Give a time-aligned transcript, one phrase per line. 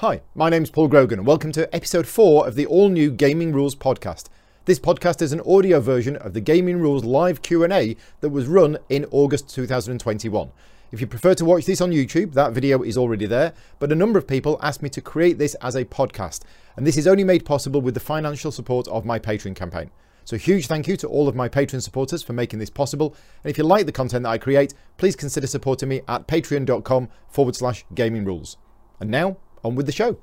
[0.00, 3.74] Hi, my name's Paul Grogan and welcome to episode 4 of the all-new Gaming Rules
[3.74, 4.30] podcast.
[4.64, 8.78] This podcast is an audio version of the Gaming Rules live Q&A that was run
[8.88, 10.52] in August 2021.
[10.90, 13.94] If you prefer to watch this on YouTube, that video is already there, but a
[13.94, 16.44] number of people asked me to create this as a podcast,
[16.78, 19.90] and this is only made possible with the financial support of my Patreon campaign.
[20.24, 23.14] So huge thank you to all of my Patreon supporters for making this possible,
[23.44, 27.10] and if you like the content that I create, please consider supporting me at patreon.com
[27.28, 28.56] forward slash gaming rules.
[28.98, 30.18] And now, on with the show.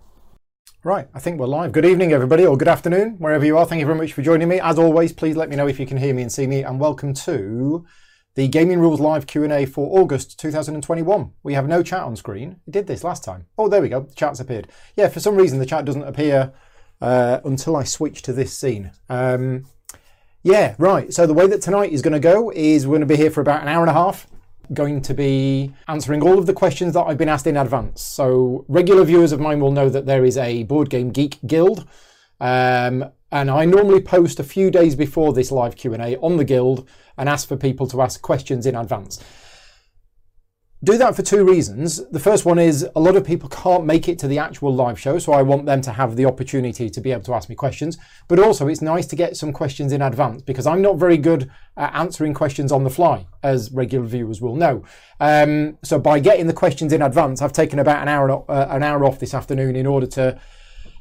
[0.83, 1.71] Right, I think we're live.
[1.71, 3.65] Good evening, everybody, or good afternoon, wherever you are.
[3.65, 4.59] Thank you very much for joining me.
[4.59, 6.79] As always, please let me know if you can hear me and see me, and
[6.79, 7.86] welcome to
[8.36, 11.31] the Gaming Rules Live Q&A for August 2021.
[11.42, 12.57] We have no chat on screen.
[12.68, 13.47] We did this last time.
[13.57, 14.01] Oh, there we go.
[14.01, 14.68] The chat's appeared.
[14.95, 16.54] Yeah, for some reason the chat doesn't appear
[17.01, 18.92] uh, until I switch to this scene.
[19.09, 19.65] Um,
[20.43, 21.11] yeah, right.
[21.11, 23.31] So the way that tonight is going to go is we're going to be here
[23.31, 24.28] for about an hour and a half
[24.74, 28.02] going to be answering all of the questions that I've been asked in advance.
[28.02, 31.88] So regular viewers of mine will know that there is a Board Game Geek Guild.
[32.40, 36.88] Um, and I normally post a few days before this live Q&A on the Guild
[37.18, 39.24] and ask for people to ask questions in advance
[40.83, 42.06] do that for two reasons.
[42.11, 45.00] The first one is a lot of people can't make it to the actual live
[45.00, 47.56] show, so I want them to have the opportunity to be able to ask me
[47.56, 47.97] questions.
[48.28, 51.50] But also, it's nice to get some questions in advance because I'm not very good
[51.78, 54.84] at answering questions on the fly, as regular viewers will know.
[55.19, 58.84] Um, so by getting the questions in advance, I've taken about an hour uh, an
[58.84, 60.39] hour off this afternoon in order to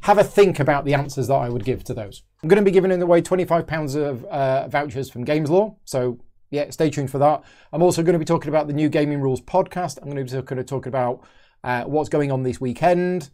[0.03, 2.23] have a think about the answers that I would give to those.
[2.43, 6.19] I'm going to be giving away £25 of uh, vouchers from Games Lore, so
[6.51, 7.43] yeah, stay tuned for that.
[7.73, 9.99] I'm also going to be talking about the new Gaming Rules podcast.
[9.99, 11.23] I'm going to be going to talk about
[11.65, 13.31] uh, what's going on this weekend,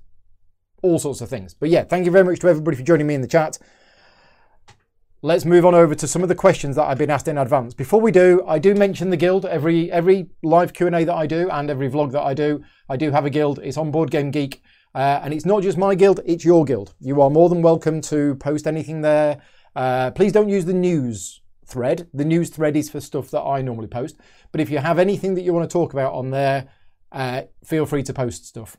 [0.82, 1.55] all sorts of things.
[1.55, 3.58] But yeah, thank you very much to everybody for joining me in the chat.
[5.24, 7.74] Let's move on over to some of the questions that I've been asked in advance.
[7.74, 11.48] Before we do, I do mention the guild every every live Q&A that I do
[11.50, 12.64] and every vlog that I do.
[12.88, 13.60] I do have a guild.
[13.62, 14.62] It's on Board Game Geek.
[14.94, 16.94] Uh, and it's not just my guild, it's your guild.
[17.00, 19.40] You are more than welcome to post anything there.
[19.74, 21.41] Uh, please don't use the news
[21.72, 22.08] thread.
[22.12, 24.16] The news thread is for stuff that I normally post.
[24.52, 26.68] But if you have anything that you want to talk about on there,
[27.10, 28.77] uh, feel free to post stuff.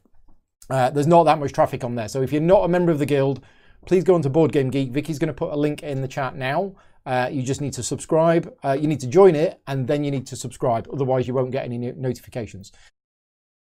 [0.69, 2.07] Uh, there's not that much traffic on there.
[2.07, 3.43] So if you're not a member of the guild,
[3.85, 4.91] please go onto Board Game Geek.
[4.91, 6.75] Vicky's going to put a link in the chat now.
[7.05, 8.53] Uh, you just need to subscribe.
[8.63, 10.87] Uh, you need to join it, and then you need to subscribe.
[10.93, 12.71] Otherwise, you won't get any notifications.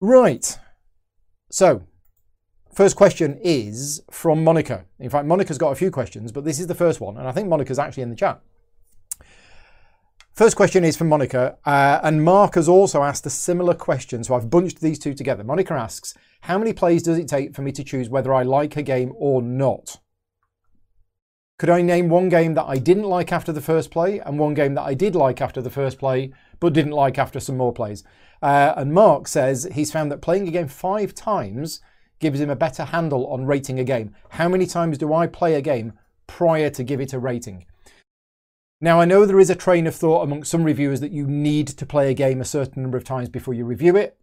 [0.00, 0.56] Right.
[1.50, 1.82] So,
[2.74, 4.84] first question is from Monica.
[5.00, 7.32] In fact, Monica's got a few questions, but this is the first one, and I
[7.32, 8.40] think Monica's actually in the chat.
[10.34, 14.34] First question is from Monica, uh, and Mark has also asked a similar question, so
[14.34, 15.44] I've bunched these two together.
[15.44, 18.76] Monica asks, how many plays does it take for me to choose whether I like
[18.76, 20.00] a game or not?
[21.56, 24.54] Could I name one game that I didn't like after the first play and one
[24.54, 27.72] game that I did like after the first play but didn't like after some more
[27.72, 28.02] plays?
[28.42, 31.80] Uh, and Mark says he's found that playing a game five times
[32.18, 34.12] gives him a better handle on rating a game.
[34.30, 35.92] How many times do I play a game
[36.26, 37.66] prior to give it a rating?
[38.80, 41.68] Now, I know there is a train of thought amongst some reviewers that you need
[41.68, 44.18] to play a game a certain number of times before you review it,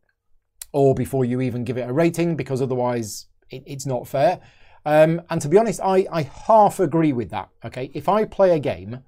[0.72, 4.40] or before you even give it a rating, because otherwise it, it's not fair.
[4.85, 7.50] Um, and to be honest, I, I half agree with that.
[7.66, 9.03] Okay, if I play a game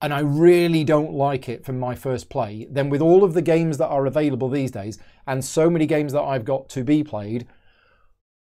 [0.00, 3.42] and I really don't like it from my first play, then with all of the
[3.42, 7.04] games that are available these days and so many games that I've got to be
[7.04, 7.46] played,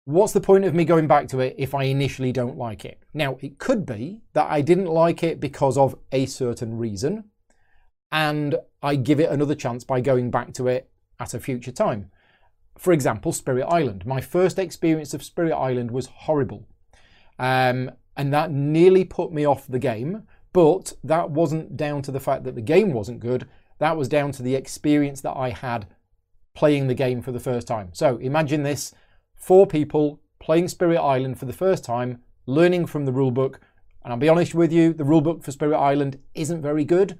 [0.09, 2.99] what's the point of me going back to it if I initially don't like it?
[3.13, 7.25] Now, it could be that I didn't like it because of a certain reason,
[8.11, 10.89] and I give it another chance by going back to it
[11.19, 12.09] at a future time.
[12.75, 14.05] For example, Spirit Island.
[14.05, 16.67] My first experience of Spirit Island was horrible.
[17.37, 22.19] Um, and that nearly put me off the game, but that wasn't down to the
[22.19, 23.47] fact that the game wasn't good.
[23.77, 25.87] That was down to the experience that I had
[26.55, 27.89] playing the game for the first time.
[27.93, 28.93] So imagine this
[29.39, 33.55] four people playing Spirit Island for the first time, learning from the rulebook.
[34.03, 37.19] And I'll be honest with you, the rulebook for Spirit Island isn't very good.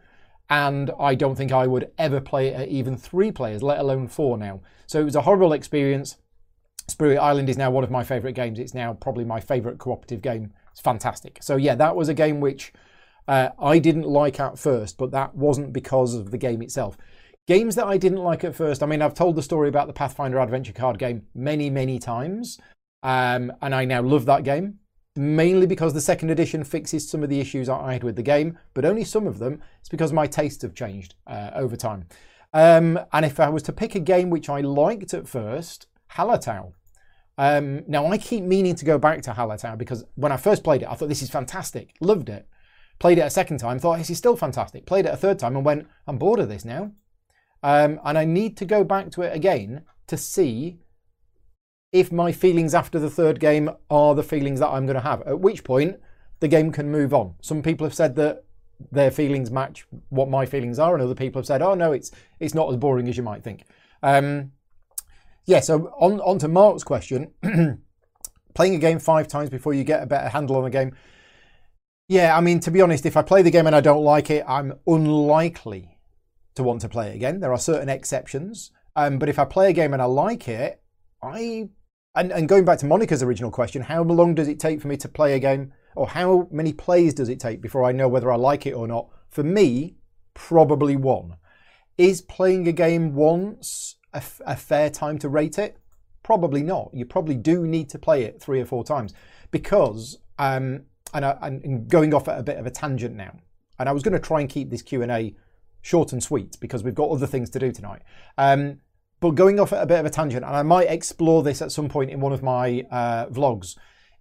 [0.49, 4.07] And I don't think I would ever play it at even three players, let alone
[4.07, 4.61] four now.
[4.87, 6.17] So it was a horrible experience.
[6.87, 8.57] Spirit Island is now one of my favourite games.
[8.57, 10.53] It's now probably my favourite cooperative game.
[10.71, 11.39] It's fantastic.
[11.41, 12.73] So yeah, that was a game which
[13.27, 16.97] uh, I didn't like at first, but that wasn't because of the game itself.
[17.49, 19.93] Games that I didn't like at first, I mean, I've told the story about the
[19.93, 22.59] Pathfinder adventure card game many, many times,
[23.01, 24.77] um, and I now love that game,
[25.15, 28.59] mainly because the second edition fixes some of the issues I had with the game,
[28.75, 29.63] but only some of them.
[29.79, 32.07] It's because my tastes have changed uh, over time.
[32.53, 36.73] Um, and if I was to pick a game which I liked at first, Hallertau.
[37.39, 40.83] Um, now, I keep meaning to go back to Hallertau because when I first played
[40.83, 42.47] it, I thought this is fantastic, loved it.
[42.99, 44.85] Played it a second time, thought this is still fantastic.
[44.85, 46.91] Played it a third time and went, I'm bored of this now.
[47.61, 50.79] Um, and I need to go back to it again to see
[51.91, 55.21] if my feelings after the third game are the feelings that I'm going to have,
[55.23, 55.99] at which point
[56.39, 57.35] the game can move on.
[57.41, 58.43] Some people have said that
[58.91, 62.11] their feelings match what my feelings are, and other people have said, "Oh no, it's
[62.39, 63.65] it's not as boring as you might think."
[64.01, 64.51] Um,
[65.45, 65.59] yeah.
[65.59, 67.31] So on on to Mark's question,
[68.53, 70.95] playing a game five times before you get a better handle on a game.
[72.07, 74.29] Yeah, I mean to be honest, if I play the game and I don't like
[74.29, 75.98] it, I'm unlikely
[76.55, 77.39] to want to play it again.
[77.39, 80.81] There are certain exceptions, um, but if I play a game and I like it,
[81.21, 81.69] I
[82.15, 84.97] and, and going back to Monica's original question, how long does it take for me
[84.97, 88.31] to play a game, or how many plays does it take before I know whether
[88.31, 89.09] I like it or not?
[89.29, 89.95] For me,
[90.33, 91.35] probably one.
[91.97, 95.77] Is playing a game once a, a fair time to rate it?
[96.23, 96.91] Probably not.
[96.93, 99.13] You probably do need to play it three or four times
[99.51, 103.37] because, um, and, I, and going off at a bit of a tangent now,
[103.77, 105.35] and I was going to try and keep this Q and A
[105.81, 108.01] short and sweet because we've got other things to do tonight.
[108.37, 108.79] Um,
[109.19, 111.71] but going off at a bit of a tangent, and I might explore this at
[111.71, 113.75] some point in one of my uh, vlogs,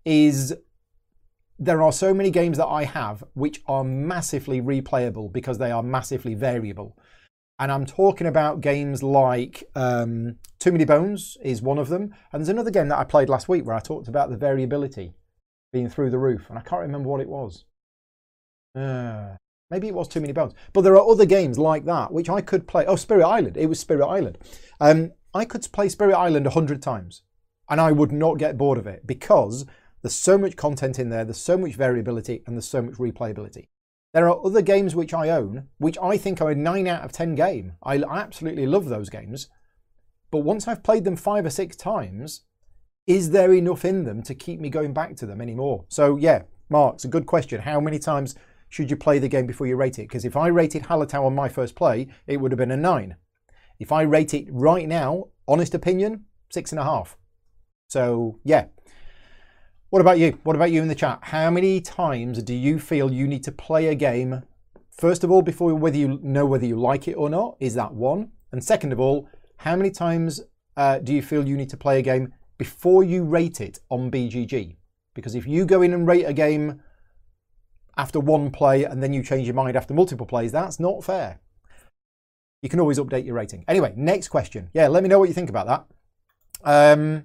[0.05, 0.55] is
[1.59, 5.83] there are so many games that I have which are massively replayable because they are
[5.83, 6.97] massively variable.
[7.59, 12.15] And I'm talking about games like um, Too Many Bones is one of them.
[12.33, 15.15] And there's another game that I played last week where I talked about the variability
[15.73, 16.47] being through the roof.
[16.49, 17.65] And I can't remember what it was.
[18.77, 19.35] Uh,
[19.71, 20.55] maybe it was Too Many Bones.
[20.73, 22.85] But there are other games like that which I could play.
[22.87, 23.57] Oh, Spirit Island.
[23.57, 24.39] It was Spirit Island.
[24.81, 27.23] Um, I could play Spirit Island 100 times
[27.69, 29.67] and I would not get bored of it because
[30.03, 33.69] there's so much content in there, there's so much variability, and there's so much replayability.
[34.15, 37.13] There are other games which I own, which I think are a 9 out of
[37.13, 37.73] 10 game.
[37.83, 39.49] I absolutely love those games.
[40.31, 42.43] But once I've played them five or six times,
[43.07, 45.85] is there enough in them to keep me going back to them anymore?
[45.89, 47.61] So, yeah, Mark, it's a good question.
[47.63, 48.35] How many times
[48.69, 50.09] should you play the game before you rate it?
[50.09, 53.17] Because if I rated Hallertau on my first play, it would have been a 9.
[53.79, 57.17] If I rate it right now, honest opinion, six and a half.
[57.89, 58.67] So yeah.
[59.91, 60.39] What about you?
[60.43, 61.21] What about you in the chat?
[61.23, 64.43] How many times do you feel you need to play a game?
[64.91, 67.95] First of all, before whether you know whether you like it or not, is that
[67.95, 68.33] one?
[68.53, 69.29] And second of all,
[69.59, 70.43] how many times
[70.77, 74.11] uh, do you feel you need to play a game before you rate it on
[74.11, 74.77] BGG?
[75.15, 76.83] Because if you go in and rate a game
[77.99, 81.41] after one play and then you change your mind after multiple plays, that's not fair
[82.63, 83.65] you can always update your rating.
[83.69, 84.71] Anyway, next question.
[84.75, 85.87] Yeah, let me know what you think about that.
[86.65, 87.25] Um,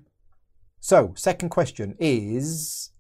[0.79, 2.91] so, second question is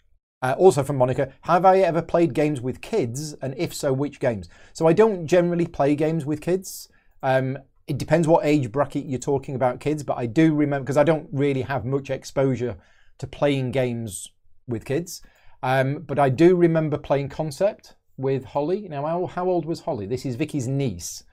[0.41, 3.33] uh, also from Monica Have I ever played games with kids?
[3.33, 4.49] And if so, which games?
[4.73, 6.89] So, I don't generally play games with kids.
[7.21, 10.97] Um, it depends what age bracket you're talking about kids, but I do remember because
[10.97, 12.77] I don't really have much exposure
[13.19, 14.31] to playing games
[14.67, 15.21] with kids.
[15.63, 18.87] Um, but I do remember playing Concept with Holly.
[18.89, 20.05] Now, how, how old was Holly?
[20.05, 21.23] This is Vicky's niece.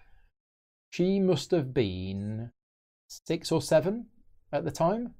[0.90, 2.52] She must have been
[3.08, 4.06] six or seven
[4.52, 5.14] at the time.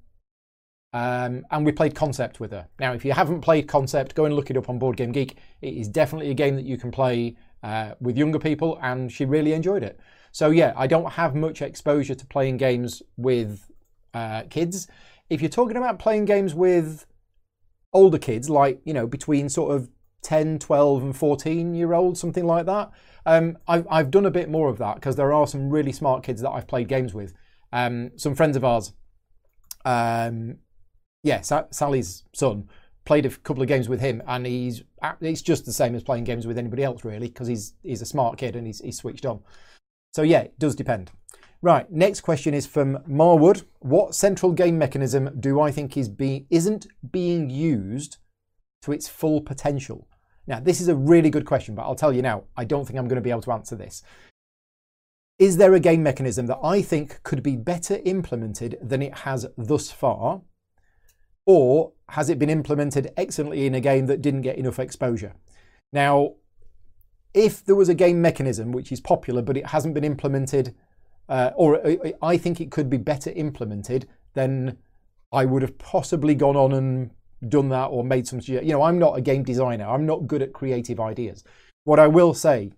[0.93, 2.67] Um, and we played Concept with her.
[2.79, 5.37] Now, if you haven't played Concept, go and look it up on Board Game Geek.
[5.61, 9.25] It is definitely a game that you can play uh, with younger people, and she
[9.25, 9.99] really enjoyed it.
[10.31, 13.69] So, yeah, I don't have much exposure to playing games with
[14.13, 14.87] uh, kids.
[15.29, 17.05] If you're talking about playing games with
[17.93, 19.89] older kids, like, you know, between sort of
[20.23, 22.91] 10, 12, and 14 year olds, something like that,
[23.25, 26.23] um, I've, I've done a bit more of that because there are some really smart
[26.23, 27.33] kids that I've played games with.
[27.71, 28.93] Um, some friends of ours,
[29.85, 30.57] um,
[31.23, 32.69] yeah, Sa- Sally's son
[33.05, 34.83] played a couple of games with him, and he's
[35.21, 38.05] it's just the same as playing games with anybody else really because he's he's a
[38.05, 39.41] smart kid and he's he's switched on.
[40.13, 41.11] So yeah, it does depend.
[41.63, 43.65] Right, next question is from Marwood.
[43.79, 48.17] What central game mechanism do I think is being isn't being used
[48.81, 50.07] to its full potential?
[50.47, 52.97] Now, this is a really good question, but I'll tell you now, I don't think
[52.97, 54.01] I'm going to be able to answer this.
[55.37, 59.45] Is there a game mechanism that I think could be better implemented than it has
[59.55, 60.41] thus far?
[61.45, 65.35] Or has it been implemented excellently in a game that didn't get enough exposure?
[65.93, 66.35] Now,
[67.35, 70.75] if there was a game mechanism which is popular but it hasn't been implemented,
[71.29, 71.81] uh, or
[72.21, 74.77] I think it could be better implemented, then
[75.31, 77.11] I would have possibly gone on and
[77.47, 79.85] done that or made some, you know, I'm not a game designer.
[79.85, 81.43] I'm not good at creative ideas.
[81.83, 82.71] What I will say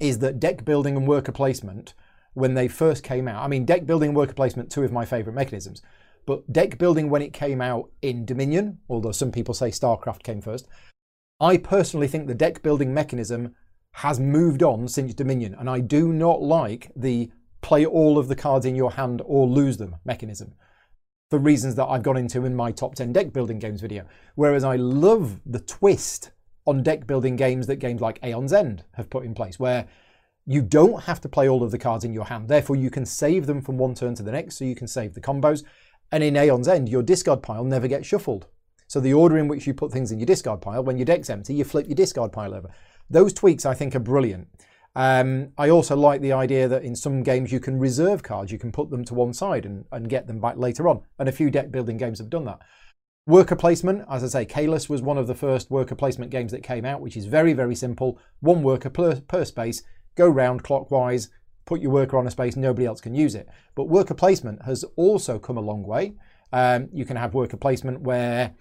[0.00, 1.94] is that deck building and worker placement,
[2.32, 5.04] when they first came out, I mean, deck building and worker placement, two of my
[5.04, 5.82] favorite mechanisms.
[6.26, 10.40] But deck building, when it came out in Dominion, although some people say StarCraft came
[10.40, 10.66] first,
[11.38, 13.54] I personally think the deck building mechanism
[13.92, 15.54] has moved on since Dominion.
[15.54, 17.30] And I do not like the
[17.64, 20.52] play all of the cards in your hand or lose them mechanism
[21.30, 24.04] for reasons that I've gone into in my top 10 deck building games video.
[24.34, 26.30] Whereas I love the twist
[26.66, 29.88] on deck building games that games like Aeon's End have put in place, where
[30.44, 32.48] you don't have to play all of the cards in your hand.
[32.48, 35.14] Therefore, you can save them from one turn to the next, so you can save
[35.14, 35.64] the combos.
[36.12, 38.46] And in Aeon's End, your discard pile never gets shuffled.
[38.88, 41.30] So the order in which you put things in your discard pile, when your deck's
[41.30, 42.70] empty, you flip your discard pile over.
[43.08, 44.48] Those tweaks I think are brilliant.
[44.96, 48.58] Um, I also like the idea that in some games you can reserve cards, you
[48.58, 51.02] can put them to one side and, and get them back later on.
[51.18, 52.60] And a few deck building games have done that.
[53.26, 56.62] Worker placement, as I say, Caylus was one of the first worker placement games that
[56.62, 58.18] came out, which is very, very simple.
[58.40, 59.82] One worker per, per space,
[60.14, 61.30] go round clockwise,
[61.64, 63.48] put your worker on a space, nobody else can use it.
[63.74, 66.12] But worker placement has also come a long way.
[66.52, 68.52] Um, you can have worker placement where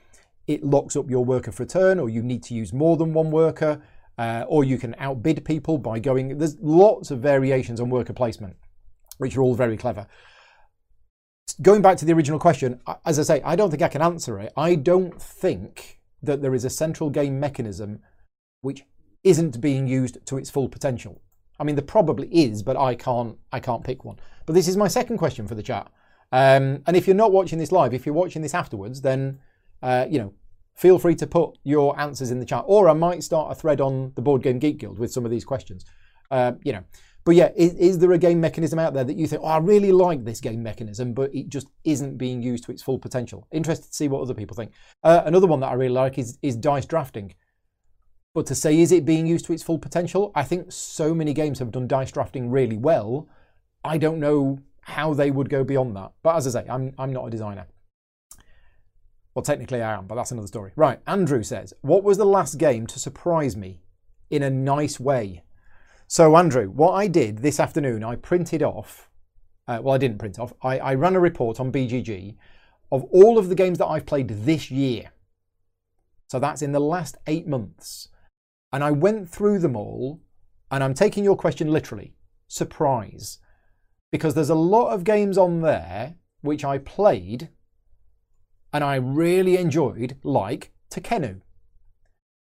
[0.47, 3.13] it locks up your worker for a turn, or you need to use more than
[3.13, 3.81] one worker,
[4.17, 6.37] uh, or you can outbid people by going.
[6.37, 8.55] There's lots of variations on worker placement,
[9.17, 10.07] which are all very clever
[11.61, 14.39] going back to the original question, as I say, I don't think I can answer
[14.39, 14.51] it.
[14.57, 17.99] I don't think that there is a central game mechanism
[18.61, 18.83] which
[19.23, 21.21] isn't being used to its full potential.
[21.59, 23.37] I mean, there probably is, but I can't.
[23.51, 24.17] I can't pick one.
[24.45, 25.91] But this is my second question for the chat.
[26.31, 29.39] Um, and if you're not watching this live, if you're watching this afterwards, then
[29.81, 30.33] uh, you know,
[30.75, 33.81] feel free to put your answers in the chat, or I might start a thread
[33.81, 35.85] on the Board Game Geek Guild with some of these questions.
[36.31, 36.83] Uh, you know,
[37.25, 39.57] but yeah, is, is, there a game mechanism out there that you think, oh, I
[39.59, 43.47] really like this game mechanism, but it just isn't being used to its full potential?
[43.51, 44.71] Interested to see what other people think.
[45.03, 47.33] Uh, another one that I really like is, is dice drafting.
[48.33, 50.31] But to say, is it being used to its full potential?
[50.35, 53.29] I think so many games have done dice drafting really well.
[53.85, 56.11] I don't know how they would go beyond that.
[56.23, 57.67] But as I say, I'm, I'm not a designer.
[59.35, 60.71] Well, technically I am, but that's another story.
[60.75, 63.81] Right, Andrew says, What was the last game to surprise me
[64.29, 65.43] in a nice way?
[66.07, 69.09] So, Andrew, what I did this afternoon, I printed off,
[69.67, 72.35] uh, well, I didn't print off, I, I ran a report on BGG
[72.91, 75.11] of all of the games that I've played this year.
[76.29, 78.09] So that's in the last eight months.
[78.71, 80.21] And I went through them all,
[80.69, 82.13] and I'm taking your question literally.
[82.47, 83.39] Surprise.
[84.11, 87.49] Because there's a lot of games on there which I played
[88.73, 91.41] and I really enjoyed, like Tekhenu.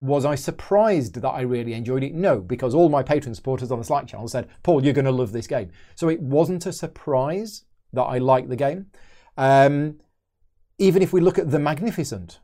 [0.02, 2.14] Was I surprised that I really enjoyed it?
[2.14, 5.12] No, because all my patron supporters on the Slack channel said, Paul, you're going to
[5.12, 5.72] love this game.
[5.96, 8.88] So it wasn't a surprise that I liked the game.
[9.38, 10.00] Um,
[10.80, 12.40] even if we look at The Magnificent.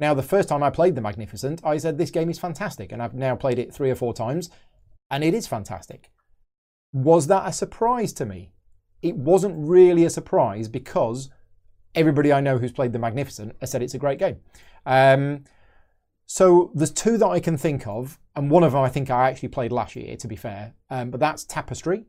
[0.00, 2.90] Now, the first time I played The Magnificent, I said, this game is fantastic.
[2.90, 4.50] And I've now played it three or four times,
[5.10, 6.10] and it is fantastic.
[6.92, 8.50] Was that a surprise to me?
[9.00, 11.30] It wasn't really a surprise because
[11.96, 14.36] everybody I know who's played The Magnificent has said it's a great game.
[14.84, 15.44] Um,
[16.26, 19.30] so there's two that I can think of, and one of them I think I
[19.30, 20.74] actually played last year, to be fair.
[20.90, 22.04] Um, but that's Tapestry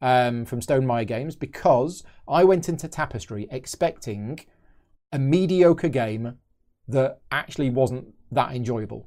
[0.00, 4.40] um, from Stonemaier Games because I went into Tapestry expecting
[5.12, 6.38] a mediocre game
[6.88, 9.06] that actually wasn't that enjoyable.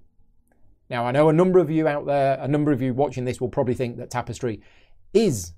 [0.90, 3.42] Now I know a number of you out there, a number of you watching this
[3.42, 4.62] will probably think that Tapestry
[5.14, 5.54] is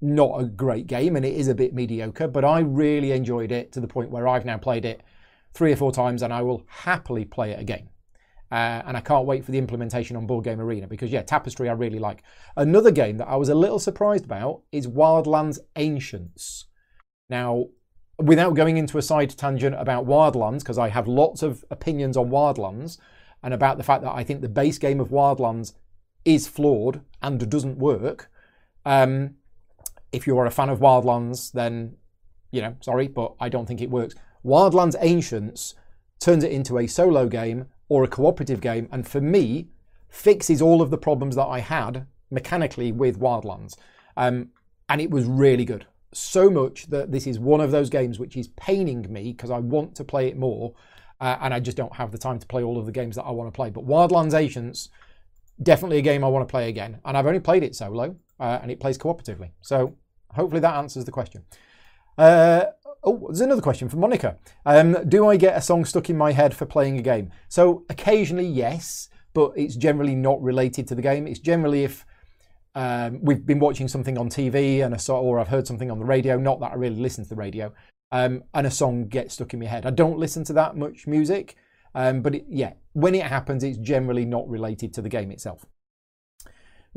[0.00, 3.72] not a great game and it is a bit mediocre, but I really enjoyed it
[3.72, 5.02] to the point where I've now played it
[5.54, 7.88] three or four times and I will happily play it again.
[8.52, 11.68] Uh, and I can't wait for the implementation on Board Game Arena because, yeah, Tapestry
[11.68, 12.22] I really like.
[12.56, 16.66] Another game that I was a little surprised about is Wildlands Ancients.
[17.28, 17.66] Now,
[18.18, 22.30] without going into a side tangent about Wildlands, because I have lots of opinions on
[22.30, 22.98] Wildlands
[23.42, 25.72] and about the fact that I think the base game of Wildlands
[26.24, 28.30] is flawed and doesn't work.
[28.84, 29.36] Um,
[30.14, 31.96] if you are a fan of Wildlands, then,
[32.52, 34.14] you know, sorry, but I don't think it works.
[34.44, 35.74] Wildlands Ancients
[36.20, 39.68] turns it into a solo game or a cooperative game, and for me,
[40.08, 43.76] fixes all of the problems that I had mechanically with Wildlands.
[44.16, 44.50] Um,
[44.88, 45.86] and it was really good.
[46.12, 49.58] So much that this is one of those games which is paining me because I
[49.58, 50.74] want to play it more,
[51.20, 53.24] uh, and I just don't have the time to play all of the games that
[53.24, 53.70] I want to play.
[53.70, 54.90] But Wildlands Ancients,
[55.60, 57.00] definitely a game I want to play again.
[57.04, 59.50] And I've only played it solo, uh, and it plays cooperatively.
[59.60, 59.96] So
[60.34, 61.44] hopefully that answers the question.
[62.18, 62.66] Uh,
[63.06, 64.38] Oh, there's another question from Monica.
[64.64, 67.30] Um, do I get a song stuck in my head for playing a game?
[67.48, 71.26] So occasionally, yes, but it's generally not related to the game.
[71.26, 72.06] It's generally if
[72.74, 75.98] um, we've been watching something on TV and a song, or I've heard something on
[75.98, 76.38] the radio.
[76.38, 77.74] Not that I really listen to the radio,
[78.10, 79.84] um, and a song gets stuck in my head.
[79.84, 81.56] I don't listen to that much music,
[81.94, 85.66] um, but it, yeah, when it happens, it's generally not related to the game itself.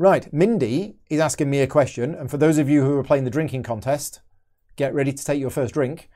[0.00, 3.24] Right, Mindy is asking me a question, and for those of you who are playing
[3.24, 4.20] the drinking contest,
[4.76, 6.08] get ready to take your first drink.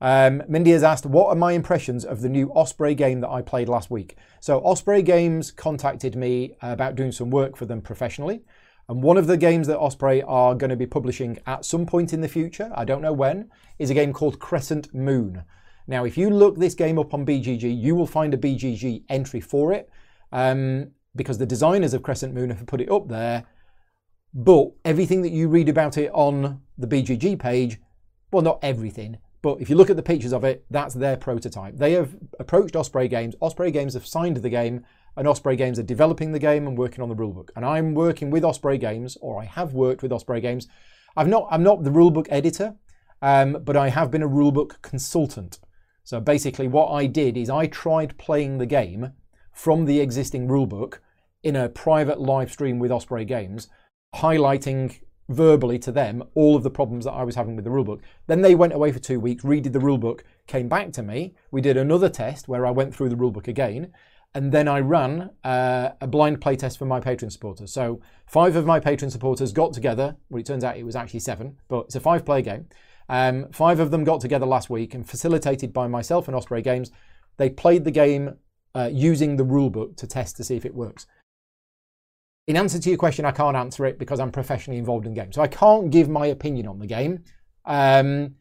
[0.00, 3.40] Um, Mindy has asked, what are my impressions of the new Osprey game that I
[3.42, 4.16] played last week?
[4.40, 8.42] So Osprey Games contacted me about doing some work for them professionally.
[8.88, 12.12] And one of the games that Osprey are going to be publishing at some point
[12.12, 15.44] in the future, I don't know when, is a game called Crescent Moon.
[15.86, 19.40] Now, if you look this game up on BGG, you will find a BGG entry
[19.40, 19.88] for it
[20.32, 23.44] um, because the designers of Crescent Moon have put it up there.
[24.32, 27.78] But everything that you read about it on the BGG page
[28.30, 31.76] well, not everything, But if you look at the pictures of it, that's their prototype.
[31.76, 33.34] They have approached Osprey Games.
[33.40, 34.84] Osprey Games have signed the game,
[35.16, 37.48] and Osprey Games are developing the game and working on the rulebook.
[37.56, 40.68] And I'm working with Osprey Games, or I have worked with Osprey Games.
[41.16, 42.76] I've not, I'm not the rulebook editor,
[43.22, 45.58] um, but I have been a rulebook consultant.
[46.04, 49.12] So basically, what I did is I tried playing the game
[49.52, 50.98] from the existing rulebook
[51.42, 53.68] in a private live stream with Osprey Games,
[54.14, 58.00] highlighting verbally to them all of the problems that I was having with the rulebook.
[58.26, 61.34] Then they went away for two weeks, redid the rulebook, came back to me.
[61.50, 63.92] We did another test where I went through the rulebook again,
[64.34, 67.72] and then I ran uh, a blind play test for my Patreon supporters.
[67.72, 70.16] So five of my Patreon supporters got together.
[70.28, 72.66] Well, it turns out it was actually seven, but it's a five play game.
[73.08, 76.92] Um, five of them got together last week and facilitated by myself and Osprey Games.
[77.38, 78.36] They played the game
[78.74, 81.06] uh, using the rulebook to test to see if it works.
[82.46, 85.20] In answer to your question, I can't answer it because I'm professionally involved in the
[85.20, 85.32] game.
[85.32, 87.24] So I can't give my opinion on the game.
[87.64, 88.36] Um,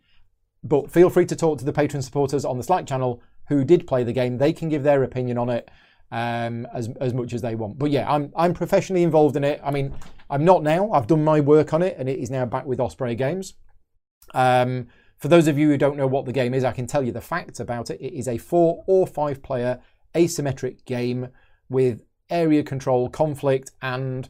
[0.63, 3.87] but feel free to talk to the patron supporters on the Slack channel who did
[3.87, 4.37] play the game.
[4.37, 5.69] They can give their opinion on it
[6.11, 7.77] um, as, as much as they want.
[7.77, 9.61] But yeah, I'm, I'm professionally involved in it.
[9.63, 9.93] I mean,
[10.29, 10.91] I'm not now.
[10.91, 13.53] I've done my work on it and it is now back with Osprey Games.
[14.33, 17.03] Um, for those of you who don't know what the game is, I can tell
[17.03, 17.99] you the facts about it.
[17.99, 19.79] It is a four or five player
[20.15, 21.29] asymmetric game
[21.69, 24.29] with area control, conflict, and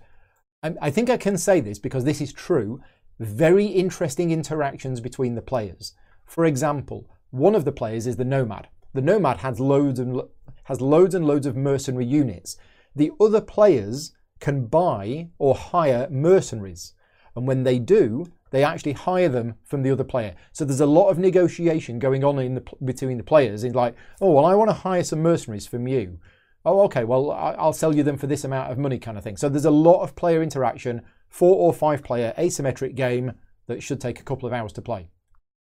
[0.62, 2.82] I think I can say this because this is true.
[3.20, 5.94] Very interesting interactions between the players.
[6.26, 8.68] For example, one of the players is the Nomad.
[8.94, 10.22] The Nomad has loads and
[10.66, 12.58] has loads and loads of mercenary units.
[12.96, 16.94] The other players can buy or hire mercenaries,
[17.36, 20.36] and when they do, they actually hire them from the other player.
[20.52, 23.64] So there's a lot of negotiation going on in the, between the players.
[23.64, 26.20] It's like, oh, well, I want to hire some mercenaries from you.
[26.66, 29.38] Oh, okay, well, I'll sell you them for this amount of money, kind of thing.
[29.38, 33.34] So there's a lot of player interaction, four or five player asymmetric game
[33.68, 35.10] that should take a couple of hours to play.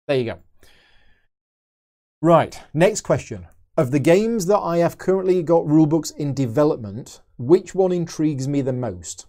[0.06, 0.38] There you go.
[2.20, 3.46] Right, next question.
[3.76, 8.60] Of the games that I have currently got rulebooks in development, which one intrigues me
[8.60, 9.26] the most?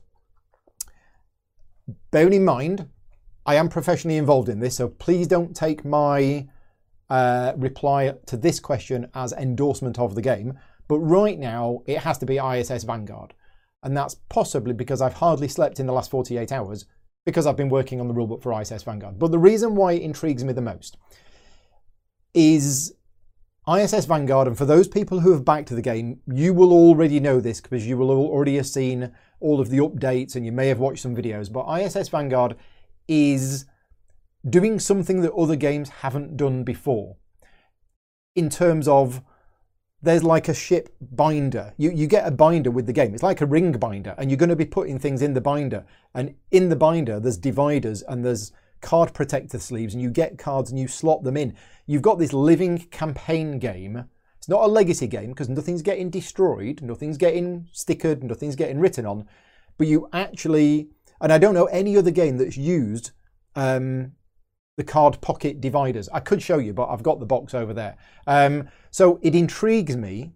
[2.12, 2.90] Bear in mind,
[3.46, 6.48] I am professionally involved in this, so please don't take my
[7.10, 10.58] uh, reply to this question as endorsement of the game.
[10.88, 13.34] But right now, it has to be ISS Vanguard.
[13.84, 16.86] And that's possibly because I've hardly slept in the last 48 hours
[17.26, 19.20] because I've been working on the rulebook for ISS Vanguard.
[19.20, 20.98] But the reason why it intrigues me the most
[22.34, 22.94] is
[23.68, 27.40] ISS Vanguard, and for those people who have backed the game, you will already know
[27.40, 30.80] this because you will already have seen all of the updates and you may have
[30.80, 31.52] watched some videos.
[31.52, 32.56] But ISS Vanguard
[33.08, 33.66] is
[34.50, 37.18] doing something that other games haven't done before
[38.36, 39.22] in terms of
[40.02, 41.74] there's like a ship binder.
[41.78, 43.14] You, you get a binder with the game.
[43.14, 45.86] It's like a ring binder, and you're going to be putting things in the binder.
[46.14, 50.70] And in the binder, there's dividers and there's card protector sleeves, and you get cards
[50.70, 51.56] and you slot them in.
[51.88, 54.04] You've got this living campaign game.
[54.38, 59.06] It's not a legacy game because nothing's getting destroyed, nothing's getting stickered, nothing's getting written
[59.06, 59.26] on.
[59.78, 60.90] But you actually
[61.24, 63.12] and I don't know any other game that's used
[63.56, 64.12] um,
[64.76, 66.10] the card pocket dividers.
[66.12, 67.96] I could show you, but I've got the box over there.
[68.28, 70.34] Um, so it intrigues me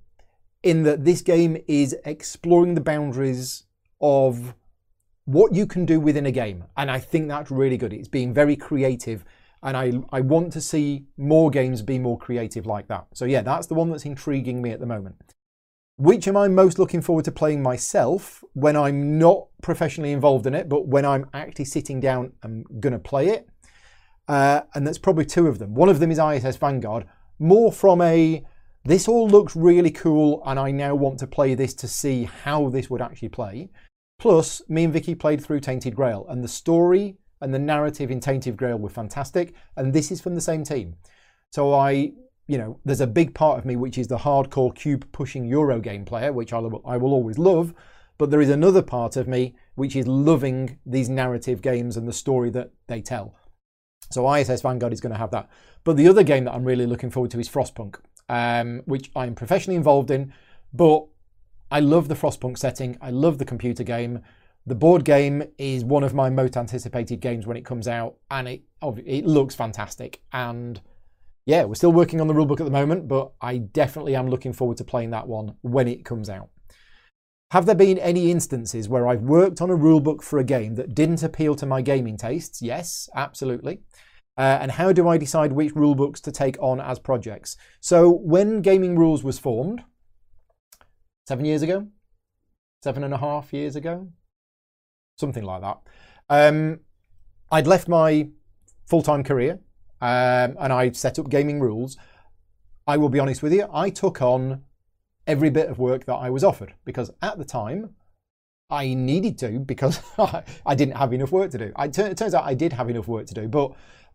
[0.63, 3.65] in that this game is exploring the boundaries
[3.99, 4.55] of
[5.25, 6.63] what you can do within a game.
[6.77, 7.91] And I think that's really good.
[7.91, 9.25] It's being very creative.
[9.61, 13.07] And I, I want to see more games be more creative like that.
[13.13, 15.35] So, yeah, that's the one that's intriguing me at the moment.
[15.97, 20.53] Which am I most looking forward to playing myself when I'm not professionally involved in
[20.53, 23.49] it, but when I'm actually sitting down I'm going to play it?
[24.27, 25.73] Uh, and that's probably two of them.
[25.73, 27.05] One of them is ISS Vanguard,
[27.39, 28.45] more from a
[28.83, 32.69] this all looks really cool, and I now want to play this to see how
[32.69, 33.69] this would actually play.
[34.17, 38.21] Plus, me and Vicky played through Tainted Grail, and the story and the narrative in
[38.21, 40.95] Tainted Grail were fantastic, and this is from the same team.
[41.51, 42.13] So I
[42.47, 45.79] you know, there's a big part of me which is the hardcore cube pushing Euro
[45.79, 47.73] game player, which I will, I will always love.
[48.17, 52.13] But there is another part of me which is loving these narrative games and the
[52.13, 53.35] story that they tell.
[54.09, 55.49] So ISS Vanguard is going to have that.
[55.83, 59.35] But the other game that I'm really looking forward to is Frostpunk, um, which I'm
[59.35, 60.33] professionally involved in.
[60.73, 61.05] But
[61.69, 62.97] I love the Frostpunk setting.
[63.01, 64.21] I love the computer game.
[64.65, 68.47] The board game is one of my most anticipated games when it comes out, and
[68.47, 68.63] it
[69.05, 70.21] it looks fantastic.
[70.33, 70.81] And
[71.47, 74.51] yeah, we're still working on the rulebook at the moment, but I definitely am looking
[74.51, 76.49] forward to playing that one when it comes out.
[77.51, 80.93] Have there been any instances where I've worked on a rulebook for a game that
[80.93, 82.61] didn't appeal to my gaming tastes?
[82.61, 83.79] Yes, absolutely.
[84.37, 87.55] Uh, and how do I decide which rulebooks to take on as projects?
[87.79, 89.85] So when Gaming Rules was formed,
[91.29, 91.87] seven years ago,
[92.83, 94.09] seven and a half years ago,
[95.17, 95.77] something like that,
[96.29, 96.81] um,
[97.49, 98.27] I'd left my
[98.89, 99.61] full-time career
[100.01, 101.97] um, and I set up gaming rules,
[102.85, 104.63] I will be honest with you, I took on
[105.25, 107.95] every bit of work that I was offered because at the time
[108.69, 110.01] I needed to because
[110.65, 111.73] I didn't have enough work to do.
[111.77, 113.73] it turns out I did have enough work to do, but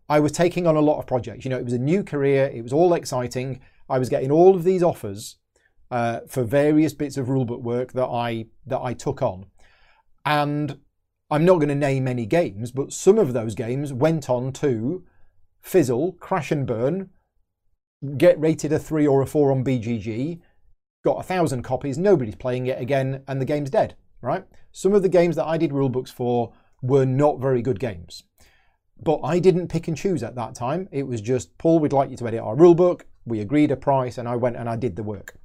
[0.09, 1.45] I was taking on a lot of projects.
[1.45, 3.61] You know, it was a new career, it was all exciting.
[3.89, 5.37] I was getting all of these offers
[5.91, 9.47] uh, for various bits of rulebook work that I that I took on,
[10.25, 10.79] and
[11.31, 15.05] I'm not going to name any games, but some of those games went on to
[15.63, 17.11] fizzle, crash and burn,
[18.17, 20.41] get rated a three or a four on BGG,
[21.05, 23.97] got a thousand copies, nobody's playing it again, and the game's dead.
[24.21, 24.45] Right?
[24.71, 28.25] Some of the games that I did rulebooks for were not very good games.
[29.03, 30.89] But I didn't pick and choose at that time.
[30.93, 33.03] It was just, Paul, we'd like you to edit our rulebook.
[33.25, 35.37] We agreed a price and I went and I did the work.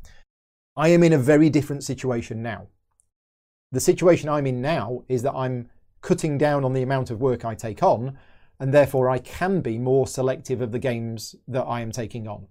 [0.76, 2.68] I am in a very different situation now.
[3.72, 5.70] The situation I'm in now is that I'm
[6.02, 8.18] cutting down on the amount of work I take on,
[8.60, 12.48] and therefore I can be more selective of the games that I am taking on.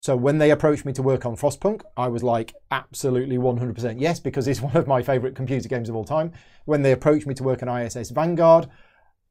[0.00, 4.20] So when they approached me to work on Frostpunk, I was like, absolutely 100% yes,
[4.20, 6.32] because it's one of my favourite computer games of all time.
[6.66, 8.68] When they approached me to work on ISS Vanguard,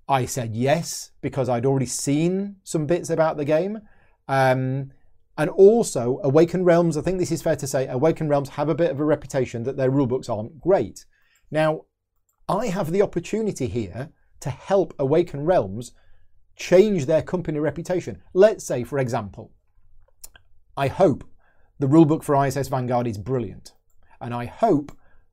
[0.09, 3.81] I said yes, because I'd already seen some bits about the game.
[4.27, 4.91] Um,
[5.37, 8.75] and also, Awakened Realms, I think this is fair to say, Awakened Realms have a
[8.75, 11.05] bit of a reputation that their rulebooks aren't great.
[11.49, 11.85] Now,
[12.49, 14.09] I have the opportunity here
[14.43, 15.93] to help Awaken Realms
[16.55, 18.21] change their company reputation.
[18.33, 19.51] Let's say, for example,
[20.75, 21.23] I hope
[21.79, 23.73] the rulebook for ISS Vanguard is brilliant.
[24.19, 24.91] And I hope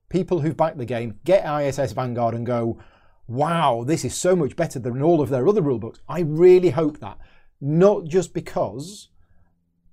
[0.09, 2.81] people who've backed the game get ISS Vanguard and go,
[3.27, 5.99] wow, this is so much better than all of their other rulebooks.
[6.09, 7.18] I really hope that.
[7.61, 9.09] Not just because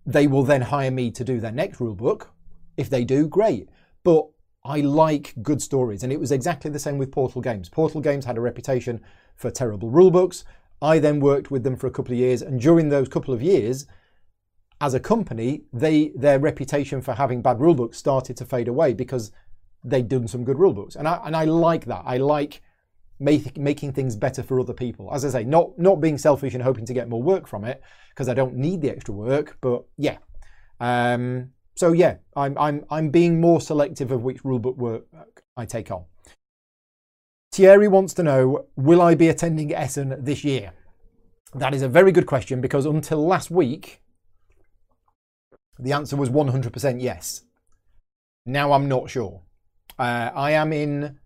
[0.06, 2.28] they will then hire me to do their next rulebook.
[2.78, 3.68] If they do, great.
[4.04, 4.28] But
[4.68, 7.70] I like good stories, and it was exactly the same with Portal Games.
[7.70, 9.00] Portal Games had a reputation
[9.36, 10.44] for terrible rule books.
[10.82, 13.42] I then worked with them for a couple of years, and during those couple of
[13.42, 13.86] years,
[14.82, 18.94] as a company, they their reputation for having bad rule books started to fade away
[18.94, 19.32] because
[19.84, 22.04] they'd done some good rule books, and I and I like that.
[22.06, 22.62] I like
[23.20, 25.10] make, making things better for other people.
[25.14, 27.82] As I say, not not being selfish and hoping to get more work from it
[28.10, 29.58] because I don't need the extra work.
[29.62, 30.18] But yeah,
[30.80, 35.06] um, so yeah, I'm I'm I'm being more selective of which rulebook work
[35.56, 36.06] I take on.
[37.52, 40.74] Thierry wants to know, will I be attending Essen this year?
[41.54, 44.02] That is a very good question because until last week,
[45.80, 47.44] the answer was 100% yes.
[48.46, 49.44] Now I'm not sure.
[50.00, 51.20] Uh, I am in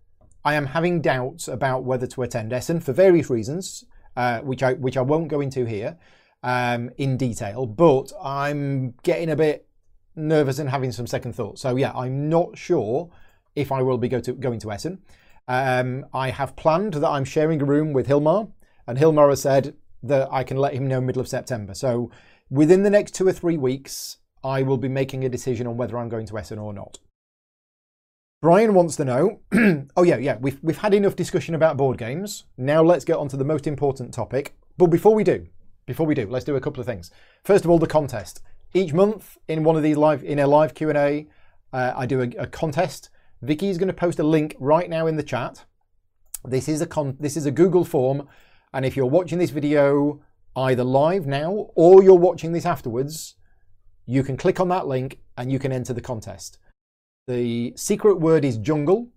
[0.44, 3.84] I am having doubts about whether to attend Essen for various reasons,
[4.16, 5.96] uh, which I which I won't go into here
[6.42, 7.64] um, in detail.
[7.64, 9.66] But I'm getting a bit
[10.14, 11.62] nervous and having some second thoughts.
[11.62, 13.10] So yeah, I'm not sure
[13.54, 15.00] if I will be go to, going to Essen.
[15.48, 18.50] Um, I have planned that I'm sharing a room with Hilmar,
[18.86, 21.74] and Hilmar has said that I can let him know middle of September.
[21.74, 22.10] So
[22.50, 25.98] within the next two or three weeks, I will be making a decision on whether
[25.98, 26.98] I'm going to Essen or not.
[28.40, 29.40] Brian wants to know,
[29.96, 32.44] oh yeah, yeah, we've, we've had enough discussion about board games.
[32.56, 34.56] Now let's get on to the most important topic.
[34.76, 35.46] But before we do,
[35.86, 37.12] before we do, let's do a couple of things.
[37.44, 38.42] First of all, the contest.
[38.74, 41.26] Each month in one of these live, in a live Q&A,
[41.74, 43.10] uh, I do a, a contest.
[43.42, 45.64] Vicky is going to post a link right now in the chat.
[46.44, 48.26] This is a con, this is a Google form.
[48.72, 50.22] And if you're watching this video
[50.56, 53.34] either live now or you're watching this afterwards,
[54.06, 56.58] you can click on that link and you can enter the contest.
[57.28, 59.08] The secret word is jungle.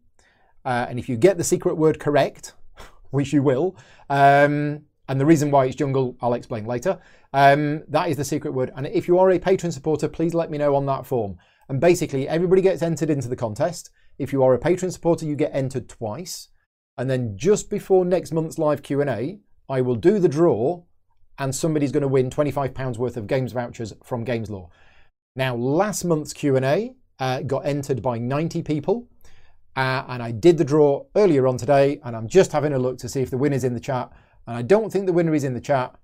[0.65, 2.53] Uh, and if you get the secret word correct,
[3.11, 3.77] which you will,
[4.09, 6.99] um, and the reason why it's jungle, I'll explain later,
[7.35, 8.71] um, that is the secret word.
[8.77, 11.35] And if you are a Patreon supporter, please let me know on that form.
[11.67, 13.89] And basically, everybody gets entered into the contest.
[14.17, 16.47] If you are a Patreon supporter, you get entered twice.
[16.97, 20.83] And then just before next month's live Q&A, I will do the draw
[21.37, 24.69] and somebody's going to win £25 worth of games vouchers from Games Lore.
[25.35, 29.09] Now, last month's Q&A, uh, got entered by 90 people.
[29.75, 32.97] Uh, and I did the draw earlier on today, and I'm just having a look
[32.99, 34.09] to see if the winner's in the chat.
[34.47, 35.99] And I don't think the winner is in the chat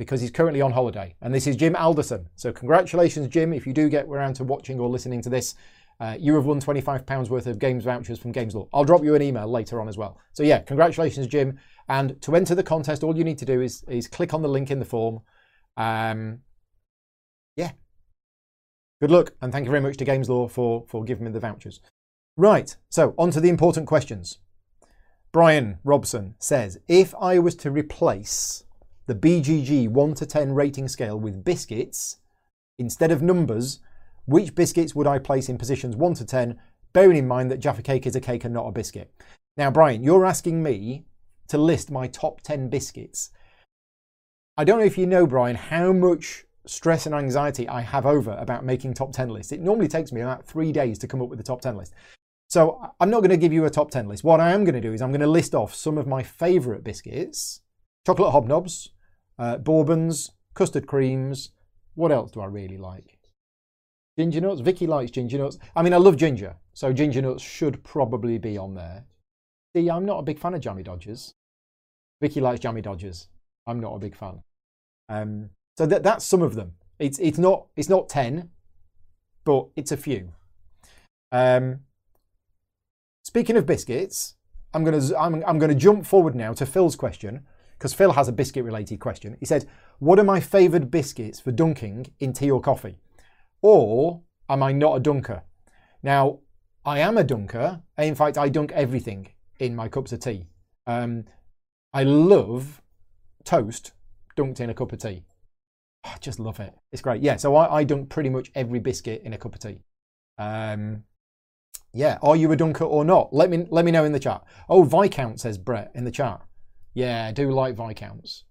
[0.00, 1.14] because he's currently on holiday.
[1.20, 2.28] And this is Jim Alderson.
[2.34, 3.52] So congratulations, Jim.
[3.52, 5.54] If you do get around to watching or listening to this,
[6.00, 8.68] uh, you have won £25 worth of games vouchers from Games Lore.
[8.72, 10.18] I'll drop you an email later on as well.
[10.32, 11.58] So yeah, congratulations, Jim.
[11.88, 14.48] And to enter the contest, all you need to do is, is click on the
[14.48, 15.20] link in the form.
[15.76, 16.40] Um,
[17.56, 17.72] yeah,
[19.00, 21.40] Good luck, and thank you very much to Games Lore for, for giving me the
[21.40, 21.80] vouchers.
[22.36, 24.38] Right, so on to the important questions.
[25.32, 28.64] Brian Robson says, if I was to replace
[29.10, 32.18] the BGG 1 to 10 rating scale with biscuits,
[32.78, 33.80] instead of numbers,
[34.24, 36.56] which biscuits would I place in positions 1 to 10,
[36.92, 39.12] bearing in mind that Jaffa Cake is a cake and not a biscuit?
[39.56, 41.06] Now, Brian, you're asking me
[41.48, 43.30] to list my top 10 biscuits.
[44.56, 48.36] I don't know if you know, Brian, how much stress and anxiety I have over
[48.38, 49.50] about making top 10 lists.
[49.50, 51.94] It normally takes me about three days to come up with the top 10 list.
[52.46, 54.22] So I'm not going to give you a top 10 list.
[54.22, 56.22] What I am going to do is I'm going to list off some of my
[56.22, 57.62] favourite biscuits,
[58.06, 58.90] chocolate hobnobs,
[59.40, 61.50] uh, bourbons, custard creams.
[61.94, 63.18] What else do I really like?
[64.18, 64.60] Ginger nuts.
[64.60, 65.58] Vicky likes ginger nuts.
[65.74, 69.06] I mean, I love ginger, so ginger nuts should probably be on there.
[69.74, 71.34] See, I'm not a big fan of jammy dodgers.
[72.20, 73.28] Vicky likes jammy dodgers.
[73.66, 74.42] I'm not a big fan.
[75.08, 76.72] Um, so that, that's some of them.
[76.98, 78.50] It's it's not it's not ten,
[79.44, 80.32] but it's a few.
[81.32, 81.80] Um,
[83.24, 84.34] speaking of biscuits,
[84.74, 87.46] I'm gonna I'm, I'm gonna jump forward now to Phil's question
[87.80, 89.38] because Phil has a biscuit related question.
[89.40, 89.66] He said,
[90.00, 92.98] "What are my favoured biscuits for dunking in tea or coffee?"
[93.62, 95.44] Or am I not a dunker?
[96.02, 96.40] Now,
[96.84, 97.82] I am a dunker.
[97.96, 100.46] In fact, I dunk everything in my cups of tea.
[100.86, 101.24] Um,
[101.94, 102.82] I love
[103.44, 103.92] toast
[104.36, 105.24] dunked in a cup of tea.
[106.04, 106.74] I just love it.
[106.92, 107.22] It's great.
[107.22, 109.82] Yeah, so I, I, dunk pretty much every biscuit in a cup of tea.
[110.38, 111.04] Um,
[111.92, 113.32] yeah, are you a dunker or not?
[113.32, 114.42] Let me let me know in the chat.
[114.68, 116.40] Oh, Viscount says Brett in the chat.
[116.94, 118.44] Yeah, I do like Viscounts.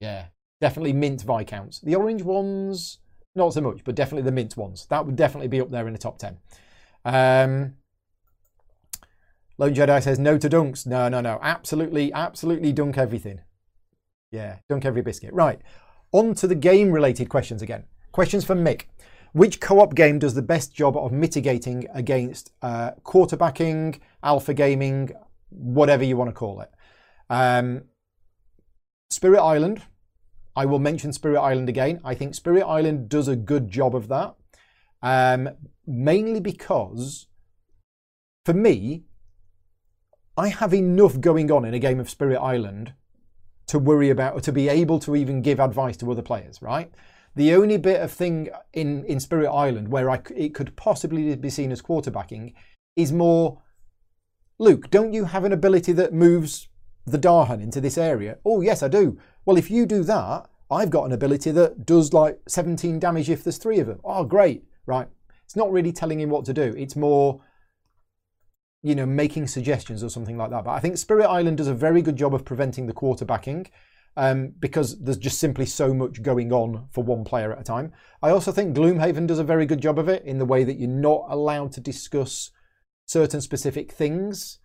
[0.00, 0.26] Yeah,
[0.60, 1.80] definitely mint Viscounts.
[1.80, 2.98] The orange ones,
[3.34, 4.86] not so much, but definitely the mint ones.
[4.90, 6.38] That would definitely be up there in the top 10.
[7.04, 7.74] Um,
[9.58, 10.86] Lone Jedi says no to dunks.
[10.86, 11.38] No, no, no.
[11.40, 13.40] Absolutely, absolutely dunk everything.
[14.32, 15.32] Yeah, dunk every biscuit.
[15.32, 15.60] Right.
[16.10, 17.84] On to the game related questions again.
[18.10, 18.86] Questions from Mick.
[19.32, 25.12] Which co op game does the best job of mitigating against uh, quarterbacking, alpha gaming,
[25.50, 26.71] whatever you want to call it?
[27.32, 27.84] Um,
[29.10, 29.82] Spirit Island
[30.54, 32.00] I will mention Spirit Island again.
[32.04, 34.34] I think Spirit Island does a good job of that,
[35.02, 35.48] um,
[35.86, 37.26] mainly because
[38.44, 39.04] for me,
[40.36, 42.94] I have enough going on in a game of Spirit Island
[43.68, 46.92] to worry about or to be able to even give advice to other players, right?
[47.34, 51.48] The only bit of thing in, in Spirit Island where I, it could possibly be
[51.48, 52.52] seen as quarterbacking
[52.96, 53.62] is more
[54.58, 56.68] Luke, don't you have an ability that moves
[57.06, 58.38] the Dahan into this area?
[58.44, 59.18] Oh, yes, I do.
[59.44, 63.44] Well, if you do that, I've got an ability that does like 17 damage if
[63.44, 64.00] there's three of them.
[64.04, 64.64] Oh, great.
[64.86, 65.08] Right.
[65.44, 66.74] It's not really telling him what to do.
[66.76, 67.42] It's more,
[68.82, 70.64] you know, making suggestions or something like that.
[70.64, 73.68] But I think Spirit Island does a very good job of preventing the quarterbacking
[74.16, 77.92] um, because there's just simply so much going on for one player at a time.
[78.22, 80.78] I also think Gloomhaven does a very good job of it in the way that
[80.78, 82.50] you're not allowed to discuss
[83.06, 84.58] certain specific things.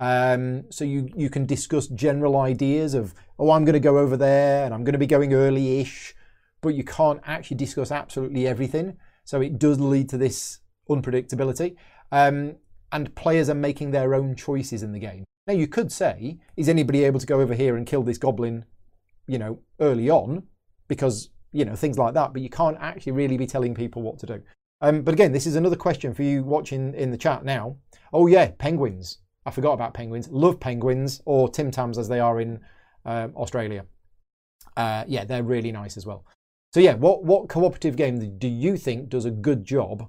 [0.00, 4.16] Um, so you, you can discuss general ideas of, oh, I'm going to go over
[4.16, 6.14] there and I'm going to be going early ish,
[6.60, 8.96] but you can't actually discuss absolutely everything.
[9.24, 10.58] So it does lead to this
[10.90, 11.76] unpredictability.
[12.12, 12.56] Um,
[12.92, 15.24] and players are making their own choices in the game.
[15.46, 18.64] Now, you could say, is anybody able to go over here and kill this goblin,
[19.26, 20.44] you know, early on?
[20.88, 24.18] Because, you know, things like that, but you can't actually really be telling people what
[24.20, 24.42] to do.
[24.80, 27.76] Um, but again, this is another question for you watching in the chat now.
[28.12, 29.18] Oh, yeah, penguins.
[29.46, 30.28] I forgot about penguins.
[30.28, 32.60] Love penguins or Tim Tams as they are in
[33.04, 33.84] um, Australia.
[34.76, 36.24] Uh, yeah, they're really nice as well.
[36.72, 40.08] So yeah, what what cooperative game do you think does a good job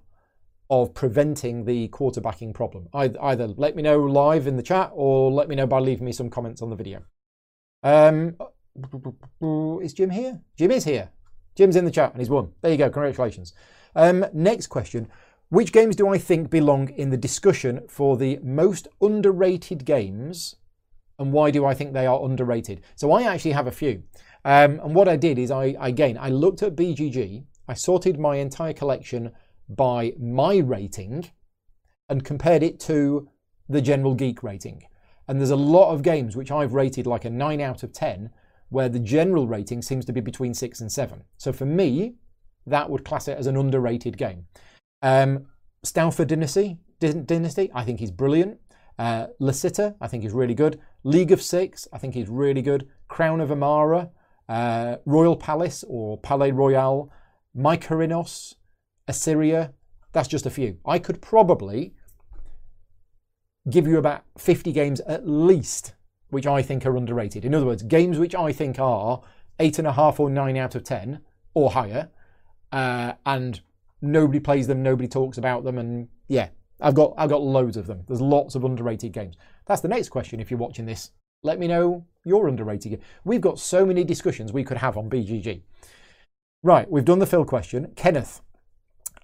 [0.70, 2.88] of preventing the quarterbacking problem?
[2.94, 6.12] Either let me know live in the chat or let me know by leaving me
[6.12, 7.04] some comments on the video.
[7.84, 8.36] Um,
[9.82, 10.42] is Jim here?
[10.58, 11.10] Jim is here.
[11.56, 12.52] Jim's in the chat and he's won.
[12.62, 12.90] There you go.
[12.90, 13.54] Congratulations.
[13.96, 15.08] Um, next question.
[15.50, 20.56] Which games do I think belong in the discussion for the most underrated games
[21.20, 22.82] and why do I think they are underrated?
[22.96, 24.04] So I actually have a few.
[24.44, 28.38] Um, and what I did is I, again, I looked at BGG, I sorted my
[28.38, 29.32] entire collection
[29.70, 31.30] by my rating
[32.10, 33.30] and compared it to
[33.70, 34.84] the general geek rating.
[35.28, 38.30] And there's a lot of games which I've rated like a 9 out of 10
[38.70, 41.24] where the general rating seems to be between 6 and 7.
[41.38, 42.16] So for me,
[42.68, 44.46] that would class it as an underrated game.
[45.02, 45.48] Um,
[45.84, 48.60] Dynasty, Dynasty, I think he's brilliant.
[48.98, 50.80] Uh, Licita, I think he's really good.
[51.04, 52.88] League of Six, I think he's really good.
[53.08, 54.10] Crown of Emara,
[54.48, 57.12] uh, Royal Palace or Palais Royal,
[57.56, 58.56] Mykerinos,
[59.08, 59.74] Assyria.
[60.14, 60.78] That's just a few.
[60.86, 61.94] I could probably
[63.70, 65.94] give you about 50 games at least
[66.30, 67.46] which I think are underrated.
[67.46, 69.22] In other words, games which I think are
[69.60, 71.22] eight and a half or nine out of 10
[71.54, 72.10] or higher,
[72.72, 73.62] uh, and
[74.02, 76.50] nobody plays them, nobody talks about them, and yeah,
[76.82, 78.04] I've got I've got loads of them.
[78.08, 79.36] There's lots of underrated games.
[79.66, 80.40] That's the next question.
[80.40, 81.12] If you're watching this,
[81.44, 83.02] let me know your underrated game.
[83.24, 85.62] We've got so many discussions we could have on BGG.
[86.64, 87.92] Right, we've done the Phil question.
[87.96, 88.42] Kenneth.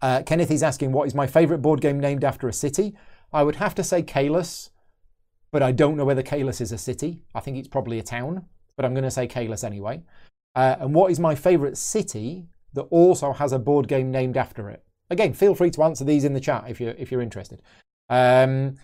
[0.01, 2.95] Uh, Kenneth is asking, what is my favourite board game named after a city?
[3.33, 4.71] I would have to say Caylus,
[5.51, 7.21] but I don't know whether Caylus is a city.
[7.35, 8.45] I think it's probably a town.
[8.75, 10.03] but I'm going to say Caylus anyway.
[10.55, 14.69] Uh, and what is my favourite city that also has a board game named after
[14.69, 14.83] it?
[15.09, 17.61] Again, feel free to answer these in the chat if you're if you're interested.
[18.09, 18.75] Um,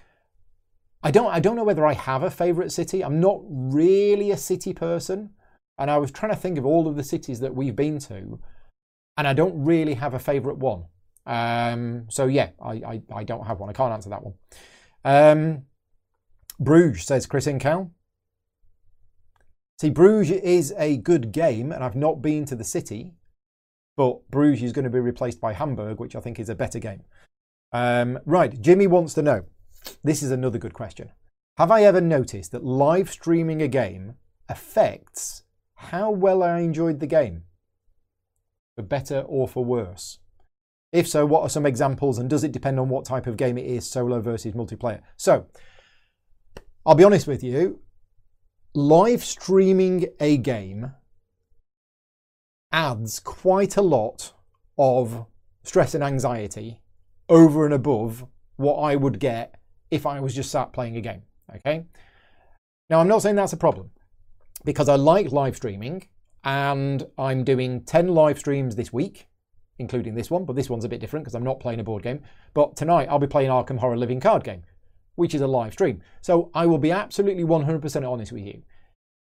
[1.04, 3.04] I don't I don't know whether I have a favourite city.
[3.04, 5.32] I'm not really a city person,
[5.78, 8.40] and I was trying to think of all of the cities that we've been to,
[9.18, 10.86] and I don't really have a favourite one.
[11.26, 13.70] Um, so yeah, I, I, I don't have one.
[13.70, 14.34] I can't answer that one.
[15.04, 15.64] Um,
[16.60, 17.92] Bruges says Chris Incal.
[19.80, 23.14] See, Bruges is a good game, and I've not been to the city,
[23.98, 26.80] but Bruges is going to be replaced by Hamburg, which I think is a better
[26.80, 27.04] game.
[27.74, 29.46] Um, right, Jimmy wants to know.
[30.04, 31.12] This is another good question.
[31.58, 34.14] Have I ever noticed that live streaming a game
[34.48, 37.44] affects how well I enjoyed the game?
[38.76, 40.20] For better or for worse?
[40.94, 43.58] If so, what are some examples and does it depend on what type of game
[43.58, 45.02] it is, solo versus multiplayer?
[45.18, 45.48] So,
[46.86, 47.82] I'll be honest with you,
[48.76, 50.92] live streaming a game
[52.78, 54.34] adds quite a lot
[54.78, 55.26] of
[55.64, 56.80] stress and anxiety
[57.28, 59.60] over and above what I would get
[59.90, 61.24] if I was just sat playing a game.
[61.56, 61.86] Okay.
[62.88, 63.90] Now, I'm not saying that's a problem
[64.64, 66.08] because I like live streaming
[66.44, 69.28] and I'm doing 10 live streams this week,
[69.80, 72.04] including this one, but this one's a bit different because I'm not playing a board
[72.04, 72.22] game.
[72.54, 74.62] But tonight I'll be playing Arkham Horror Living Card Game,
[75.16, 76.04] which is a live stream.
[76.22, 78.62] So I will be absolutely 100% honest with you.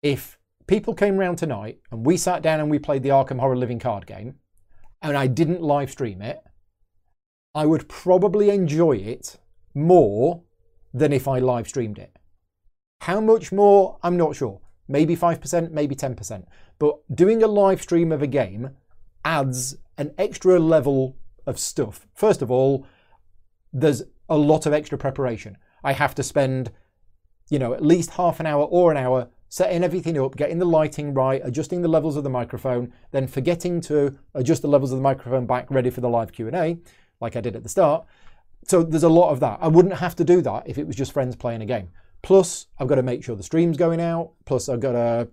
[0.04, 0.38] If
[0.70, 3.80] people came round tonight and we sat down and we played the Arkham Horror Living
[3.80, 4.37] Card Game
[5.02, 6.38] and I didn't live stream it,
[7.56, 9.37] I would probably enjoy it
[9.74, 10.44] more
[10.94, 12.16] than if I live streamed it.
[13.00, 13.98] How much more?
[14.04, 14.61] I'm not sure.
[14.87, 16.46] Maybe 5%, maybe 10%.
[16.78, 18.70] But doing a live stream of a game
[19.24, 21.16] adds an extra level
[21.48, 22.06] of stuff.
[22.14, 22.87] First of all,
[23.72, 25.59] there's a lot of extra preparation.
[25.83, 26.70] I have to spend,
[27.48, 30.64] you know, at least half an hour or an hour setting everything up, getting the
[30.64, 34.98] lighting right, adjusting the levels of the microphone, then forgetting to adjust the levels of
[34.98, 36.78] the microphone back ready for the live Q&A,
[37.20, 38.06] like I did at the start.
[38.64, 39.58] So there's a lot of that.
[39.60, 41.90] I wouldn't have to do that if it was just friends playing a game.
[42.22, 44.32] Plus, I've got to make sure the stream's going out.
[44.44, 45.28] Plus, I've got to,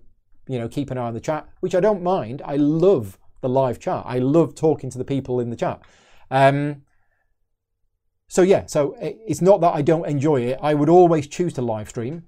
[0.48, 2.42] you know, keep an eye on the chat, which I don't mind.
[2.44, 4.02] I love the live chat.
[4.04, 5.80] I love talking to the people in the chat.
[6.30, 6.82] Um,
[8.26, 10.58] so yeah, so it's not that I don't enjoy it.
[10.60, 12.24] I would always choose to live stream,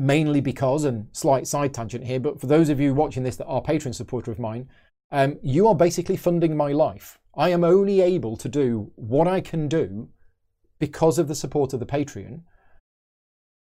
[0.00, 3.46] mainly because, and slight side tangent here, but for those of you watching this that
[3.46, 4.66] are Patreon supporter of mine,
[5.12, 7.18] um, you are basically funding my life.
[7.36, 10.08] I am only able to do what I can do
[10.78, 12.40] because of the support of the Patreon.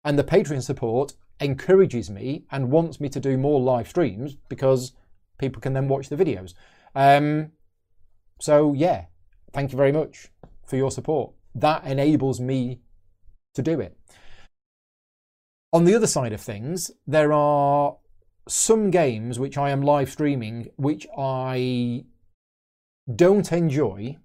[0.05, 4.93] And the Patreon support encourages me and wants me to do more live streams because
[5.39, 6.53] people can then watch the videos.
[6.95, 7.53] Um,
[8.41, 9.07] so, yeah,
[9.55, 10.29] thank you very much
[10.67, 11.33] for your support.
[11.55, 12.81] That enables me
[13.55, 13.97] to do it.
[15.77, 17.99] On the other side of things, there are
[18.49, 22.07] some games which I am live streaming which I
[23.15, 24.17] don't enjoy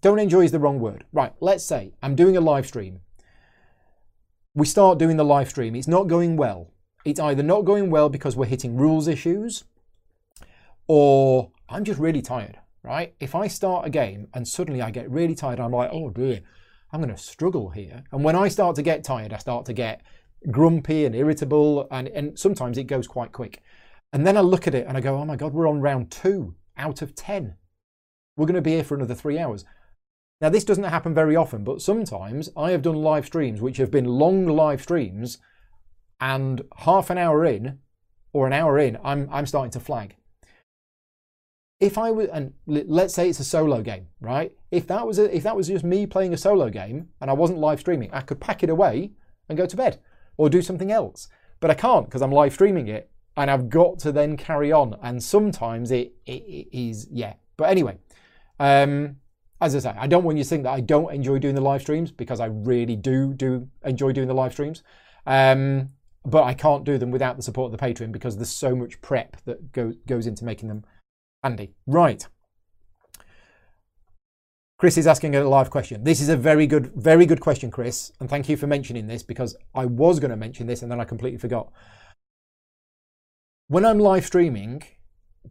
[0.00, 1.04] don't enjoy is the wrong word.
[1.12, 3.00] Right, let's say I'm doing a live stream.
[4.54, 5.74] We start doing the live stream.
[5.74, 6.70] It's not going well.
[7.04, 9.64] It's either not going well because we're hitting rules issues
[10.86, 13.12] or I'm just really tired, right?
[13.18, 16.42] If I start a game and suddenly I get really tired, I'm like, oh dear,
[16.92, 18.04] I'm going to struggle here.
[18.12, 20.02] And when I start to get tired, I start to get
[20.50, 23.62] grumpy and irritable, and, and sometimes it goes quite quick.
[24.12, 26.10] And then I look at it and I go, oh my God, we're on round
[26.10, 27.56] two out of 10.
[28.36, 29.64] We're going to be here for another three hours.
[30.40, 33.90] Now, this doesn't happen very often, but sometimes I have done live streams which have
[33.90, 35.38] been long live streams,
[36.20, 37.78] and half an hour in
[38.32, 40.16] or an hour in, I'm, I'm starting to flag.
[41.80, 44.52] If I was, and let's say it's a solo game, right?
[44.70, 47.34] If that was a, if that was just me playing a solo game and I
[47.34, 49.12] wasn't live streaming, I could pack it away
[49.48, 50.00] and go to bed
[50.36, 51.28] or do something else.
[51.60, 54.96] But I can't because I'm live streaming it, and I've got to then carry on.
[55.02, 57.34] And sometimes it, it, it is yeah.
[57.56, 57.98] But anyway,
[58.58, 59.16] um,
[59.60, 61.60] as I say, I don't want you to think that I don't enjoy doing the
[61.60, 64.82] live streams because I really do do enjoy doing the live streams.
[65.26, 65.90] Um,
[66.26, 69.00] but I can't do them without the support of the Patreon because there's so much
[69.00, 70.84] prep that go, goes into making them
[71.42, 71.74] handy.
[71.86, 72.26] Right.
[74.78, 76.04] Chris is asking a live question.
[76.04, 79.22] This is a very good, very good question, Chris, and thank you for mentioning this
[79.22, 81.72] because I was going to mention this and then I completely forgot.
[83.68, 84.82] When I'm live streaming,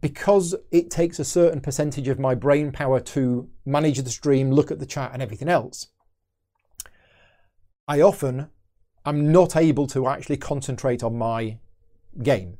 [0.00, 4.70] because it takes a certain percentage of my brain power to manage the stream, look
[4.70, 5.88] at the chat, and everything else,
[7.88, 8.48] I often
[9.04, 11.58] am not able to actually concentrate on my
[12.22, 12.58] game.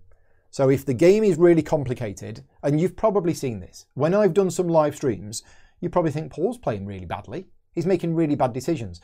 [0.51, 4.51] So if the game is really complicated, and you've probably seen this, when I've done
[4.51, 5.45] some live streams,
[5.81, 7.49] you probably think Paul's playing really badly.
[7.73, 9.01] He's making really bad decisions.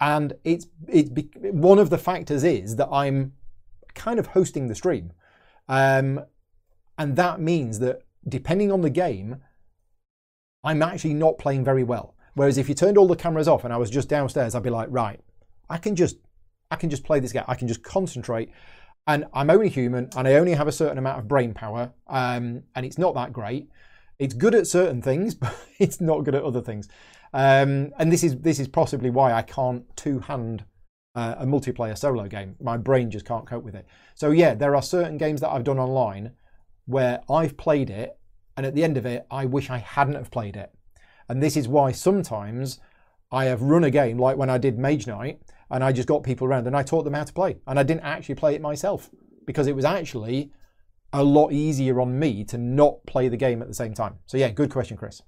[0.00, 1.10] And it's, it's
[1.40, 3.32] one of the factors is that I'm
[3.94, 5.12] kind of hosting the stream.
[5.68, 6.20] Um,
[6.98, 9.36] and that means that depending on the game,
[10.64, 12.14] I'm actually not playing very well.
[12.34, 14.70] Whereas if you turned all the cameras off and I was just downstairs, I'd be
[14.70, 15.20] like, right,
[15.70, 16.16] I can just
[16.70, 17.44] I can just play this game.
[17.46, 18.50] I can just concentrate.
[19.06, 21.92] And I'm only human and I only have a certain amount of brain power.
[22.08, 23.70] Um, and it's not that great.
[24.18, 26.88] It's good at certain things, but it's not good at other things.
[27.32, 30.64] Um, and this is this is possibly why I can't two hand
[31.14, 32.56] uh, a multiplayer solo game.
[32.60, 33.86] My brain just can't cope with it.
[34.14, 36.32] So yeah, there are certain games that I've done online
[36.84, 38.18] where I've played it,
[38.56, 40.70] and at the end of it, I wish I hadn't have played it.
[41.28, 42.78] And this is why sometimes
[43.32, 45.40] I have run a game like when I did Mage Knight,
[45.70, 47.82] and I just got people around and I taught them how to play, and I
[47.82, 49.10] didn't actually play it myself
[49.46, 50.52] because it was actually
[51.16, 54.16] a lot easier on me to not play the game at the same time.
[54.26, 55.22] So yeah, good question, Chris.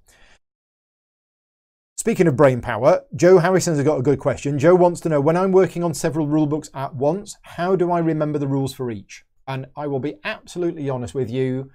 [1.97, 4.59] Speaking of brain power, Joe Harrison's got a good question.
[4.59, 7.91] Joe wants to know when I'm working on several rule books at once, how do
[7.91, 9.24] I remember the rules for each?
[9.47, 11.70] And I will be absolutely honest with you,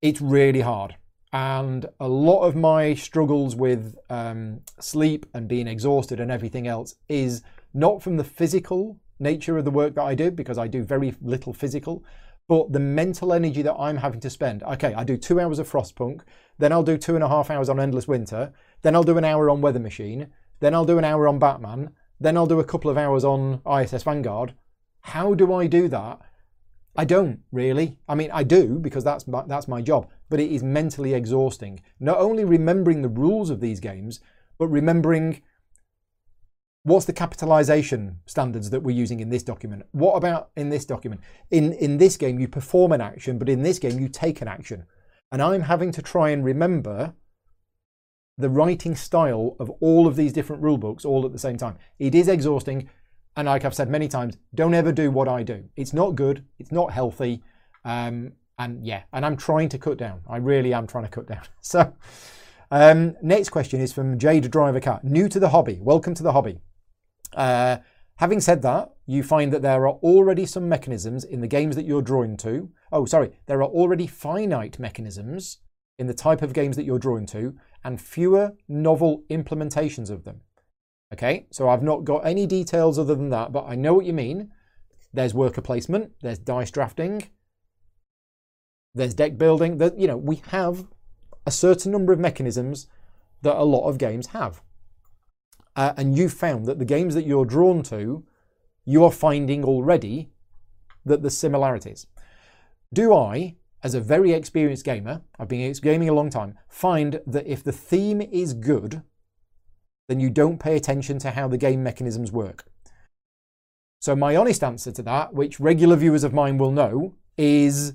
[0.00, 0.96] it's really hard.
[1.32, 6.94] And a lot of my struggles with um, sleep and being exhausted and everything else
[7.08, 7.42] is
[7.74, 11.14] not from the physical nature of the work that I do, because I do very
[11.20, 12.04] little physical,
[12.48, 14.62] but the mental energy that I'm having to spend.
[14.62, 16.22] Okay, I do two hours of Frostpunk,
[16.58, 19.24] then I'll do two and a half hours on Endless Winter, then I'll do an
[19.24, 20.28] hour on Weather Machine.
[20.60, 21.90] Then I'll do an hour on Batman.
[22.20, 24.54] Then I'll do a couple of hours on ISS Vanguard.
[25.00, 26.20] How do I do that?
[26.96, 27.98] I don't really.
[28.08, 31.80] I mean, I do because that's my, that's my job, but it is mentally exhausting.
[31.98, 34.20] Not only remembering the rules of these games,
[34.58, 35.42] but remembering
[36.84, 39.82] what's the capitalization standards that we're using in this document.
[39.92, 41.22] What about in this document?
[41.50, 44.48] In in this game you perform an action, but in this game you take an
[44.48, 44.84] action.
[45.32, 47.14] And I'm having to try and remember
[48.36, 51.76] the writing style of all of these different rule books all at the same time.
[51.98, 52.88] It is exhausting.
[53.36, 55.64] And like I've said many times, don't ever do what I do.
[55.76, 56.44] It's not good.
[56.58, 57.42] It's not healthy.
[57.84, 60.20] Um, and yeah, and I'm trying to cut down.
[60.28, 61.42] I really am trying to cut down.
[61.60, 61.94] So,
[62.70, 65.04] um, next question is from Jade Driver Cat.
[65.04, 65.78] New to the hobby.
[65.80, 66.60] Welcome to the hobby.
[67.34, 67.78] Uh,
[68.16, 71.84] having said that, you find that there are already some mechanisms in the games that
[71.84, 72.70] you're drawing to.
[72.90, 75.58] Oh, sorry, there are already finite mechanisms
[75.98, 77.54] in the type of games that you're drawing to
[77.84, 80.40] and fewer novel implementations of them.
[81.12, 84.12] Okay, so I've not got any details other than that, but I know what you
[84.12, 84.50] mean.
[85.12, 87.30] There's worker placement, there's dice drafting,
[88.94, 89.78] there's deck building.
[89.78, 90.86] That you know, we have
[91.46, 92.88] a certain number of mechanisms
[93.42, 94.62] that a lot of games have.
[95.76, 98.24] Uh, and you found that the games that you're drawn to,
[98.84, 100.30] you are finding already
[101.04, 102.06] that there's similarities.
[102.92, 107.46] Do I as a very experienced gamer, I've been gaming a long time, find that
[107.46, 109.02] if the theme is good,
[110.08, 112.64] then you don't pay attention to how the game mechanisms work.
[114.00, 117.92] So, my honest answer to that, which regular viewers of mine will know, is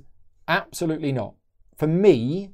[0.47, 1.33] absolutely not.
[1.75, 2.51] For me,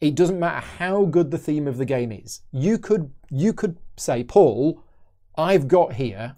[0.00, 2.40] it doesn't matter how good the theme of the game is.
[2.52, 4.82] You could you could say, Paul,
[5.36, 6.36] I've got here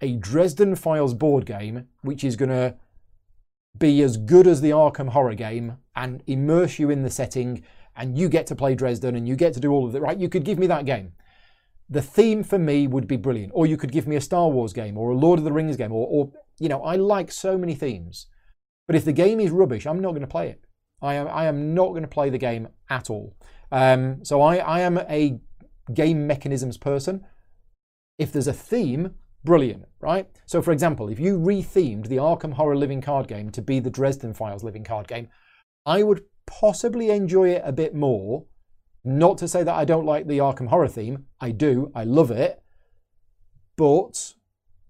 [0.00, 2.76] a Dresden Files board game which is going to
[3.78, 7.62] be as good as the Arkham horror game and immerse you in the setting
[7.96, 10.18] and you get to play Dresden and you get to do all of it, right?
[10.18, 11.12] You could give me that game.
[11.90, 13.52] The theme for me would be brilliant.
[13.54, 15.76] Or you could give me a Star Wars game or a Lord of the Rings
[15.76, 18.26] game or, or you know, I like so many themes.
[18.86, 20.64] But if the game is rubbish, I'm not going to play it.
[21.00, 23.36] I am, I am not going to play the game at all.
[23.70, 25.38] Um, so I, I am a
[25.92, 27.24] game mechanisms person.
[28.18, 30.28] If there's a theme, brilliant, right?
[30.46, 33.90] So, for example, if you rethemed the Arkham Horror living card game to be the
[33.90, 35.28] Dresden Files living card game,
[35.86, 38.44] I would possibly enjoy it a bit more.
[39.04, 42.30] Not to say that I don't like the Arkham Horror theme, I do, I love
[42.30, 42.60] it,
[43.76, 44.34] but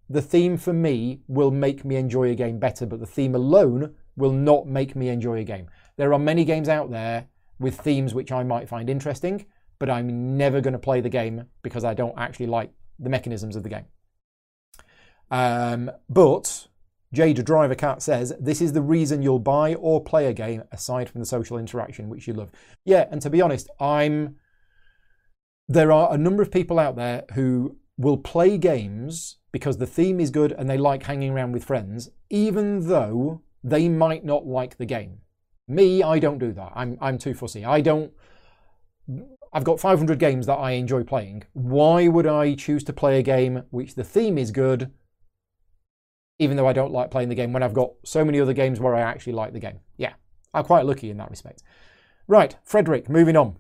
[0.08, 3.94] the theme for me will make me enjoy a game better, but the theme alone
[4.16, 5.68] will not make me enjoy a game.
[5.98, 7.26] There are many games out there
[7.58, 9.44] with themes which I might find interesting,
[9.78, 13.56] but I'm never going to play the game because I don't actually like the mechanisms
[13.56, 13.84] of the game.
[15.30, 16.68] Um, but
[17.12, 21.10] Jade Driver Cat says this is the reason you'll buy or play a game aside
[21.10, 22.52] from the social interaction which you love.
[22.84, 24.36] Yeah, and to be honest, I'm
[25.68, 30.20] there are a number of people out there who will play games because the theme
[30.20, 34.78] is good and they like hanging around with friends, even though they might not like
[34.78, 35.18] the game.
[35.68, 36.72] Me, I don't do that.
[36.74, 37.64] I'm I'm too fussy.
[37.64, 38.12] I don't
[39.52, 41.44] I've got 500 games that I enjoy playing.
[41.52, 44.90] Why would I choose to play a game which the theme is good
[46.38, 48.78] even though I don't like playing the game when I've got so many other games
[48.78, 49.80] where I actually like the game.
[49.96, 50.12] Yeah,
[50.54, 51.62] I'm quite lucky in that respect.
[52.26, 53.56] Right, Frederick, moving on.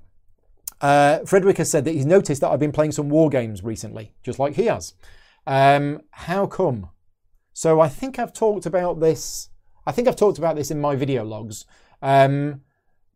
[0.80, 4.12] Uh, Frederick has said that he's noticed that I've been playing some war games recently,
[4.22, 4.94] just like he has.
[5.46, 6.90] Um, how come?
[7.52, 9.48] So I think I've talked about this.
[9.88, 11.64] I think I've talked about this in my video logs,
[12.02, 12.60] um,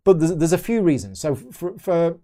[0.04, 1.20] but there's, there's, a few reasons.
[1.20, 2.18] So for, for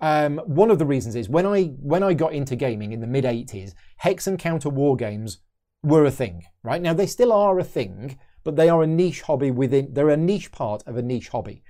[0.00, 3.08] um, one of the reasons is when I when I got into gaming in the
[3.08, 5.38] mid 80s, hex and counter war games
[5.82, 6.44] were a thing.
[6.62, 9.92] Right now they still are a thing, but they are a niche hobby within.
[9.92, 11.64] They're a niche part of a niche hobby.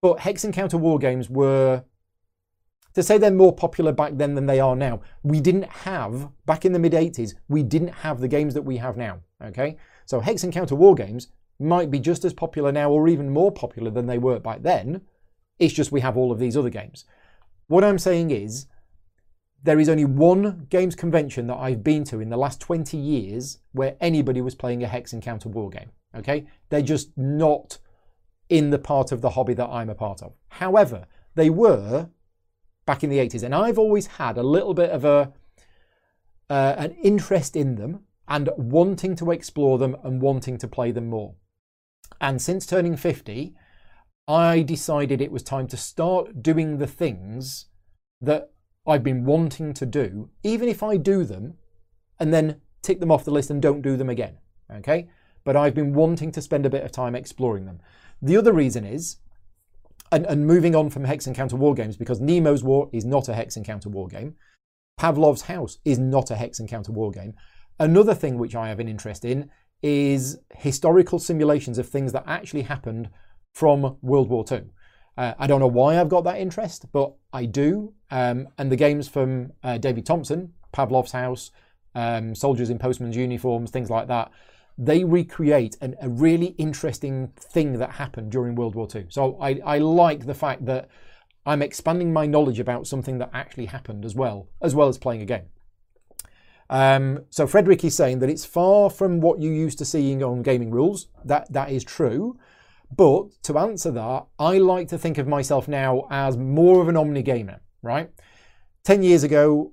[0.00, 1.82] But hex and counter war games were
[2.94, 5.00] to say they're more popular back then than they are now.
[5.24, 7.34] We didn't have back in the mid 80s.
[7.48, 9.18] We didn't have the games that we have now.
[9.42, 11.28] Okay, so hex and counter war games
[11.58, 15.02] might be just as popular now, or even more popular than they were back then.
[15.58, 17.04] It's just we have all of these other games.
[17.68, 18.66] What I'm saying is,
[19.62, 23.58] there is only one games convention that I've been to in the last 20 years
[23.72, 25.90] where anybody was playing a hex and counter war game.
[26.14, 26.46] Okay?
[26.68, 27.78] They're just not
[28.50, 30.34] in the part of the hobby that I'm a part of.
[30.48, 32.10] However, they were
[32.84, 35.32] back in the 80s, and I've always had a little bit of a
[36.50, 41.08] uh, an interest in them and wanting to explore them and wanting to play them
[41.08, 41.34] more.
[42.20, 43.54] And since turning 50,
[44.26, 47.66] I decided it was time to start doing the things
[48.20, 48.50] that
[48.86, 51.54] I've been wanting to do, even if I do them
[52.18, 54.38] and then tick them off the list and don't do them again.
[54.72, 55.08] Okay?
[55.44, 57.80] But I've been wanting to spend a bit of time exploring them.
[58.22, 59.16] The other reason is,
[60.10, 63.28] and, and moving on from Hex and Counter War games, because Nemo's War is not
[63.28, 64.36] a Hex and Counter War game,
[64.98, 67.34] Pavlov's House is not a Hex and Counter War game.
[67.78, 69.50] Another thing which I have an interest in
[69.82, 73.10] is historical simulations of things that actually happened
[73.52, 74.64] from World War II.
[75.16, 77.92] Uh, I don't know why I've got that interest, but I do.
[78.10, 81.50] Um, and the games from uh, David Thompson, Pavlov's House,
[81.94, 84.30] um, Soldiers in Postmen's Uniforms, things like that,
[84.76, 89.06] they recreate an, a really interesting thing that happened during World War II.
[89.08, 90.88] So I, I like the fact that
[91.46, 95.22] I'm expanding my knowledge about something that actually happened as well, as well as playing
[95.22, 95.44] a game.
[96.70, 100.42] Um, so Frederick is saying that it's far from what you used to seeing on
[100.42, 101.08] gaming rules.
[101.24, 102.38] That that is true.
[102.94, 106.96] But to answer that, I like to think of myself now as more of an
[106.96, 108.10] omni gamer, right?
[108.84, 109.72] 10 years ago,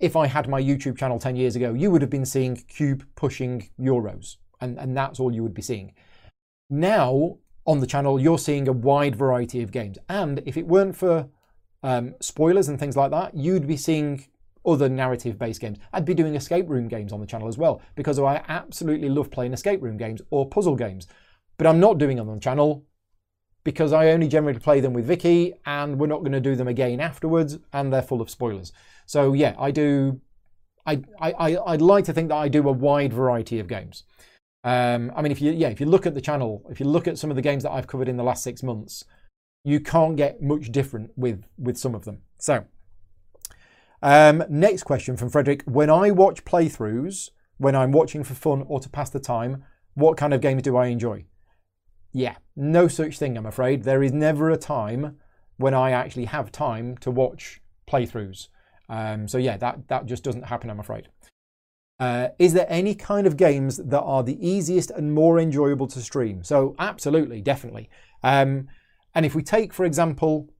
[0.00, 3.04] if I had my YouTube channel 10 years ago, you would have been seeing Cube
[3.14, 5.92] pushing Euros, and, and that's all you would be seeing.
[6.70, 9.98] Now, on the channel, you're seeing a wide variety of games.
[10.08, 11.28] And if it weren't for
[11.82, 14.24] um, spoilers and things like that, you'd be seeing
[14.66, 15.78] other narrative based games.
[15.92, 19.30] I'd be doing escape room games on the channel as well because I absolutely love
[19.30, 21.06] playing escape room games or puzzle games.
[21.58, 22.84] But I'm not doing them on the channel
[23.64, 26.68] because I only generally play them with Vicky and we're not going to do them
[26.68, 28.72] again afterwards and they're full of spoilers.
[29.06, 30.20] So yeah, I do.
[30.84, 34.02] I, I, I'd like to think that I do a wide variety of games.
[34.64, 37.06] Um, I mean, if you yeah, if you look at the channel, if you look
[37.08, 39.04] at some of the games that I've covered in the last six months,
[39.64, 42.22] you can't get much different with with some of them.
[42.38, 42.64] So,
[44.02, 48.80] um, next question from Frederick: When I watch playthroughs, when I'm watching for fun or
[48.80, 51.24] to pass the time, what kind of games do I enjoy?
[52.12, 53.84] Yeah, no such thing, I'm afraid.
[53.84, 55.18] There is never a time
[55.56, 58.48] when I actually have time to watch playthroughs.
[58.88, 61.08] Um, so yeah, that, that just doesn't happen, I'm afraid.
[61.98, 66.00] Uh, is there any kind of games that are the easiest and more enjoyable to
[66.00, 66.42] stream?
[66.42, 67.88] So absolutely, definitely.
[68.22, 68.68] Um,
[69.14, 70.50] and if we take, for example,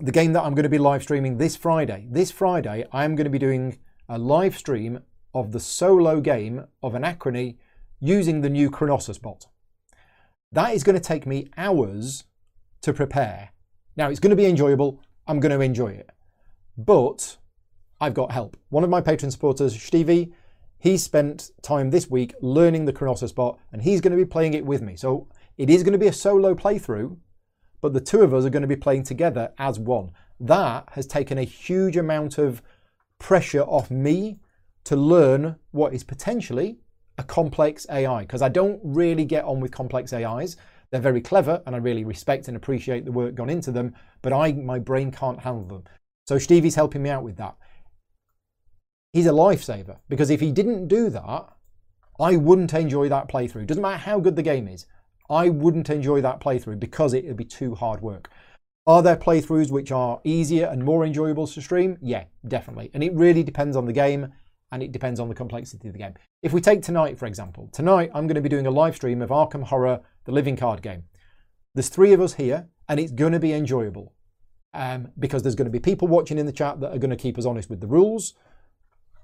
[0.00, 3.16] the game that I'm going to be live streaming this Friday, this Friday I am
[3.16, 3.78] going to be doing
[4.08, 5.00] a live stream
[5.34, 7.56] of the solo game of Anachrony
[7.98, 9.46] using the new Chronossus bot.
[10.52, 12.24] That is going to take me hours
[12.82, 13.50] to prepare.
[13.96, 15.02] Now, it's going to be enjoyable.
[15.26, 16.08] I'm going to enjoy it.
[16.76, 17.36] But
[18.00, 18.56] I've got help.
[18.68, 20.32] One of my patron supporters, Stevie,
[20.78, 24.54] he spent time this week learning the Chronossus bot and he's going to be playing
[24.54, 24.94] it with me.
[24.94, 25.26] So
[25.56, 27.16] it is going to be a solo playthrough,
[27.80, 30.10] but the two of us are going to be playing together as one.
[30.40, 32.62] That has taken a huge amount of
[33.18, 34.38] pressure off me
[34.84, 36.78] to learn what is potentially
[37.18, 40.56] a complex AI because I don't really get on with complex AIs.
[40.90, 44.32] They're very clever and I really respect and appreciate the work gone into them, but
[44.32, 45.84] I my brain can't handle them.
[46.26, 47.56] So Stevie's helping me out with that.
[49.12, 51.46] He's a lifesaver because if he didn't do that,
[52.20, 53.66] I wouldn't enjoy that playthrough.
[53.66, 54.86] Doesn't matter how good the game is.
[55.30, 58.30] I wouldn't enjoy that playthrough because it would be too hard work.
[58.86, 61.98] Are there playthroughs which are easier and more enjoyable to stream?
[62.00, 62.90] Yeah, definitely.
[62.94, 64.32] And it really depends on the game
[64.72, 66.14] and it depends on the complexity of the game.
[66.42, 69.22] If we take tonight, for example, tonight I'm going to be doing a live stream
[69.22, 71.04] of Arkham Horror, the living card game.
[71.74, 74.14] There's three of us here, and it's going to be enjoyable
[74.74, 77.16] um, because there's going to be people watching in the chat that are going to
[77.16, 78.34] keep us honest with the rules,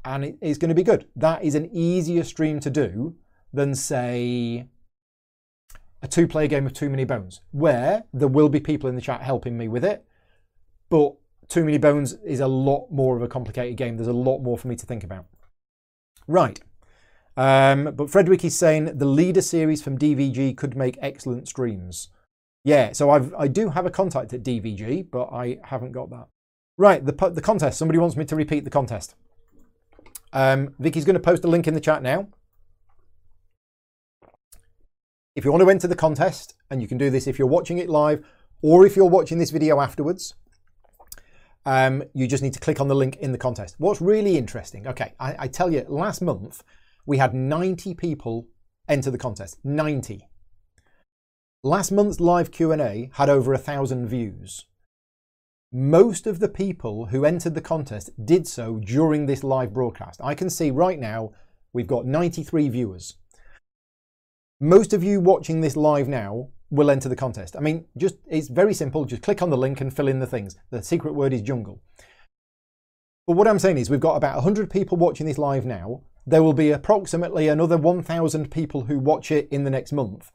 [0.05, 1.07] and it, it's going to be good.
[1.17, 3.17] That is an easier stream to do
[3.53, 4.69] than, say,
[6.05, 9.01] a two player game of Too Many Bones, where there will be people in the
[9.01, 10.05] chat helping me with it,
[10.91, 11.15] but
[11.49, 13.97] Too Many Bones is a lot more of a complicated game.
[13.97, 15.25] There's a lot more for me to think about.
[16.29, 16.61] Right.
[17.39, 22.11] Um, but Frederick is saying the leader series from DVG could make excellent streams.
[22.65, 26.29] Yeah, so I've, I do have a contact at DVG, but I haven't got that.
[26.77, 27.79] Right, the, the contest.
[27.79, 29.15] Somebody wants me to repeat the contest.
[30.35, 32.29] Um, Vicky's going to post a link in the chat now.
[35.37, 37.79] If you want to enter the contest, and you can do this if you're watching
[37.79, 38.25] it live
[38.63, 40.35] or if you're watching this video afterwards,
[41.67, 43.75] um, you just need to click on the link in the contest.
[43.79, 46.63] What's really interesting, okay, I, I tell you, last month
[47.05, 48.47] we had 90 people
[48.89, 49.59] enter the contest.
[49.65, 50.29] 90.
[51.65, 54.67] Last month's live Q&A had over a thousand views.
[55.73, 60.21] Most of the people who entered the contest did so during this live broadcast.
[60.23, 61.33] I can see right now
[61.73, 63.17] we've got 93 viewers.
[64.61, 67.57] Most of you watching this live now will enter the contest.
[67.57, 69.05] I mean, just it's very simple.
[69.05, 70.57] Just click on the link and fill in the things.
[70.71, 71.83] The secret word is jungle.
[73.27, 76.03] But what I'm saying is we've got about 100 people watching this live now.
[76.27, 80.31] There will be approximately another 1,000 people who watch it in the next month.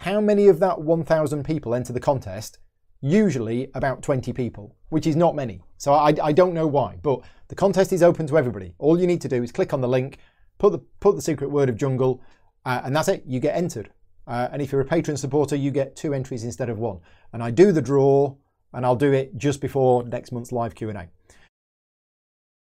[0.00, 2.58] How many of that 1,000 people enter the contest?
[3.02, 5.60] Usually about 20 people, which is not many.
[5.76, 8.74] So I, I don't know why, but the contest is open to everybody.
[8.78, 10.18] All you need to do is click on the link,
[10.58, 12.22] put the, put the secret word of jungle,
[12.64, 13.24] uh, and that's it.
[13.26, 13.90] You get entered.
[14.26, 17.00] Uh, and if you're a Patreon supporter, you get two entries instead of one.
[17.32, 18.36] And I do the draw,
[18.72, 21.08] and I'll do it just before next month's live Q&A.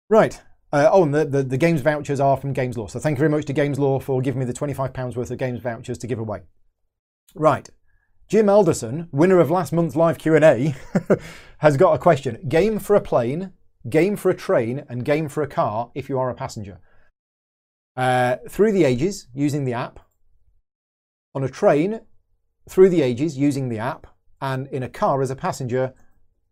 [0.08, 0.40] Right.
[0.72, 2.88] Uh, oh, and the, the, the, games vouchers are from Games Lore.
[2.88, 5.38] So thank you very much to Games Lore for giving me the £25 worth of
[5.38, 6.42] games vouchers to give away.
[7.34, 7.68] Right.
[8.28, 10.74] Jim Alderson, winner of last month's live Q&A,
[11.58, 12.38] has got a question.
[12.48, 13.52] Game for a plane,
[13.88, 16.80] game for a train, and game for a car if you are a passenger.
[17.96, 20.00] Uh, through the ages, using the app,
[21.34, 22.00] on a train
[22.68, 24.06] through the ages using the app,
[24.40, 25.94] and in a car as a passenger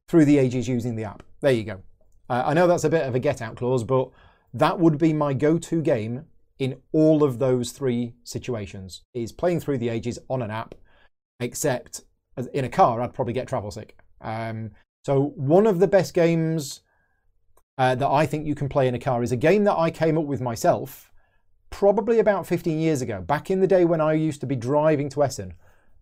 [0.09, 1.23] through the ages using the app.
[1.41, 1.83] There you go.
[2.29, 4.11] Uh, I know that's a bit of a get out clause, but
[4.53, 6.25] that would be my go to game
[6.59, 10.75] in all of those three situations is playing through the ages on an app,
[11.41, 12.03] except
[12.53, 13.97] in a car, I'd probably get travel sick.
[14.21, 14.71] Um,
[15.05, 16.81] so, one of the best games
[17.77, 19.91] uh, that I think you can play in a car is a game that I
[19.91, 21.11] came up with myself
[21.75, 25.09] probably about 15 years ago, back in the day when I used to be driving
[25.09, 25.55] to Essen.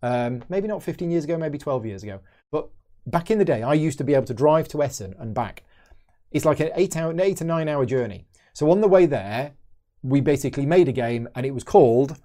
[0.02, 2.20] Um, maybe not 15 years ago, maybe 12 years ago.
[2.50, 2.68] But
[3.06, 5.62] back in the day, I used to be able to drive to Essen and back.
[6.30, 8.26] It's like an eight, hour, an eight to nine hour journey.
[8.52, 9.52] So on the way there,
[10.02, 12.18] we basically made a game and it was called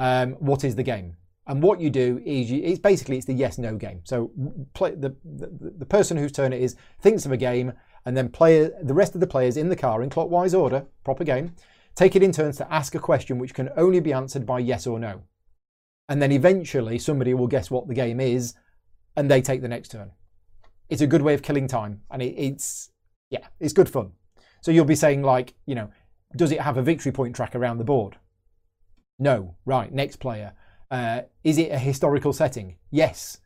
[0.00, 1.16] um, What is the Game?
[1.46, 4.00] And what you do is you, it's basically it's the yes no game.
[4.02, 4.32] So
[4.74, 7.74] play, the, the, the person whose turn it is thinks of a game
[8.04, 11.22] and then play the rest of the players in the car in clockwise order, proper
[11.22, 11.54] game,
[11.94, 14.86] Take it in turns to ask a question which can only be answered by yes
[14.86, 15.22] or no.
[16.08, 18.54] And then eventually somebody will guess what the game is
[19.16, 20.12] and they take the next turn.
[20.88, 22.90] It's a good way of killing time and it, it's,
[23.30, 24.12] yeah, it's good fun.
[24.62, 25.90] So you'll be saying, like, you know,
[26.36, 28.16] does it have a victory point track around the board?
[29.18, 29.56] No.
[29.64, 30.52] Right, next player.
[30.90, 32.76] Uh, is it a historical setting?
[32.90, 33.38] Yes,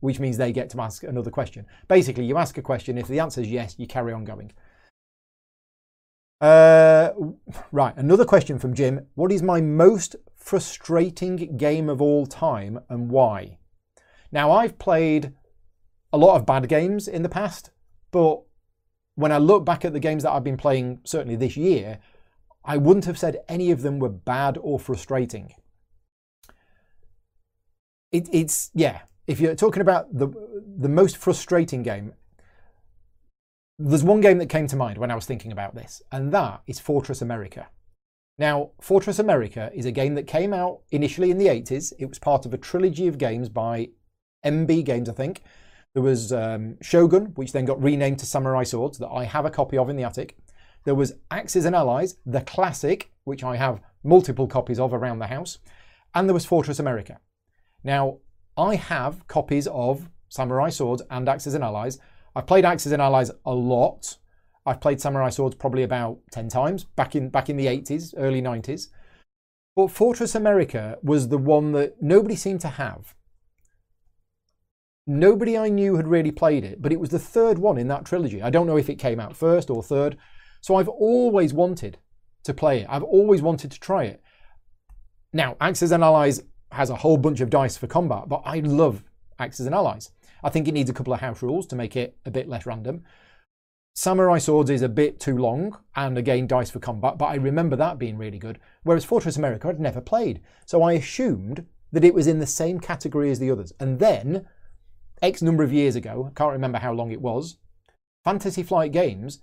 [0.00, 1.66] which means they get to ask another question.
[1.86, 2.98] Basically, you ask a question.
[2.98, 4.52] If the answer is yes, you carry on going.
[6.40, 7.10] Uh,
[7.72, 9.06] right, another question from Jim.
[9.14, 13.58] What is my most frustrating game of all time and why?
[14.30, 15.32] Now, I've played
[16.12, 17.70] a lot of bad games in the past,
[18.12, 18.42] but
[19.14, 21.98] when I look back at the games that I've been playing, certainly this year,
[22.64, 25.54] I wouldn't have said any of them were bad or frustrating.
[28.12, 30.28] It, it's, yeah, if you're talking about the,
[30.78, 32.14] the most frustrating game,
[33.78, 36.62] there's one game that came to mind when I was thinking about this, and that
[36.66, 37.68] is Fortress America.
[38.36, 41.92] Now, Fortress America is a game that came out initially in the 80s.
[41.98, 43.90] It was part of a trilogy of games by
[44.44, 45.42] MB Games, I think.
[45.94, 49.50] There was um, Shogun, which then got renamed to Samurai Swords, that I have a
[49.50, 50.36] copy of in the attic.
[50.84, 55.26] There was Axis and Allies, the classic, which I have multiple copies of around the
[55.26, 55.58] house.
[56.14, 57.18] And there was Fortress America.
[57.82, 58.18] Now,
[58.56, 61.98] I have copies of Samurai Swords and Axis and Allies
[62.34, 64.16] I've played Axis and Allies a lot.
[64.66, 68.42] I've played Samurai Swords probably about 10 times back in back in the 80s, early
[68.42, 68.88] 90s.
[69.74, 73.14] But Fortress America was the one that nobody seemed to have.
[75.06, 78.04] Nobody I knew had really played it, but it was the third one in that
[78.04, 78.42] trilogy.
[78.42, 80.18] I don't know if it came out first or third.
[80.60, 81.98] So I've always wanted
[82.44, 82.86] to play it.
[82.90, 84.22] I've always wanted to try it.
[85.32, 89.02] Now, Axis and Allies has a whole bunch of dice for combat, but I love
[89.38, 90.10] Axis and Allies.
[90.42, 92.66] I think it needs a couple of house rules to make it a bit less
[92.66, 93.04] random.
[93.94, 97.74] Samurai Swords is a bit too long, and again, dice for combat, but I remember
[97.76, 98.60] that being really good.
[98.84, 102.78] Whereas Fortress America I'd never played, so I assumed that it was in the same
[102.78, 103.72] category as the others.
[103.80, 104.46] And then,
[105.20, 107.58] X number of years ago, I can't remember how long it was,
[108.24, 109.40] Fantasy Flight Games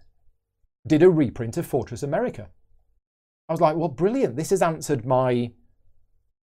[0.87, 2.49] did a reprint of Fortress America.
[3.49, 4.35] I was like, well, brilliant.
[4.35, 5.51] This has answered my,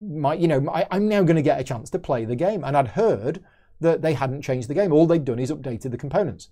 [0.01, 2.63] my you know, I, I'm now going to get a chance to play the game.
[2.63, 3.43] And I'd heard
[3.85, 4.91] that they hadn't changed the game.
[4.91, 6.49] All they'd done is updated the components.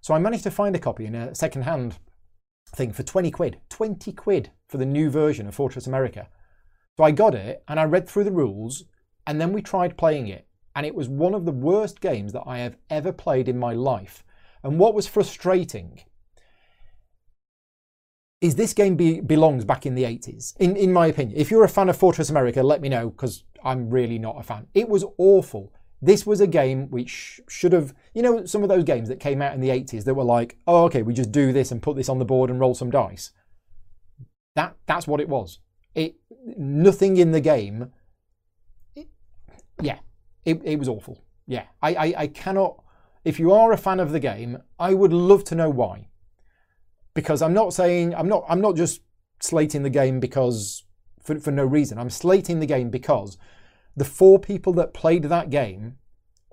[0.00, 1.98] So I managed to find a copy in a second-hand
[2.74, 3.60] thing for 20 quid.
[3.68, 6.28] 20 quid for the new version of Fortress America.
[6.96, 8.84] So I got it and I read through the rules
[9.26, 10.46] and then we tried playing it.
[10.74, 13.74] And it was one of the worst games that I have ever played in my
[13.74, 14.24] life.
[14.62, 16.00] And what was frustrating
[18.40, 21.38] is this game be, belongs back in the 80s, in, in my opinion.
[21.38, 24.42] If you're a fan of Fortress America, let me know because I'm really not a
[24.42, 24.66] fan.
[24.72, 25.72] It was awful.
[26.02, 29.42] This was a game which should have, you know, some of those games that came
[29.42, 31.96] out in the 80s that were like, oh, okay, we just do this and put
[31.96, 33.32] this on the board and roll some dice.
[34.56, 35.58] That That's what it was.
[35.94, 36.16] It
[36.56, 37.92] Nothing in the game,
[38.96, 39.08] it,
[39.82, 39.98] yeah,
[40.44, 41.22] it, it was awful.
[41.46, 42.82] Yeah, I, I, I cannot,
[43.24, 46.10] if you are a fan of the game, I would love to know why
[47.14, 49.02] because I'm not saying I'm not I'm not just
[49.40, 50.84] slating the game because
[51.22, 51.98] for, for no reason.
[51.98, 53.36] I'm slating the game because
[53.96, 55.96] the four people that played that game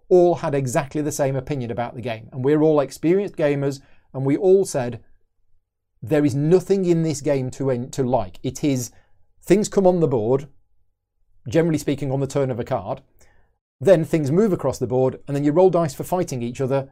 [0.10, 2.30] all had exactly the same opinion about the game.
[2.32, 3.82] And we're all experienced gamers
[4.14, 5.04] and we all said
[6.02, 8.40] there is nothing in this game to to like.
[8.44, 8.92] It is
[9.42, 10.48] things come on the board,
[11.48, 13.02] generally speaking on the turn of a card,
[13.80, 16.90] then things move across the board and then you roll dice for fighting each other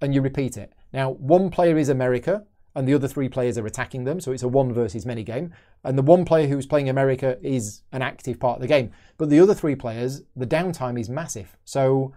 [0.00, 0.72] and you repeat it.
[0.92, 2.44] Now, one player is America,
[2.76, 4.20] and the other three players are attacking them.
[4.20, 5.54] So it's a one versus many game.
[5.82, 8.92] And the one player who's playing America is an active part of the game.
[9.16, 11.56] But the other three players, the downtime is massive.
[11.64, 12.12] So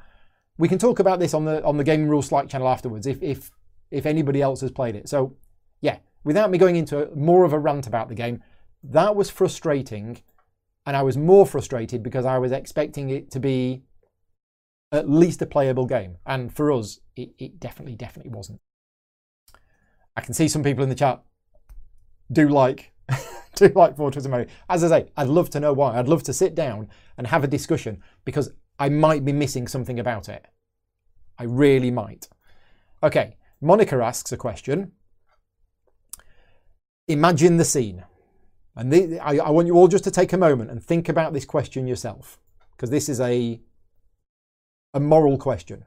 [0.58, 3.24] we can talk about this on the on the Gaming Rules Slack channel afterwards if
[3.24, 3.52] if
[3.90, 5.08] if anybody else has played it.
[5.08, 5.38] So
[5.80, 8.44] yeah, without me going into more of a rant about the game,
[8.84, 10.22] that was frustrating.
[10.86, 13.84] And I was more frustrated because I was expecting it to be
[14.92, 16.18] at least a playable game.
[16.26, 18.60] And for us, it, it definitely, definitely wasn't.
[20.20, 21.24] I can see some people in the chat
[22.30, 22.92] do like
[23.56, 24.52] do like Fortress America.
[24.68, 25.98] As I say, I'd love to know why.
[25.98, 29.98] I'd love to sit down and have a discussion because I might be missing something
[29.98, 30.46] about it.
[31.38, 32.28] I really might.
[33.02, 34.92] Okay, Monica asks a question.
[37.08, 38.04] Imagine the scene.
[38.76, 41.32] And the, I, I want you all just to take a moment and think about
[41.32, 42.38] this question yourself
[42.72, 43.62] because this is a,
[44.94, 45.86] a moral question.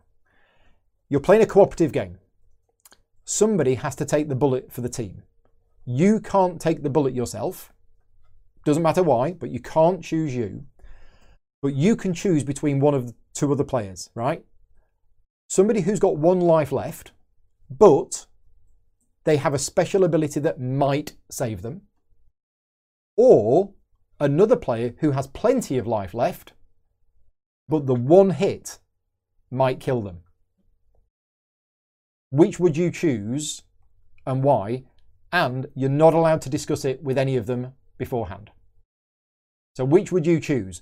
[1.10, 2.16] You're playing a cooperative game
[3.24, 5.22] somebody has to take the bullet for the team.
[5.84, 7.72] You can't take the bullet yourself.
[8.64, 10.66] Doesn't matter why, but you can't choose you.
[11.60, 14.44] But you can choose between one of two other players, right?
[15.48, 17.12] Somebody who's got one life left,
[17.70, 18.26] but
[19.24, 21.82] they have a special ability that might save them.
[23.16, 23.72] Or
[24.18, 26.52] another player who has plenty of life left,
[27.68, 28.78] but the one hit
[29.50, 30.20] might kill them.
[32.32, 33.62] Which would you choose
[34.26, 34.84] and why?
[35.30, 38.50] And you're not allowed to discuss it with any of them beforehand.
[39.76, 40.80] So, which would you choose?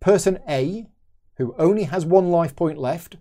[0.00, 0.86] Person A,
[1.38, 3.16] who only has one life point left,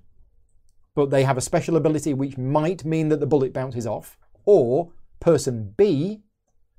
[0.95, 4.91] but they have a special ability which might mean that the bullet bounces off, or
[5.22, 6.24] person B,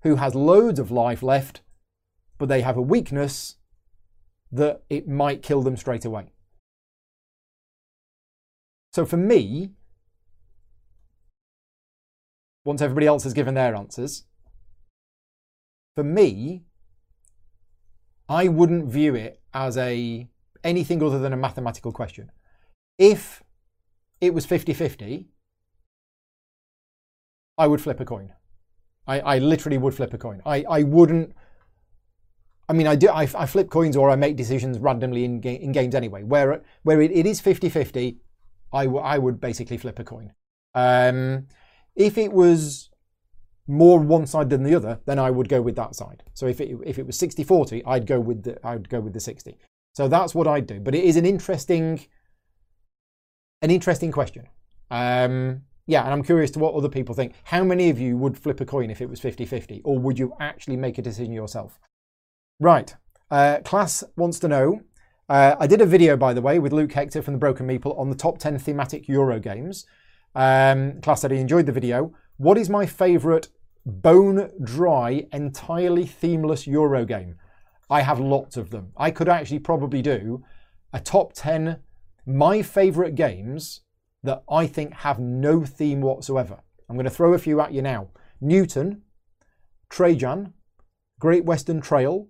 [0.02, 1.62] who has loads of life left,
[2.36, 3.56] but they have a weakness
[4.50, 6.32] that it might kill them straight away.
[8.92, 9.70] So for me,
[12.64, 14.24] once everybody else has given their answers.
[15.94, 16.64] For me,
[18.28, 20.28] I wouldn't view it as a
[20.64, 22.30] anything other than a mathematical question.
[22.98, 23.42] If
[24.20, 25.26] it was 50-50,
[27.58, 28.32] I would flip a coin.
[29.06, 30.40] I, I literally would flip a coin.
[30.46, 31.34] I, I wouldn't.
[32.68, 33.08] I mean, I do.
[33.08, 36.22] I, I flip coins or I make decisions randomly in, ga- in games anyway.
[36.22, 38.16] Where where it, it is 50-50,
[38.72, 40.32] I, I would basically flip a coin.
[40.74, 41.48] Um,
[41.94, 42.90] if it was
[43.66, 46.22] more one side than the other, then I would go with that side.
[46.34, 49.20] So if it if it was 60-40, I'd go with the I'd go with the
[49.20, 49.58] 60.
[49.94, 50.80] So that's what I'd do.
[50.80, 52.06] But it is an interesting
[53.60, 54.46] an interesting question.
[54.90, 57.34] Um, yeah, and I'm curious to what other people think.
[57.44, 59.82] How many of you would flip a coin if it was 50-50?
[59.84, 61.78] Or would you actually make a decision yourself?
[62.60, 62.94] Right.
[63.30, 64.82] Uh, class wants to know.
[65.28, 67.98] Uh, I did a video, by the way, with Luke Hector from the Broken Meeple
[67.98, 69.86] on the top 10 thematic Euro games.
[70.34, 72.14] Um, class said he enjoyed the video.
[72.36, 73.48] What is my favourite
[73.84, 77.36] bone dry, entirely themeless Euro game?
[77.90, 78.92] I have lots of them.
[78.96, 80.42] I could actually probably do
[80.92, 81.78] a top 10
[82.24, 83.80] my favourite games
[84.22, 86.62] that I think have no theme whatsoever.
[86.88, 88.08] I'm going to throw a few at you now.
[88.40, 89.02] Newton,
[89.90, 90.54] Trajan,
[91.18, 92.28] Great Western Trail,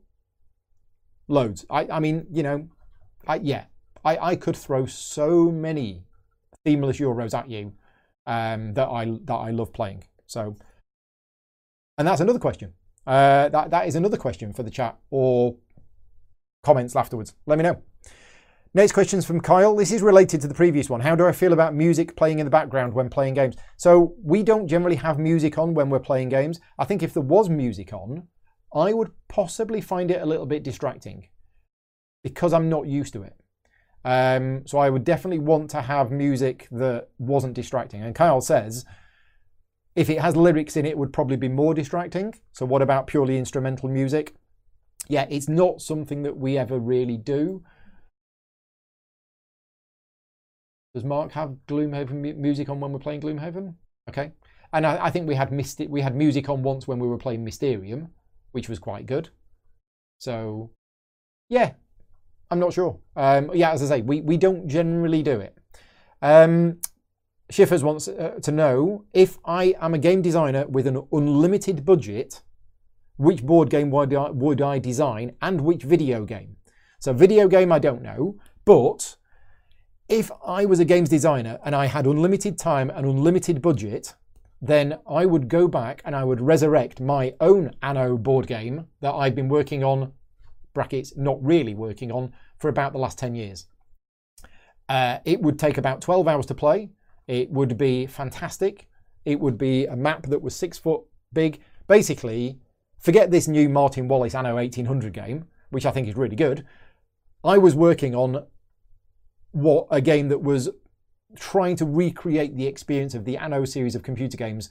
[1.28, 1.66] loads.
[1.68, 2.68] I, I mean, you know,
[3.26, 3.64] I, yeah,
[4.05, 6.05] I, I could throw so many
[6.64, 7.72] themeless Euros at you
[8.27, 10.05] um, that I that I love playing.
[10.27, 10.57] So,
[11.99, 12.73] and that's another question.
[13.07, 15.57] Uh, that, that is another question for the chat or
[16.62, 17.35] comments afterwards.
[17.47, 17.83] Let me know.
[18.75, 19.77] Next question is from Kyle.
[19.77, 21.01] This is related to the previous one.
[21.01, 23.55] How do I feel about music playing in the background when playing games?
[23.77, 26.59] So we don't generally have music on when we're playing games.
[26.79, 28.29] I think if there was music on,
[28.75, 31.29] I would possibly find it a little bit distracting
[32.25, 33.35] because I'm not used to it.
[34.05, 38.03] Um, so I would definitely want to have music that wasn't distracting.
[38.03, 38.84] And Kyle says,
[39.94, 42.34] if it has lyrics in it, it would probably be more distracting.
[42.53, 44.34] So what about purely instrumental music?
[45.09, 47.62] Yeah, it's not something that we ever really do.
[50.94, 53.74] Does Mark have Gloomhaven music on when we're playing Gloomhaven?
[54.09, 54.32] Okay.
[54.72, 57.18] And I, I think we had Mysti- we had music on once when we were
[57.18, 58.09] playing Mysterium,
[58.53, 59.30] which was quite good.
[60.18, 60.70] So,
[61.48, 61.72] yeah,
[62.53, 62.98] I'm not sure.
[63.16, 65.57] Um, yeah, as I say, we, we don't generally do it.
[66.20, 66.80] Um,
[67.50, 72.42] Schiffers wants uh, to know if I am a game designer with an unlimited budget,
[73.16, 76.57] which board game would I, would I design and which video game?
[76.98, 78.36] So, video game, I don't know,
[78.66, 79.16] but
[80.11, 84.14] if I was a games designer and I had unlimited time and unlimited budget,
[84.61, 89.14] then I would go back and I would resurrect my own Anno board game that
[89.14, 90.12] I've been working on,
[90.73, 93.66] brackets, not really working on, for about the last 10 years.
[94.89, 96.91] Uh, it would take about 12 hours to play.
[97.27, 98.89] It would be fantastic.
[99.25, 101.03] It would be a map that was six foot
[101.33, 101.61] big.
[101.87, 102.59] Basically,
[102.99, 106.66] forget this new Martin Wallace Anno 1800 game, which I think is really good.
[107.45, 108.47] I was working on
[109.53, 110.70] what a game that was
[111.37, 114.70] trying to recreate the experience of the Anno series of computer games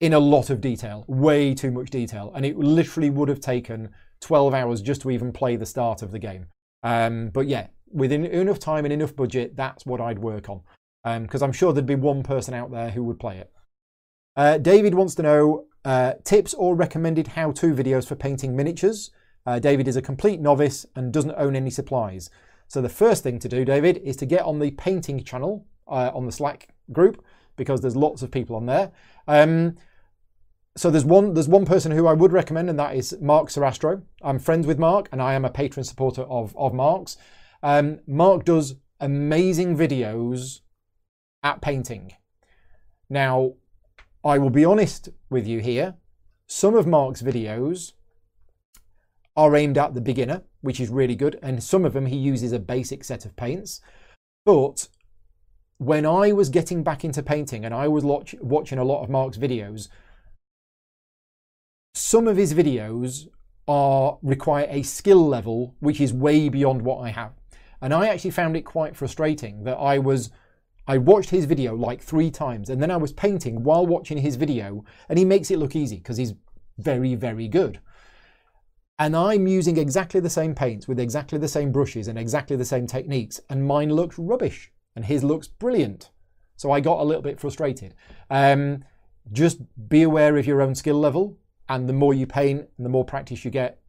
[0.00, 3.90] in a lot of detail, way too much detail, and it literally would have taken
[4.20, 6.46] 12 hours just to even play the start of the game.
[6.82, 10.60] Um, but yeah, within enough time and enough budget, that's what I'd work on,
[11.22, 13.52] because um, I'm sure there'd be one person out there who would play it.
[14.36, 19.10] Uh, David wants to know uh, tips or recommended how-to videos for painting miniatures.
[19.46, 22.30] Uh, David is a complete novice and doesn't own any supplies.
[22.68, 26.10] So the first thing to do, David, is to get on the painting channel uh,
[26.14, 27.24] on the Slack group
[27.56, 28.92] because there's lots of people on there.
[29.26, 29.74] Um,
[30.78, 34.02] so there's one there's one person who I would recommend, and that is Mark Sorastro.
[34.22, 37.16] I'm friends with Mark, and I am a patron supporter of of Mark's.
[37.62, 40.60] Um, Mark does amazing videos
[41.42, 42.12] at painting.
[43.10, 43.54] Now,
[44.24, 45.96] I will be honest with you here.
[46.46, 47.92] Some of Mark's videos
[49.36, 51.38] are aimed at the beginner, which is really good.
[51.42, 53.80] And some of them he uses a basic set of paints.
[54.44, 54.88] But
[55.78, 59.10] when I was getting back into painting and I was watch, watching a lot of
[59.10, 59.88] Mark's videos,
[61.98, 63.28] some of his videos
[63.66, 67.32] are require a skill level which is way beyond what I have.
[67.82, 70.30] And I actually found it quite frustrating that I was
[70.86, 74.36] I watched his video like 3 times and then I was painting while watching his
[74.36, 76.34] video and he makes it look easy because he's
[76.78, 77.80] very very good.
[78.98, 82.64] And I'm using exactly the same paints with exactly the same brushes and exactly the
[82.64, 86.10] same techniques, and mine looks rubbish, and his looks brilliant.
[86.56, 87.94] So I got a little bit frustrated.
[88.28, 88.82] Um,
[89.30, 91.38] just be aware of your own skill level,
[91.68, 93.80] and the more you paint and the more practice you get,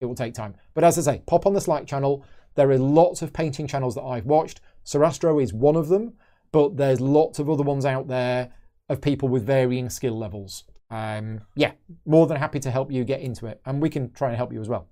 [0.00, 0.54] it will take time.
[0.74, 2.24] But as I say, pop on the Slack channel.
[2.54, 4.60] There are lots of painting channels that I've watched.
[4.84, 6.12] Sorastro is one of them,
[6.52, 8.52] but there's lots of other ones out there
[8.88, 10.64] of people with varying skill levels
[10.94, 11.72] um, yeah,
[12.06, 14.52] more than happy to help you get into it, and we can try and help
[14.52, 14.88] you as well.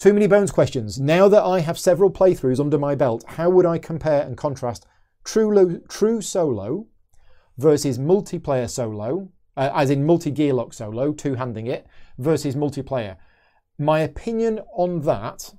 [0.00, 1.00] Too many bones questions.
[1.00, 4.86] Now that I have several playthroughs under my belt, how would I compare and contrast
[5.24, 6.86] true, true solo
[7.58, 11.86] versus multiplayer solo, uh, as in multi gearloc solo, two handing it,
[12.16, 13.16] versus multiplayer?
[13.78, 15.52] My opinion on that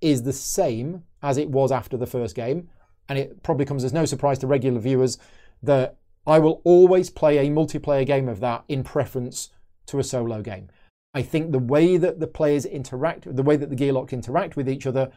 [0.00, 2.68] is the same as it was after the first game,
[3.08, 5.16] and it probably comes as no surprise to regular viewers
[5.62, 9.50] that I will always play a multiplayer game of that in preference
[9.86, 10.68] to a solo game.
[11.14, 14.68] I think the way that the players interact, the way that the Gearloc interact with
[14.68, 15.10] each other,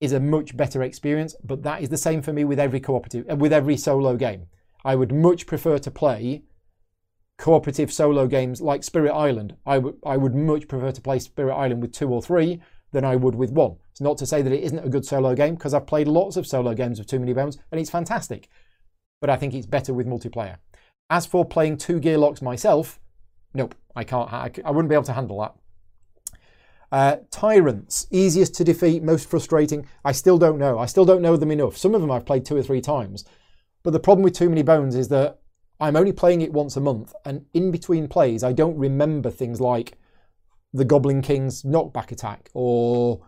[0.00, 1.36] is a much better experience.
[1.44, 4.48] But that is the same for me with every cooperative, uh, with every solo game.
[4.84, 6.42] I would much prefer to play
[7.42, 9.56] cooperative solo games like Spirit Island.
[9.66, 12.62] I would I would much prefer to play Spirit Island with two or three
[12.92, 13.76] than I would with one.
[13.90, 16.36] It's not to say that it isn't a good solo game because I've played lots
[16.36, 18.48] of solo games with Too Many Bones and it's fantastic
[19.22, 20.56] but I think it's better with multiplayer.
[21.08, 23.00] As for playing two Gearlocs myself,
[23.54, 24.30] nope, I can't.
[24.32, 25.54] I, I wouldn't be able to handle that.
[26.90, 29.86] Uh, tyrants, easiest to defeat, most frustrating.
[30.04, 30.78] I still don't know.
[30.78, 31.76] I still don't know them enough.
[31.76, 33.24] Some of them I've played two or three times.
[33.82, 35.38] But the problem with Too Many Bones is that
[35.82, 39.60] I'm only playing it once a month, and in between plays, I don't remember things
[39.60, 39.98] like
[40.72, 43.26] the Goblin King's knockback attack or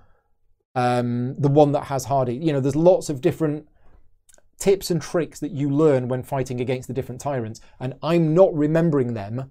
[0.76, 2.36] um, the one that has Hardy.
[2.36, 3.66] You know, there's lots of different
[4.57, 8.55] tips and tricks that you learn when fighting against the different tyrants, and I'm not
[8.55, 9.50] remembering them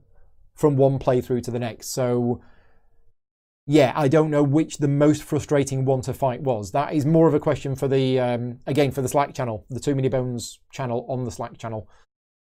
[0.56, 1.88] from one playthrough to the next.
[1.88, 2.42] So
[3.66, 6.72] yeah, I don't know which the most frustrating one to fight was.
[6.72, 9.82] That is more of a question for the um, again for the Slack channel, the
[9.82, 11.90] Too Many Bones channel on the Slack channel.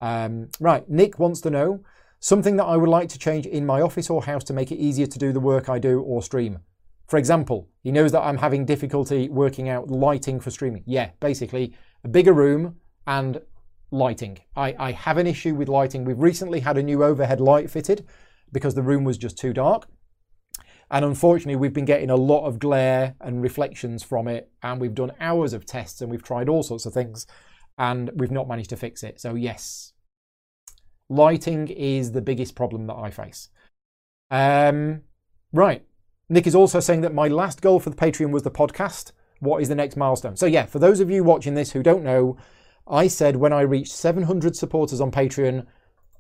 [0.02, 1.84] Um, right, Nick wants to know
[2.20, 4.78] something that I would like to change in my office or house to make it
[4.78, 6.60] easier to do the work I do or stream.
[7.08, 10.84] For example, he knows that I'm having difficulty working out lighting for streaming.
[10.86, 11.74] Yeah, basically
[12.04, 13.42] a bigger room and
[13.92, 14.40] lighting.
[14.56, 16.06] I, I have an issue with lighting.
[16.06, 18.08] We've recently had a new overhead light fitted
[18.52, 19.88] because the room was just too dark.
[20.90, 24.52] And unfortunately, we've been getting a lot of glare and reflections from it.
[24.62, 27.26] And we've done hours of tests and we've tried all sorts of things
[27.82, 29.20] and we've not managed to fix it.
[29.20, 29.94] So, yes,
[31.10, 33.50] lighting is the biggest problem that I face.
[34.30, 35.02] Um,
[35.52, 35.84] right.
[36.30, 39.14] Nick is also saying that my last goal for the Patreon was the podcast.
[39.40, 40.38] What is the next milestone?
[40.38, 42.38] So, yeah, for those of you watching this who don't know,
[42.88, 45.66] I said when I reached 700 supporters on Patreon,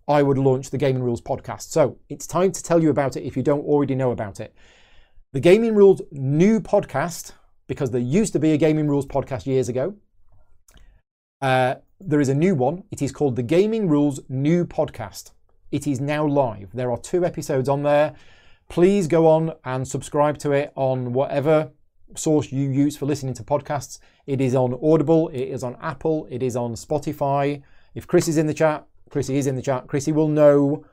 [0.08, 1.70] I would launch the Gaming Rules podcast.
[1.70, 4.56] So it's time to tell you about it if you don't already know about it.
[5.32, 7.34] The Gaming Rules new podcast,
[7.68, 9.96] because there used to be a Gaming Rules podcast years ago,
[11.42, 12.84] uh, there is a new one.
[12.92, 15.32] It is called the Gaming Rules New Podcast.
[15.72, 16.70] It is now live.
[16.74, 18.14] There are two episodes on there.
[18.70, 21.72] Please go on and subscribe to it on whatever
[22.16, 24.00] source you use for listening to podcasts.
[24.26, 27.62] It is on Audible, it is on Apple, it is on Spotify.
[27.96, 29.88] If Chris is in the chat, Chrissy is in the chat.
[29.88, 30.86] Chrissy will know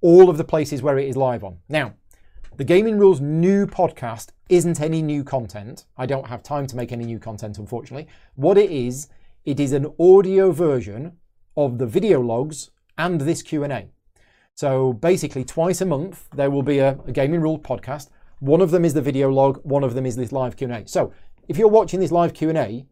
[0.00, 1.58] all of the places where it is live on.
[1.68, 1.94] Now,
[2.56, 5.86] the Gaming Rules new podcast isn't any new content.
[5.96, 8.06] I don't have time to make any new content, unfortunately.
[8.34, 9.08] What it is,
[9.44, 11.12] it is an audio version
[11.56, 13.90] of the video logs and this Q&A.
[14.54, 18.08] So basically, twice a month, there will be a, a Gaming Rule podcast.
[18.38, 20.86] One of them is the video log, one of them is this live Q&A.
[20.86, 21.12] So
[21.46, 22.86] if you're watching this live Q&A,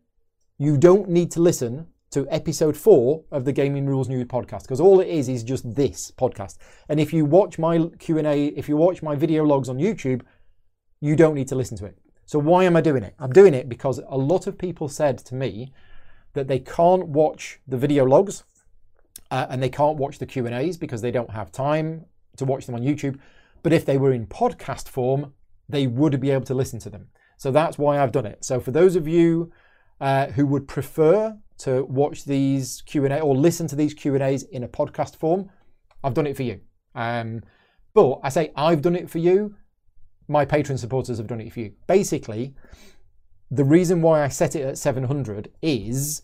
[0.58, 4.80] you don't need to listen to episode four of the Gaming Rules New podcast because
[4.80, 6.58] all it is is just this podcast.
[6.90, 10.20] And if you watch my Q&A, if you watch my video logs on YouTube,
[11.00, 11.96] you don't need to listen to it.
[12.26, 13.14] So why am I doing it?
[13.18, 15.72] I'm doing it because a lot of people said to me
[16.34, 18.44] that they can't watch the video logs
[19.30, 22.06] uh, and they can't watch the Q&As because they don't have time
[22.36, 23.18] to watch them on YouTube.
[23.62, 25.34] But if they were in podcast form,
[25.68, 27.08] they would be able to listen to them.
[27.36, 28.44] So that's why I've done it.
[28.44, 29.52] So for those of you
[30.00, 34.68] uh, who would prefer to watch these Q&A or listen to these Q&As in a
[34.68, 35.50] podcast form,
[36.04, 36.60] I've done it for you.
[36.94, 37.42] Um,
[37.94, 39.54] but I say I've done it for you.
[40.28, 41.72] My Patreon supporters have done it for you.
[41.86, 42.54] Basically,
[43.52, 46.22] the reason why I set it at 700 is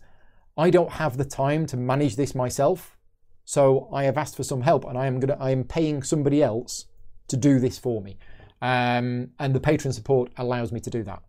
[0.57, 2.97] I don't have the time to manage this myself.
[3.45, 6.43] So I have asked for some help and I am gonna I am paying somebody
[6.43, 6.85] else
[7.29, 8.17] to do this for me.
[8.61, 11.23] Um, and the patron support allows me to do that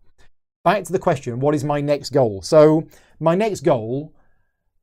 [0.63, 2.41] back to the question what is my next goal?
[2.41, 2.87] So,
[3.19, 4.13] my next goal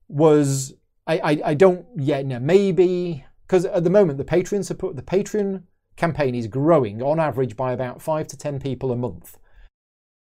[0.08, 0.74] was
[1.06, 5.02] I, I, I don't yet know, maybe because at the moment the patron support, the
[5.02, 5.64] patron
[5.96, 9.38] campaign is growing on average by about five to 10 people a month.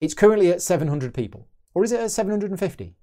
[0.01, 1.47] It's currently at 700 people.
[1.75, 2.97] Or is it at 750?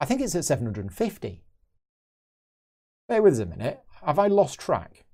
[0.00, 1.42] I think it's at 750.
[3.08, 3.80] Bear with us a minute.
[4.04, 5.04] Have I lost track?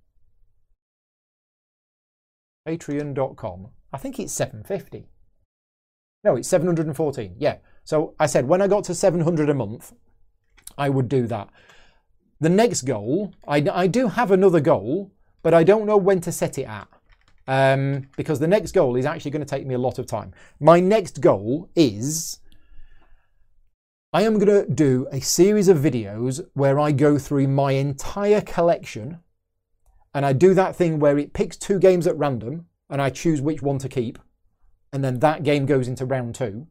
[2.66, 3.68] Patreon.com.
[3.92, 5.08] I think it's 750.
[6.22, 7.36] No, it's 714.
[7.38, 7.56] Yeah.
[7.84, 9.92] So I said when I got to 700 a month,
[10.76, 11.48] I would do that.
[12.40, 16.32] The next goal, I, I do have another goal, but I don't know when to
[16.32, 16.88] set it at.
[17.46, 20.32] Um, because the next goal is actually going to take me a lot of time.
[20.60, 22.38] My next goal is
[24.12, 28.40] I am going to do a series of videos where I go through my entire
[28.40, 29.18] collection
[30.14, 33.40] and I do that thing where it picks two games at random and I choose
[33.40, 34.18] which one to keep
[34.92, 36.66] and then that game goes into round two.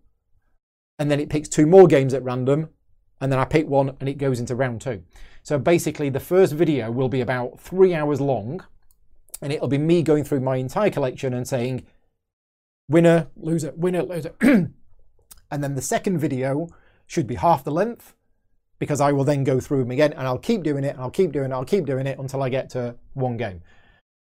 [0.97, 2.70] And then it picks two more games at random,
[3.22, 5.03] and then I pick one and it goes into round two.
[5.43, 8.63] So basically, the first video will be about three hours long,
[9.41, 11.85] and it'll be me going through my entire collection and saying,
[12.89, 14.35] winner, loser, winner, loser.
[14.41, 16.67] and then the second video
[17.07, 18.15] should be half the length
[18.79, 21.11] because I will then go through them again and I'll keep doing it and I'll
[21.11, 23.61] keep doing it, I'll keep doing it until I get to one game.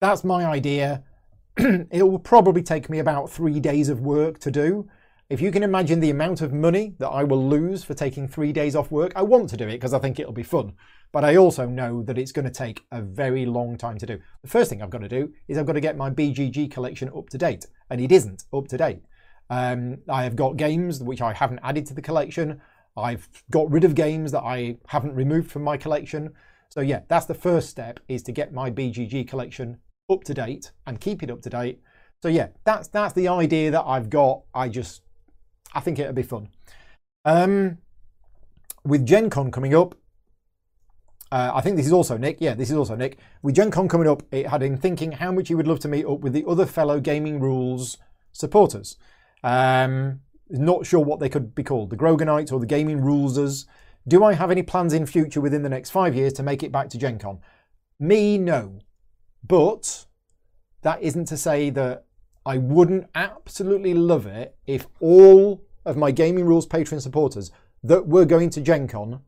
[0.01, 1.03] That's my idea.
[1.57, 4.89] it will probably take me about three days of work to do.
[5.28, 8.53] If you can imagine the amount of money that I will lose for taking three
[8.53, 10.73] days off work, I want to do it because I think it'll be fun.
[11.11, 14.19] But I also know that it's going to take a very long time to do.
[14.43, 17.09] The first thing I've got to do is I've got to get my BGG collection
[17.17, 19.01] up to date, and it isn't up to date.
[19.49, 22.61] Um, I have got games which I haven't added to the collection.
[22.95, 26.34] I've got rid of games that I haven't removed from my collection.
[26.69, 30.71] So yeah, that's the first step is to get my BGG collection up to date
[30.86, 31.82] and keep it up to date.
[32.21, 34.41] So yeah, that's that's the idea that I've got.
[34.53, 35.01] I just
[35.76, 36.49] I think it'll be fun.
[37.26, 37.80] Um,
[38.84, 39.95] with Gen Con coming up,
[41.32, 42.38] Uh, I think this is also Nick.
[42.39, 43.17] Yeah, this is also Nick.
[43.41, 45.88] With Gen Con coming up, it had him thinking how much he would love to
[45.88, 47.97] meet up with the other fellow Gaming Rules
[48.32, 48.95] supporters.
[49.43, 53.65] Um, not sure what they could be called, the Groganites or the Gaming Rulesers.
[54.07, 56.71] Do I have any plans in future within the next five years to make it
[56.71, 57.39] back to Gen Con?
[57.99, 58.80] Me, no.
[59.43, 60.05] But
[60.84, 62.05] that isn't to say that
[62.45, 67.52] I wouldn't absolutely love it if all of my Gaming Rules Patreon supporters
[67.84, 69.22] that were going to Gen Con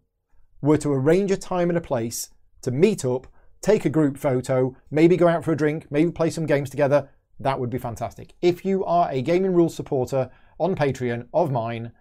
[0.61, 2.29] were to arrange a time and a place
[2.63, 3.27] to meet up,
[3.61, 7.09] take a group photo, maybe go out for a drink, maybe play some games together,
[7.39, 8.33] that would be fantastic.
[8.41, 11.91] If you are a Gaming Rules supporter on Patreon of mine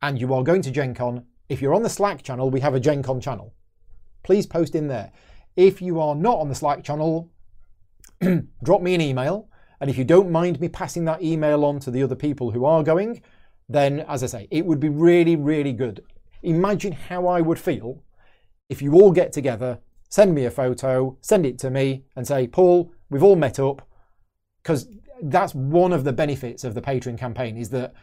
[0.00, 2.74] and you are going to Gen Con, if you're on the Slack channel, we have
[2.74, 3.54] a Gen Con channel.
[4.24, 5.12] Please post in there.
[5.54, 7.30] If you are not on the Slack channel,
[8.64, 9.48] drop me an email.
[9.80, 12.64] And if you don't mind me passing that email on to the other people who
[12.64, 13.22] are going,
[13.72, 16.02] then as I say, it would be really, really good
[16.42, 18.02] Imagine how I would feel
[18.68, 22.46] if you all get together, send me a photo, send it to me, and say,
[22.46, 23.86] Paul, we've all met up.
[24.62, 24.88] Because
[25.22, 27.94] that's one of the benefits of the Patreon campaign is that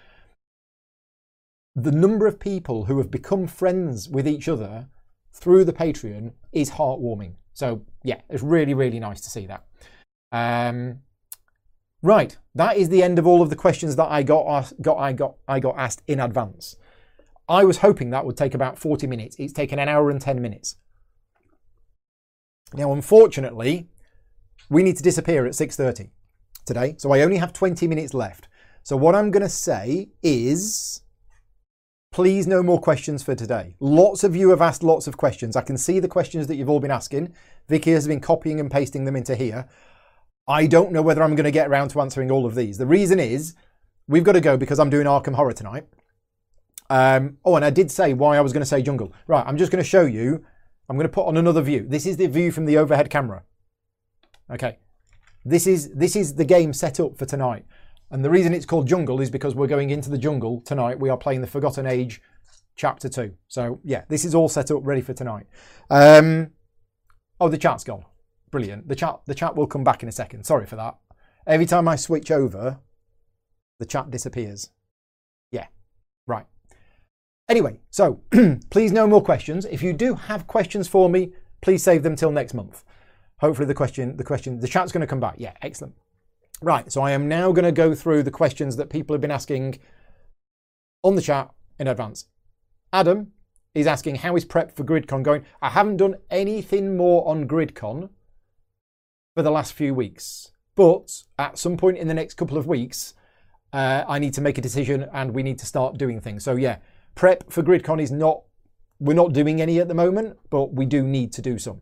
[1.75, 4.87] the number of people who have become friends with each other
[5.31, 7.33] through the Patreon is heartwarming.
[7.53, 9.65] So yeah, it's really, really nice to see that.
[10.31, 10.99] Um,
[12.01, 15.13] right, that is the end of all of the questions that I got, got, I
[15.13, 16.75] got, I got asked in advance.
[17.47, 19.35] I was hoping that would take about 40 minutes.
[19.39, 20.75] It's taken an hour and 10 minutes.
[22.73, 23.89] Now, unfortunately,
[24.69, 26.11] we need to disappear at 6.30
[26.65, 28.47] today, so I only have 20 minutes left.
[28.83, 31.01] So what I'm going to say is,
[32.11, 33.75] please no more questions for today.
[33.79, 35.55] Lots of you have asked lots of questions.
[35.55, 37.33] I can see the questions that you've all been asking.
[37.67, 39.67] Vicky has been copying and pasting them into here.
[40.49, 42.79] I don't know whether I'm going to get around to answering all of these.
[42.79, 43.55] The reason is,
[44.07, 45.85] we've got to go because I'm doing Arkham Horror tonight.
[46.89, 49.13] Um, oh, and I did say why I was going to say jungle.
[49.27, 50.43] Right, I'm just going to show you.
[50.89, 51.85] I'm going to put on another view.
[51.87, 53.43] This is the view from the overhead camera.
[54.49, 54.79] Okay.
[55.45, 57.65] This is this is the game set up for tonight.
[58.09, 60.99] And the reason it's called Jungle is because we're going into the jungle tonight.
[60.99, 62.21] We are playing the Forgotten Age
[62.75, 63.33] Chapter 2.
[63.47, 65.45] So, yeah, this is all set up ready for tonight.
[65.91, 66.51] Um,
[67.39, 68.05] oh, the chat's gone.
[68.51, 68.87] Brilliant.
[68.87, 70.45] The chat, the chat will come back in a second.
[70.45, 70.97] Sorry for that.
[71.45, 72.79] Every time I switch over,
[73.79, 74.71] the chat disappears.
[75.51, 75.67] Yeah,
[76.27, 76.45] right.
[77.47, 78.21] Anyway, so
[78.69, 79.65] please no more questions.
[79.65, 82.83] If you do have questions for me, please save them till next month.
[83.39, 85.35] Hopefully the question, the question, the chat's going to come back.
[85.37, 85.95] Yeah, excellent.
[86.61, 89.31] Right, so I am now going to go through the questions that people have been
[89.31, 89.79] asking
[91.03, 92.25] on the chat in advance.
[92.91, 93.31] Adam
[93.73, 95.45] is asking, how is prep for GridCon going?
[95.61, 98.09] I haven't done anything more on GridCon
[99.39, 103.13] for the last few weeks, but at some point in the next couple of weeks,
[103.71, 106.43] uh, I need to make a decision and we need to start doing things.
[106.43, 106.79] So yeah,
[107.15, 108.41] Prep for GridCon is not,
[108.99, 111.79] we're not doing any at the moment, but we do need to do some.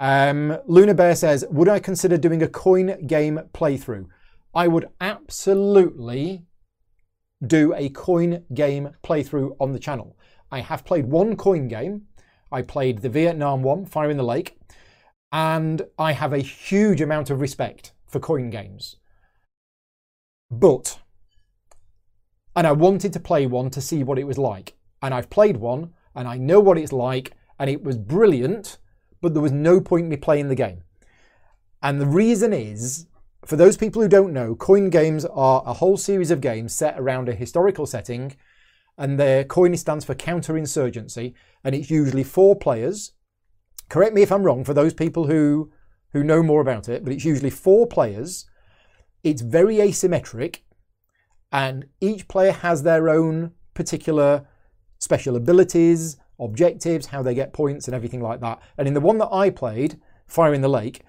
[0.00, 4.06] Um, Luna Bear says, would I consider doing a coin game playthrough?
[4.52, 6.42] I would absolutely
[7.46, 10.16] do a coin game playthrough on the channel.
[10.50, 12.06] I have played one coin game.
[12.50, 14.58] I played the Vietnam one, Fire in the Lake,
[15.34, 18.94] and I have a huge amount of respect for coin games.
[20.48, 21.00] But
[22.54, 24.74] and I wanted to play one to see what it was like.
[25.02, 28.78] And I've played one and I know what it's like and it was brilliant,
[29.20, 30.84] but there was no point in me playing the game.
[31.82, 33.06] And the reason is,
[33.44, 36.98] for those people who don't know, coin games are a whole series of games set
[36.98, 38.36] around a historical setting,
[38.96, 43.12] and their coin stands for counterinsurgency, and it's usually four players.
[43.88, 45.70] Correct me if I'm wrong for those people who
[46.12, 48.46] who know more about it, but it's usually four players.
[49.24, 50.60] It's very asymmetric,
[51.50, 54.46] and each player has their own particular
[54.98, 58.60] special abilities, objectives, how they get points, and everything like that.
[58.78, 61.02] And in the one that I played, Fire in the Lake,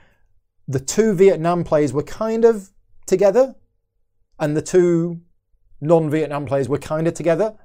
[0.67, 2.71] the two Vietnam players were kind of
[3.05, 3.55] together,
[4.39, 5.21] and the two
[5.81, 7.55] non Vietnam players were kind of together.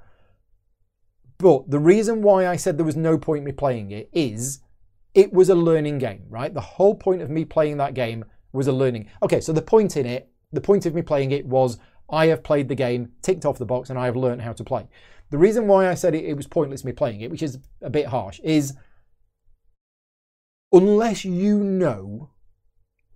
[1.37, 4.59] But the reason why I said there was no point me playing it is
[5.13, 6.53] it was a learning game, right?
[6.53, 9.09] The whole point of me playing that game was a learning.
[9.23, 11.77] Okay, so the point in it, the point of me playing it was
[12.09, 14.63] I have played the game, ticked off the box, and I have learned how to
[14.63, 14.87] play.
[15.29, 17.89] The reason why I said it, it was pointless me playing it, which is a
[17.89, 18.73] bit harsh, is
[20.73, 22.29] unless you know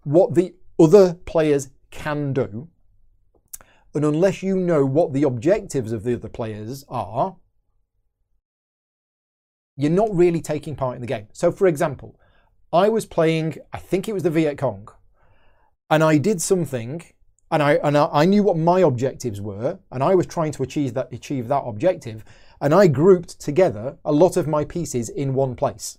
[0.04, 2.70] what the other players can do,
[3.94, 7.36] and unless you know what the objectives of the other players are,
[9.78, 11.28] you're not really taking part in the game.
[11.34, 12.20] So, for example,
[12.72, 14.90] I was playing, I think it was the Viet Cong,
[15.90, 17.04] and I did something
[17.52, 20.94] and I and I knew what my objectives were, and I was trying to achieve
[20.96, 22.26] that achieve that objective,
[22.60, 25.98] and I grouped together a lot of my pieces in one place.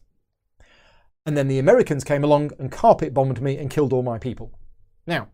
[1.24, 4.53] And then the Americans came along and carpet bombed me and killed all my people.
[5.07, 5.28] Now,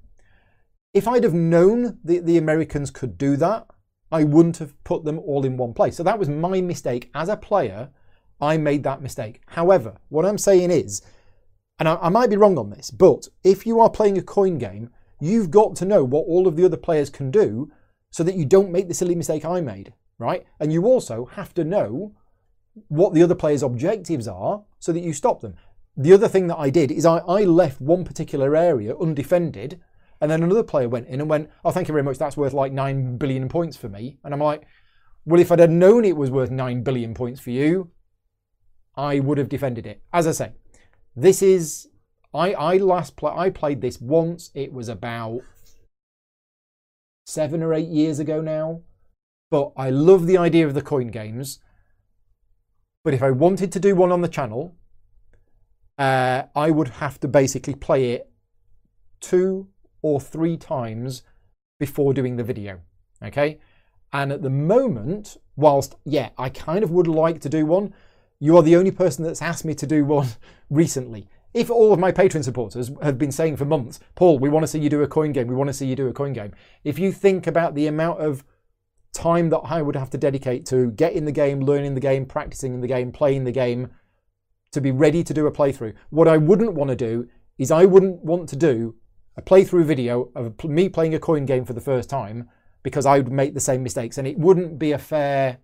[0.95, 3.67] if I'd have known that the Americans could do that,
[4.11, 5.97] I wouldn't have put them all in one place.
[5.97, 7.11] So that was my mistake.
[7.15, 7.91] As a player,
[8.43, 9.41] I made that mistake.
[9.47, 11.01] However, what I'm saying is,
[11.79, 14.59] and I, I might be wrong on this, but if you are playing a coin
[14.59, 14.91] game,
[15.21, 17.71] you've got to know what all of the other players can do
[18.11, 20.45] so that you don't make the silly mistake I made, right?
[20.59, 22.15] And you also have to know
[22.89, 25.55] what the other players' objectives are so that you stop them.
[25.97, 29.81] The other thing that I did is I, I left one particular area undefended,
[30.21, 32.53] and then another player went in and went, Oh, thank you very much, that's worth
[32.53, 34.19] like 9 billion points for me.
[34.25, 34.67] And I'm like,
[35.25, 37.91] Well, if I'd have known it was worth 9 billion points for you,
[38.97, 40.03] I would have defended it.
[40.13, 40.53] As I say,
[41.17, 41.89] this is
[42.35, 44.51] I I last play I played this once.
[44.55, 45.41] It was about
[47.27, 48.83] seven or eight years ago now.
[49.51, 51.61] But I love the idea of the coin games.
[53.05, 54.77] But if I wanted to do one on the channel,
[55.99, 58.31] uh, I would have to basically play it
[59.21, 59.69] two
[60.01, 61.23] or three times
[61.79, 62.81] before doing the video.
[63.23, 63.61] Okay.
[64.13, 67.95] And at the moment, whilst, yeah, I kind of would like to do one,
[68.43, 70.27] you are the only person that's asked me to do one
[70.69, 71.29] recently.
[71.55, 74.67] If all of my Patreon supporters have been saying for months, Paul, we want to
[74.67, 76.53] see you do a coin game, we want to see you do a coin game.
[76.83, 78.43] If you think about the amount of
[79.15, 82.81] time that I would have to dedicate to getting the game, learning the game, practicing
[82.81, 83.91] the game, playing the game,
[84.73, 87.29] to be ready to do a playthrough, what I wouldn't want to do
[87.59, 88.97] is I wouldn't want to do
[89.37, 92.49] a playthrough video of me playing a coin game for the first time
[92.83, 95.59] because I would make the same mistakes and it wouldn't be a fair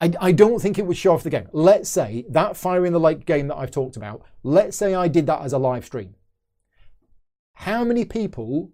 [0.00, 1.48] I, I don't think it would show off the game.
[1.52, 5.08] Let's say that Fire in the Lake game that I've talked about, let's say I
[5.08, 6.14] did that as a live stream.
[7.54, 8.70] How many people,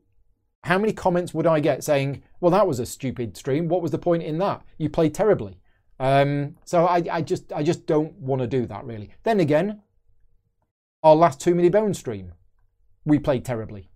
[0.64, 3.68] how many comments would I get saying, well, that was a stupid stream.
[3.68, 4.62] What was the point in that?
[4.76, 5.58] You played terribly.
[5.98, 9.14] Um, so I, I just I just don't want to do that really.
[9.22, 9.80] Then again,
[11.02, 12.32] our last Too Many Bones stream,
[13.04, 13.88] we played terribly.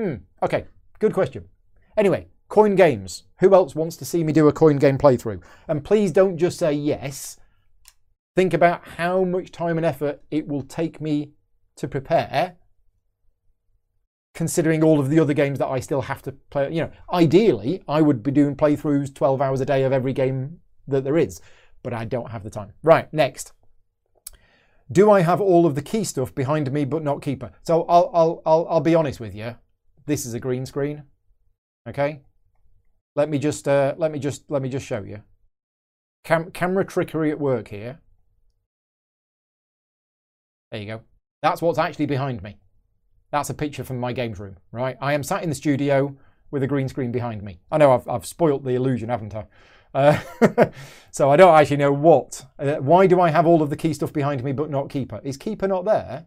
[0.00, 0.66] Hmm, okay,
[0.98, 1.48] good question.
[1.96, 3.24] Anyway, Coin games.
[3.40, 5.42] Who else wants to see me do a coin game playthrough?
[5.68, 7.38] And please don't just say yes.
[8.34, 11.32] Think about how much time and effort it will take me
[11.76, 12.56] to prepare,
[14.34, 16.72] considering all of the other games that I still have to play.
[16.72, 20.58] You know, ideally, I would be doing playthroughs 12 hours a day of every game
[20.86, 21.40] that there is,
[21.82, 22.72] but I don't have the time.
[22.82, 23.52] Right, next.
[24.92, 27.50] Do I have all of the key stuff behind me but not keeper?
[27.62, 29.56] So I'll, I'll, I'll, I'll be honest with you.
[30.06, 31.02] This is a green screen.
[31.88, 32.20] Okay,
[33.16, 35.22] let me just uh, let me just let me just show you.
[36.22, 37.98] Cam camera trickery at work here.
[40.70, 41.00] There you go.
[41.42, 42.58] That's what's actually behind me.
[43.32, 44.96] That's a picture from my games room, right?
[45.00, 46.16] I am sat in the studio
[46.50, 47.60] with a green screen behind me.
[47.70, 49.46] I know I've, I've spoilt the illusion, haven't I?
[49.94, 50.70] Uh,
[51.10, 52.44] so I don't actually know what.
[52.58, 55.20] Uh, why do I have all of the key stuff behind me but not Keeper?
[55.24, 56.26] Is Keeper not there?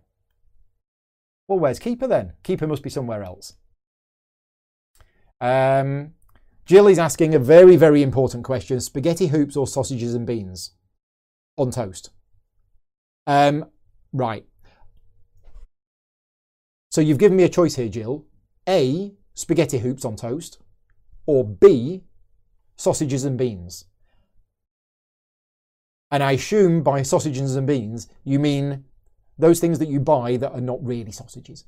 [1.47, 2.33] Well, where's Keeper then?
[2.43, 3.53] Keeper must be somewhere else.
[5.41, 6.13] Um,
[6.69, 10.73] Jill is asking a very, very important question spaghetti hoops or sausages and beans
[11.57, 12.11] on toast?
[13.25, 13.65] Um,
[14.13, 14.45] right.
[16.91, 18.27] So you've given me a choice here, Jill.
[18.67, 20.59] A, spaghetti hoops on toast,
[21.25, 22.03] or B,
[22.75, 23.85] sausages and beans.
[26.11, 28.83] And I assume by sausages and beans, you mean
[29.39, 31.65] those things that you buy that are not really sausages.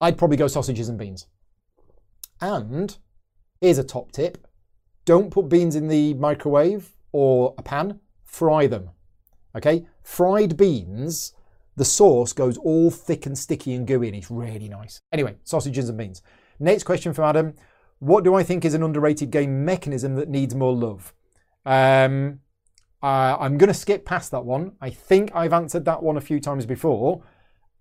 [0.00, 1.28] I'd probably go sausages and beans.
[2.40, 2.98] And
[3.60, 4.46] Here's a top tip.
[5.04, 8.90] Don't put beans in the microwave or a pan, fry them.
[9.56, 9.86] Okay?
[10.02, 11.32] Fried beans,
[11.76, 15.00] the sauce goes all thick and sticky and gooey and it's really nice.
[15.12, 16.22] Anyway, sausages and beans.
[16.60, 17.54] Next question from Adam.
[18.00, 21.12] What do I think is an underrated game mechanism that needs more love?
[21.66, 22.40] Um,
[23.02, 24.72] uh, I'm going to skip past that one.
[24.80, 27.22] I think I've answered that one a few times before.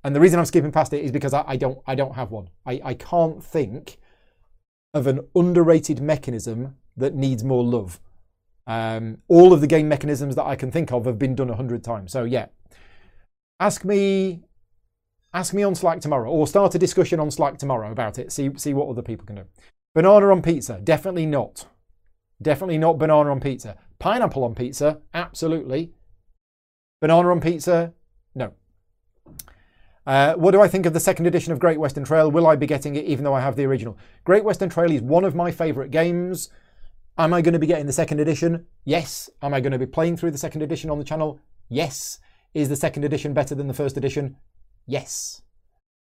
[0.03, 2.31] And the reason I'm skipping past it is because I, I don't I don't have
[2.31, 2.49] one.
[2.65, 3.99] I, I can't think
[4.97, 7.99] of an underrated mechanism that needs more love.
[8.65, 11.55] Um, all of the game mechanisms that I can think of have been done a
[11.55, 12.11] hundred times.
[12.11, 12.47] So yeah,
[13.59, 14.41] ask me,
[15.33, 18.31] ask me on Slack tomorrow, or start a discussion on Slack tomorrow about it.
[18.31, 19.45] See see what other people can do.
[19.95, 21.65] Banana on pizza, definitely not.
[22.41, 23.77] Definitely not banana on pizza.
[23.99, 25.93] Pineapple on pizza, absolutely.
[27.01, 27.93] Banana on pizza.
[30.07, 32.31] Uh, what do I think of the second edition of Great Western Trail?
[32.31, 33.97] Will I be getting it even though I have the original?
[34.23, 36.49] Great Western Trail is one of my favourite games.
[37.17, 38.67] Am I going to be getting the second edition?
[38.85, 39.29] Yes.
[39.41, 41.41] Am I going to be playing through the second edition on the channel?
[41.67, 42.19] Yes.
[42.53, 44.37] Is the second edition better than the first edition?
[44.85, 45.41] Yes.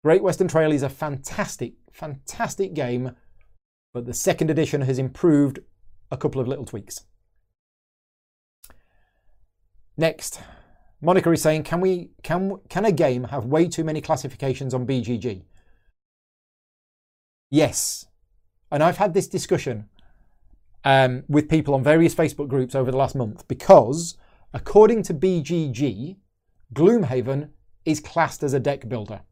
[0.04, 3.16] Great Western Trail is a fantastic, fantastic game,
[3.92, 5.58] but the second edition has improved
[6.12, 7.06] a couple of little tweaks.
[9.96, 10.40] Next,
[11.02, 14.86] Monica is saying, can we can can a game have way too many classifications on
[14.86, 15.42] BGG?
[17.50, 18.06] Yes,
[18.70, 19.88] and I've had this discussion
[20.84, 24.16] um, with people on various Facebook groups over the last month because,
[24.52, 26.16] according to BGG,
[26.74, 27.50] Gloomhaven
[27.84, 29.22] is classed as a deck builder.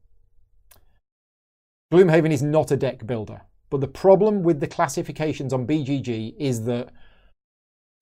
[1.93, 6.65] Gloomhaven is not a deck builder, but the problem with the classifications on BGG is
[6.65, 6.91] that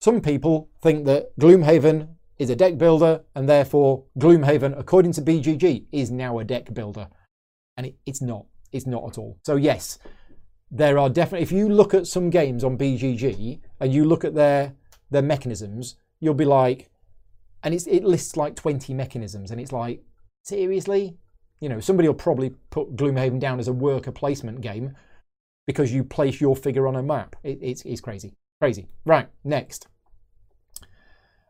[0.01, 5.85] some people think that Gloomhaven is a deck builder, and therefore Gloomhaven, according to BGG,
[5.91, 7.07] is now a deck builder.
[7.75, 8.45] And it, it's not.
[8.71, 9.39] It's not at all.
[9.43, 9.97] So, yes,
[10.69, 14.35] there are definitely, if you look at some games on BGG and you look at
[14.35, 14.73] their,
[15.09, 16.89] their mechanisms, you'll be like,
[17.63, 20.03] and it's, it lists like 20 mechanisms, and it's like,
[20.43, 21.17] seriously?
[21.59, 24.95] You know, somebody will probably put Gloomhaven down as a worker placement game
[25.65, 27.35] because you place your figure on a map.
[27.43, 28.35] It, it's, it's crazy.
[28.61, 28.87] Crazy.
[29.05, 29.87] Right, next.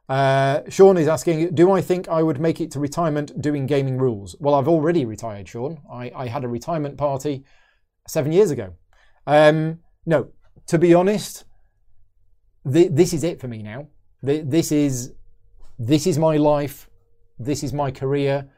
[0.10, 3.98] Uh, Sean is asking, do I think I would make it to retirement doing gaming
[3.98, 4.36] rules?
[4.40, 5.82] Well, I've already retired, Sean.
[5.92, 7.44] I, I had a retirement party
[8.08, 8.74] seven years ago.
[9.26, 10.30] Um, no,
[10.68, 11.44] to be honest,
[12.72, 13.88] th- this is it for me now.
[14.26, 15.14] Th- this is
[15.78, 16.90] this is my life.
[17.38, 18.50] This is my career.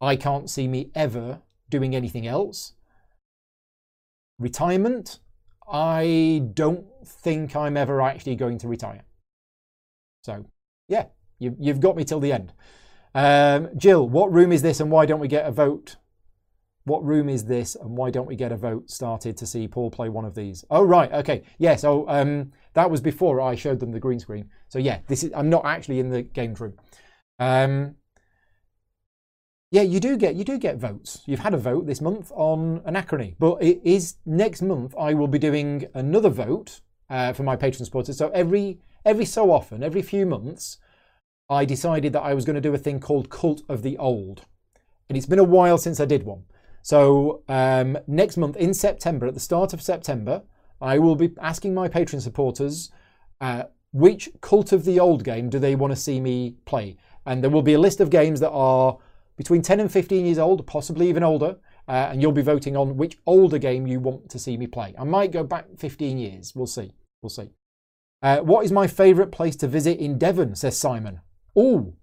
[0.00, 1.40] I can't see me ever
[1.70, 2.74] doing anything else.
[4.38, 5.18] Retirement,
[5.66, 9.04] I don't think I'm ever actually going to retire.
[10.22, 10.44] So
[10.94, 11.06] yeah,
[11.38, 12.52] you, you've got me till the end.
[13.14, 15.96] Um, Jill, what room is this and why don't we get a vote?
[16.84, 19.90] What room is this and why don't we get a vote started to see Paul
[19.90, 20.64] play one of these?
[20.70, 21.10] Oh, right.
[21.12, 21.42] Okay.
[21.58, 21.76] Yeah.
[21.76, 24.50] So um, that was before I showed them the green screen.
[24.68, 26.74] So yeah, this is, I'm not actually in the games room.
[27.38, 27.96] Um,
[29.70, 31.22] yeah, you do get you do get votes.
[31.26, 34.94] You've had a vote this month on Anachrony, but it is next month.
[34.96, 36.80] I will be doing another vote
[37.10, 38.18] uh, for my patron supporters.
[38.18, 40.78] So every every so often, every few months,
[41.48, 44.42] I decided that I was going to do a thing called Cult of the Old.
[45.08, 46.44] And it's been a while since I did one.
[46.82, 50.42] So um, next month in September, at the start of September,
[50.80, 52.90] I will be asking my patron supporters
[53.40, 56.96] uh, which Cult of the Old game do they want to see me play.
[57.26, 58.98] And there will be a list of games that are
[59.36, 61.56] between 10 and 15 years old, possibly even older.
[61.86, 64.94] Uh, and you'll be voting on which older game you want to see me play.
[64.98, 66.54] I might go back 15 years.
[66.54, 66.92] We'll see.
[67.20, 67.50] We'll see.
[68.22, 70.54] Uh, what is my favourite place to visit in Devon?
[70.54, 71.20] says Simon.
[71.56, 71.94] Oh,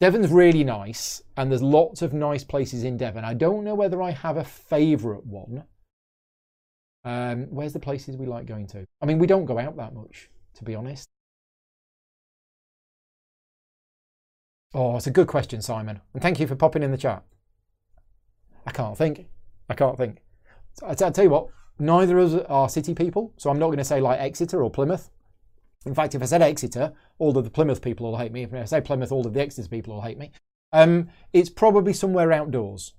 [0.00, 3.24] Devon's really nice, and there's lots of nice places in Devon.
[3.24, 5.64] I don't know whether I have a favourite one.
[7.04, 8.86] Um, where's the places we like going to?
[9.02, 11.08] I mean, we don't go out that much, to be honest.
[14.72, 16.00] Oh, it's a good question, Simon.
[16.14, 17.24] And thank you for popping in the chat.
[18.66, 19.26] I can't think.
[19.68, 20.18] I can't think.
[20.86, 21.48] I tell you what,
[21.80, 24.70] Neither of us are city people, so I'm not going to say like Exeter or
[24.70, 25.10] Plymouth.
[25.86, 28.42] In fact, if I said Exeter, all of the Plymouth people will hate me.
[28.42, 30.30] If I say Plymouth, all of the Exeter people will hate me.
[30.72, 32.92] Um, it's probably somewhere outdoors.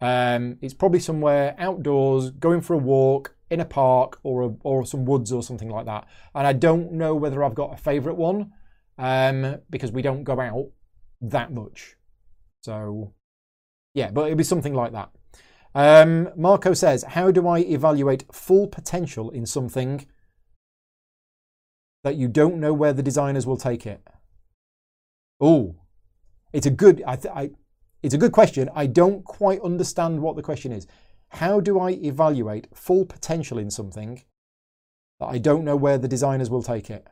[0.00, 4.86] Um, it's probably somewhere outdoors, going for a walk in a park or a, or
[4.86, 6.06] some woods or something like that.
[6.34, 8.52] And I don't know whether I've got a favourite one
[8.98, 10.70] um, because we don't go out
[11.20, 11.96] that much.
[12.62, 13.14] So
[13.94, 15.10] yeah, but it'd be something like that.
[15.74, 20.06] Um, Marco says, How do I evaluate full potential in something
[22.04, 24.02] that you don't know where the designers will take it?
[25.40, 25.76] Oh,
[26.52, 27.02] it's a good.
[27.06, 27.50] I, I,
[28.02, 28.70] it's a good question.
[28.74, 30.86] I don't quite understand what the question is.
[31.28, 34.22] How do I evaluate full potential in something
[35.20, 37.06] that I don't know where the designers will take it?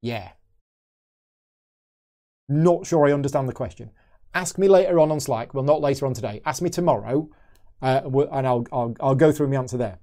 [0.00, 0.30] Yeah.
[2.48, 3.90] Not sure I understand the question
[4.34, 5.54] ask me later on on Slack.
[5.54, 6.40] Well, not later on today.
[6.44, 7.28] Ask me tomorrow,
[7.80, 9.98] uh, and I'll, I'll, I'll go through my answer there.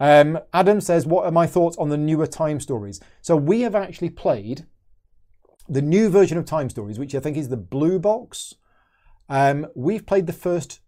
[0.00, 3.00] Um, Adam says, What are my thoughts on the newer time stories?
[3.20, 4.66] So, we have actually played
[5.68, 8.54] the new version of Time Stories, which I think is the blue box.
[9.28, 10.80] Um, we've played the first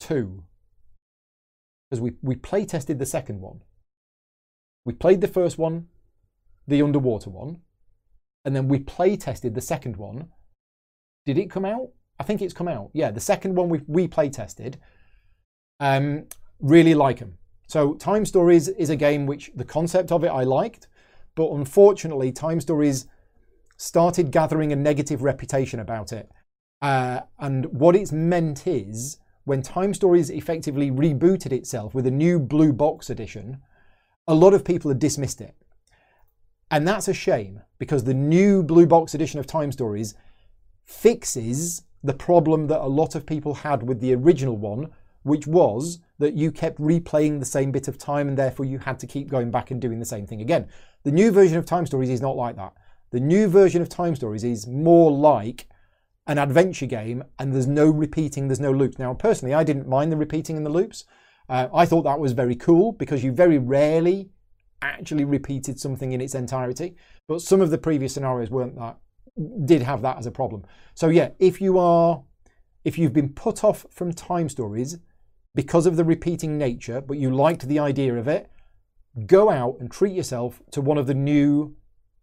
[0.00, 0.44] two
[1.90, 3.60] because we, we play tested the second one.
[4.86, 5.88] We played the first one,
[6.66, 7.60] the underwater one,
[8.44, 10.28] and then we play tested the second one
[11.24, 11.90] did it come out?
[12.18, 12.90] I think it's come out.
[12.92, 14.78] Yeah, the second one we we play tested.
[15.80, 16.26] Um,
[16.60, 17.38] really like them.
[17.74, 20.86] So Time Stories is a game which the concept of it I liked,
[21.34, 23.08] but unfortunately, Time Stories
[23.76, 26.30] started gathering a negative reputation about it.
[26.80, 32.38] Uh, and what it's meant is when Time Stories effectively rebooted itself with a new
[32.38, 33.60] blue box edition,
[34.28, 35.56] a lot of people had dismissed it.
[36.70, 40.14] And that's a shame because the new blue box edition of Time Stories
[40.84, 44.92] fixes the problem that a lot of people had with the original one,
[45.24, 48.98] which was that you kept replaying the same bit of time and therefore you had
[49.00, 50.68] to keep going back and doing the same thing again.
[51.02, 52.72] The new version of Time Stories is not like that.
[53.10, 55.68] The new version of Time Stories is more like
[56.26, 58.98] an adventure game and there's no repeating, there's no loops.
[58.98, 61.04] Now, personally, I didn't mind the repeating and the loops.
[61.48, 64.30] Uh, I thought that was very cool because you very rarely
[64.82, 66.96] actually repeated something in its entirety.
[67.26, 68.98] But some of the previous scenarios weren't that,
[69.64, 70.64] did have that as a problem.
[70.94, 72.22] So yeah, if you are,
[72.84, 74.98] if you've been put off from Time Stories
[75.54, 78.50] because of the repeating nature, but you liked the idea of it,
[79.26, 81.76] go out and treat yourself to one of the new,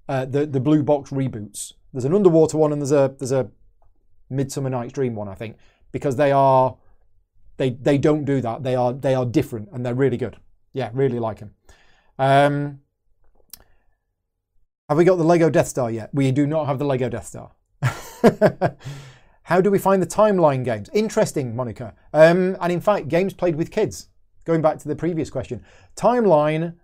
[0.10, 1.74] uh, the the blue box reboots.
[1.94, 3.49] There's an underwater one and there's a there's a
[4.30, 5.58] Midsummer Night's Dream one, I think,
[5.91, 6.78] because they are
[7.58, 8.64] they they don't do that.
[8.64, 10.38] They are they are different and they're really good.
[10.74, 11.53] Yeah, really like them.
[12.18, 12.80] Um,
[14.88, 16.10] have we got the Lego Death Star yet?
[16.14, 17.52] We do not have the Lego Death Star.
[19.52, 20.90] How do we find the timeline games?
[20.94, 21.94] Interesting, Monica.
[22.14, 24.07] Um, and in fact, games played with kids.
[24.45, 25.61] Going back to the previous question,
[25.98, 26.76] timeline.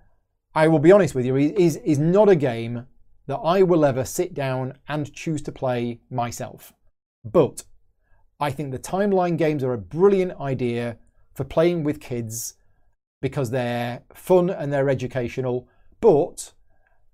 [0.53, 2.85] I will be honest with you, is is not a game
[3.27, 6.73] that I will ever sit down and choose to play myself.
[7.23, 7.63] But
[8.37, 10.97] I think the timeline games are a brilliant idea
[11.35, 12.55] for playing with kids
[13.21, 15.69] because they're fun and they're educational,
[16.01, 16.51] but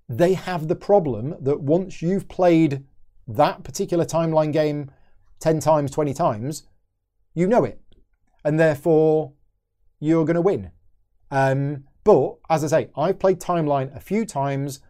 [0.08, 2.82] they have the problem that once you've played
[3.28, 4.90] that particular timeline game
[5.40, 6.64] 10 times, 20 times,
[7.34, 7.80] you know it.
[8.44, 9.32] And therefore,
[10.00, 10.70] you're going to win.
[11.30, 14.80] Um, but as I say, I've played Timeline a few times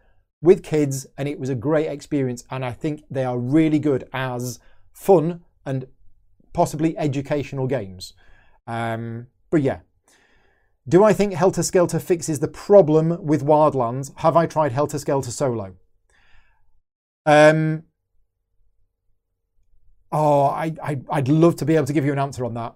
[0.41, 2.43] with kids and it was a great experience.
[2.51, 4.59] And I think they are really good as
[4.93, 5.87] fun and
[6.53, 8.13] possibly educational games.
[8.67, 9.79] Um, but yeah.
[10.87, 14.11] Do I think Helter Skelter fixes the problem with Wildlands?
[14.17, 15.75] Have I tried Helter Skelter solo?
[17.25, 17.83] Um,
[20.11, 22.75] oh, I, I, I'd love to be able to give you an answer on that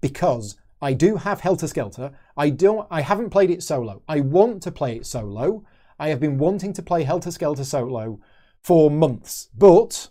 [0.00, 2.12] because I do have Helter Skelter.
[2.36, 2.86] I don't.
[2.90, 4.02] I haven't played it solo.
[4.08, 5.64] I want to play it solo.
[5.98, 8.20] I have been wanting to play Helter Skelter solo
[8.62, 10.08] for months, but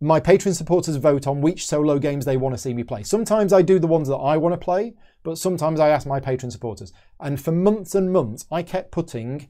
[0.00, 3.02] my patron supporters vote on which solo games they want to see me play.
[3.02, 6.20] Sometimes I do the ones that I want to play, but sometimes I ask my
[6.20, 6.92] patron supporters.
[7.18, 9.48] And for months and months, I kept putting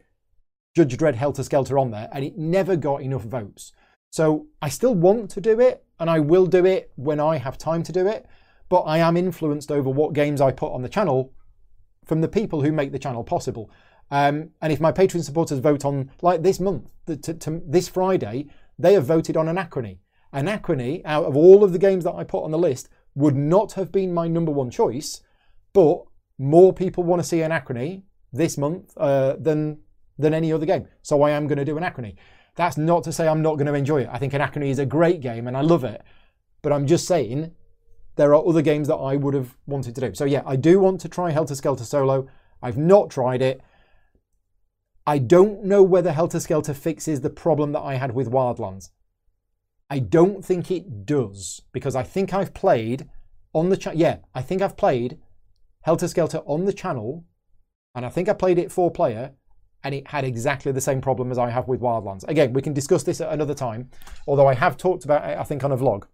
[0.74, 3.72] Judge Dredd Helter Skelter on there, and it never got enough votes.
[4.16, 7.58] So I still want to do it, and I will do it when I have
[7.58, 8.24] time to do it,
[8.70, 11.34] but I am influenced over what games I put on the channel
[12.06, 13.70] from the people who make the channel possible.
[14.10, 18.46] Um, and if my Patreon supporters vote on, like this month, to, to, this Friday,
[18.78, 19.98] they have voted on Anachrony.
[20.32, 23.74] Anachrony, out of all of the games that I put on the list, would not
[23.74, 25.20] have been my number one choice,
[25.74, 26.04] but
[26.38, 29.80] more people want to see Anachrony this month uh, than
[30.18, 30.88] than any other game.
[31.02, 32.16] So I am going to do Anachrony.
[32.56, 34.08] That's not to say I'm not going to enjoy it.
[34.10, 36.02] I think Anachrony is a great game and I love it.
[36.62, 37.52] But I'm just saying
[38.16, 40.14] there are other games that I would have wanted to do.
[40.14, 42.28] So yeah, I do want to try Helter Skelter Solo.
[42.62, 43.60] I've not tried it.
[45.06, 48.90] I don't know whether Helter Skelter fixes the problem that I had with Wildlands.
[49.88, 53.08] I don't think it does because I think I've played
[53.52, 54.00] on the channel.
[54.00, 55.18] Yeah, I think I've played
[55.82, 57.24] Helter Skelter on the channel,
[57.94, 59.32] and I think I played it four player,
[59.86, 62.26] and it had exactly the same problem as I have with Wildlands.
[62.26, 63.88] Again, we can discuss this at another time,
[64.26, 66.08] although I have talked about it, I think, on a vlog.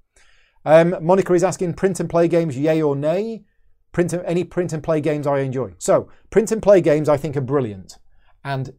[0.66, 3.44] Um, Monica is asking print and play games, yay or nay?
[3.92, 5.72] Print and, any print and play games I enjoy.
[5.78, 7.96] So, print and play games I think are brilliant.
[8.44, 8.74] And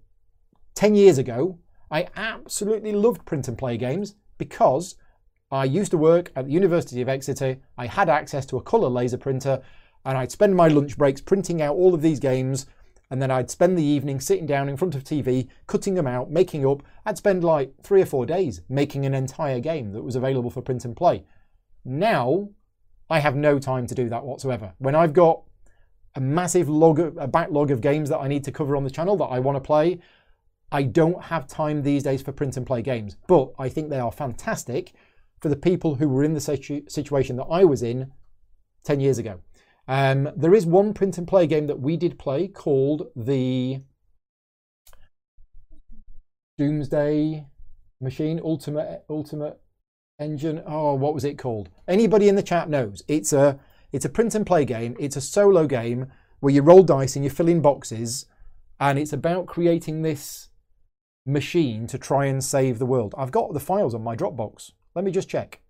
[0.75, 1.57] 10 years ago,
[1.89, 4.93] I absolutely loved print and play games because
[5.49, 7.57] I used to work at the University of Exeter.
[7.79, 9.59] I had access to a colour laser printer
[10.05, 12.67] and I'd spend my lunch breaks printing out all of these games
[13.13, 16.31] and then I'd spend the evening sitting down in front of TV, cutting them out,
[16.31, 16.81] making up.
[17.05, 20.63] I'd spend like three or four days making an entire game that was available for
[20.63, 21.23] print and play.
[21.85, 22.49] Now,
[23.11, 24.73] I have no time to do that whatsoever.
[24.79, 25.43] When I've got
[26.15, 29.15] a massive log, a backlog of games that I need to cover on the channel
[29.17, 29.99] that I want to play,
[30.71, 33.99] I don't have time these days for print and play games, but I think they
[33.99, 34.91] are fantastic
[35.39, 38.11] for the people who were in the situ- situation that I was in
[38.85, 39.39] 10 years ago.
[39.87, 43.81] Um, there is one print and play game that we did play called the
[46.57, 47.45] Doomsday
[47.99, 49.59] Machine Ultimate Ultimate
[50.19, 50.61] Engine.
[50.65, 51.69] Oh, what was it called?
[51.87, 53.03] Anybody in the chat knows.
[53.07, 53.59] It's a
[53.91, 54.95] it's a print and play game.
[54.99, 56.07] It's a solo game
[56.39, 58.25] where you roll dice and you fill in boxes,
[58.79, 60.49] and it's about creating this
[61.25, 63.13] machine to try and save the world.
[63.17, 64.71] I've got the files on my Dropbox.
[64.95, 65.61] Let me just check.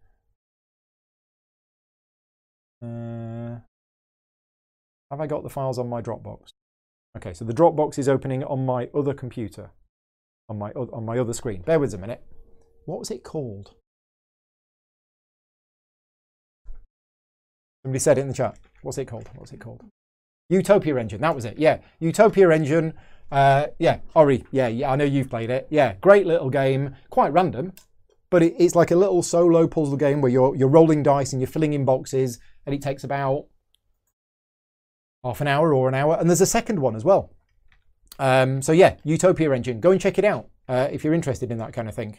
[2.83, 3.42] Uh,
[5.13, 6.49] have I got the files on my Dropbox?
[7.15, 9.69] Okay, so the Dropbox is opening on my other computer,
[10.49, 11.61] on my on my other screen.
[11.61, 12.23] Bear with a minute.
[12.85, 13.75] What was it called?
[17.85, 18.57] Somebody said it in the chat.
[18.81, 19.29] What's it called?
[19.35, 19.83] What's it called?
[20.49, 21.21] Utopia Engine.
[21.21, 21.59] That was it.
[21.59, 22.93] Yeah, Utopia Engine.
[23.31, 24.45] Uh, yeah, Ori.
[24.51, 25.67] Yeah, yeah, I know you've played it.
[25.69, 26.95] Yeah, great little game.
[27.11, 27.73] Quite random,
[28.31, 31.41] but it, it's like a little solo puzzle game where you're you're rolling dice and
[31.41, 33.45] you're filling in boxes, and it takes about
[35.23, 36.17] half an hour or an hour.
[36.19, 37.31] And there's a second one as well.
[38.19, 39.79] Um, so yeah, Utopia Engine.
[39.79, 42.17] Go and check it out uh, if you're interested in that kind of thing.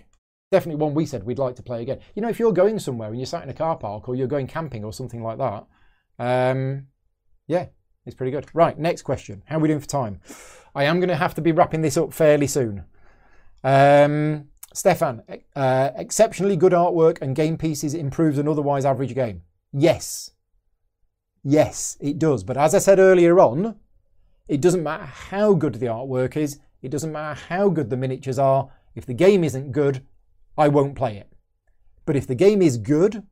[0.51, 1.99] Definitely one we said we'd like to play again.
[2.15, 4.27] You know, if you're going somewhere and you're sat in a car park or you're
[4.27, 5.67] going camping or something like that,
[6.19, 6.87] um,
[7.47, 7.67] yeah,
[8.07, 8.47] it's pretty good.
[8.55, 9.43] Right, next question.
[9.47, 10.21] How are we doing for time?
[10.75, 12.85] I am going to have to be wrapping this up fairly soon.
[13.63, 15.23] Um, Stefan,
[15.55, 19.43] uh, exceptionally good artwork and game pieces improves an otherwise average game.
[19.73, 20.33] Yes.
[21.45, 22.43] Yes, it does.
[22.43, 23.77] But as I said earlier on,
[24.49, 28.39] it doesn't matter how good the artwork is, it doesn't matter how good the miniatures
[28.39, 28.71] are.
[28.95, 30.05] If the game isn't good,
[30.57, 31.33] I won't play it.
[32.07, 33.25] But if the game is good,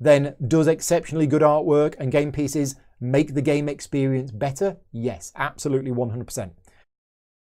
[0.00, 4.76] then does exceptionally good artwork and game pieces make the game experience better?
[4.90, 6.50] Yes, absolutely 100%.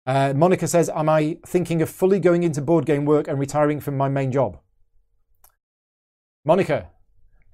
[0.06, 3.80] Uh, Monica says, Am I thinking of fully going into board game work and retiring
[3.80, 4.58] from my main job?
[6.44, 6.88] Monica,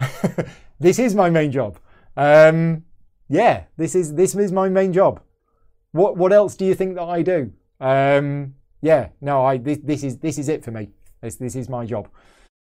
[0.81, 1.79] this is my main job.
[2.17, 2.85] Um,
[3.29, 5.21] yeah, this is this is my main job.
[5.93, 7.53] What what else do you think that I do?
[7.81, 10.91] Um, yeah, no, I this, this is this is it for me.
[11.23, 12.09] This this is my job.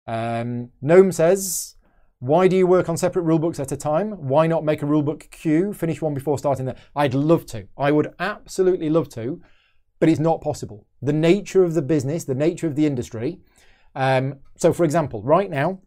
[0.06, 1.76] Um, Gnome says,
[2.18, 4.12] why do you work on separate rulebooks at a time?
[4.12, 6.78] Why not make a rulebook queue, finish one before starting that?
[6.94, 7.68] I'd love to.
[7.76, 9.42] I would absolutely love to,
[10.00, 10.86] but it's not possible.
[11.02, 13.40] The nature of the business, the nature of the industry.
[13.94, 15.80] Um, so, for example, right now,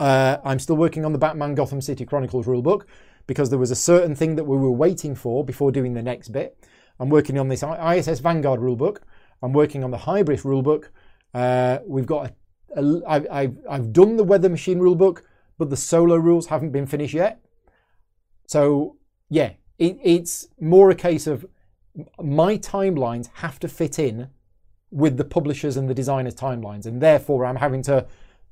[0.00, 2.84] uh, I'm still working on the Batman Gotham City Chronicles rulebook
[3.26, 6.28] because there was a certain thing that we were waiting for before doing the next
[6.28, 6.56] bit.
[6.98, 8.98] I'm working on this ISS Vanguard rulebook.
[9.42, 10.88] I'm working on the Hybris rulebook.
[11.34, 12.32] Uh, we've got
[12.76, 15.22] I've done the Weather Machine rulebook
[15.58, 17.40] but the solo rules haven't been finished yet.
[18.46, 18.96] So
[19.28, 21.46] yeah, it, it's more a case of
[22.22, 24.28] my timelines have to fit in
[24.90, 28.06] with the publishers and the designers' timelines, and therefore I'm having to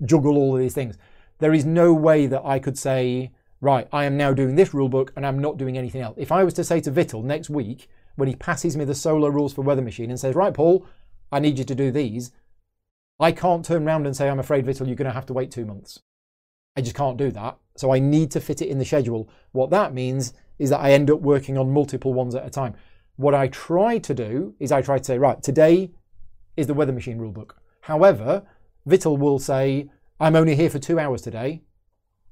[0.05, 0.99] juggle all of these things.
[1.45, 3.31] There is no way that I could say,
[3.61, 6.15] right, I am now doing this rule book and I'm not doing anything else.
[6.17, 9.29] If I was to say to Vital next week, when he passes me the solo
[9.29, 10.87] rules for Weather Machine and says, right, Paul,
[11.31, 12.31] I need you to do these,
[13.21, 15.51] I can't turn around and say, I'm afraid, Vital, you're going to have to wait
[15.51, 16.01] two months.
[16.79, 17.59] I just can't do that.
[17.77, 19.29] So I need to fit it in the schedule.
[19.53, 22.75] What that means is that I end up working on multiple ones at a time.
[23.17, 25.91] What I try to do is I try to say, right, today
[26.57, 27.51] is the weather machine rulebook.
[27.83, 28.45] However,
[28.87, 29.91] Vital will say,
[30.25, 31.61] I'm only here for two hours today,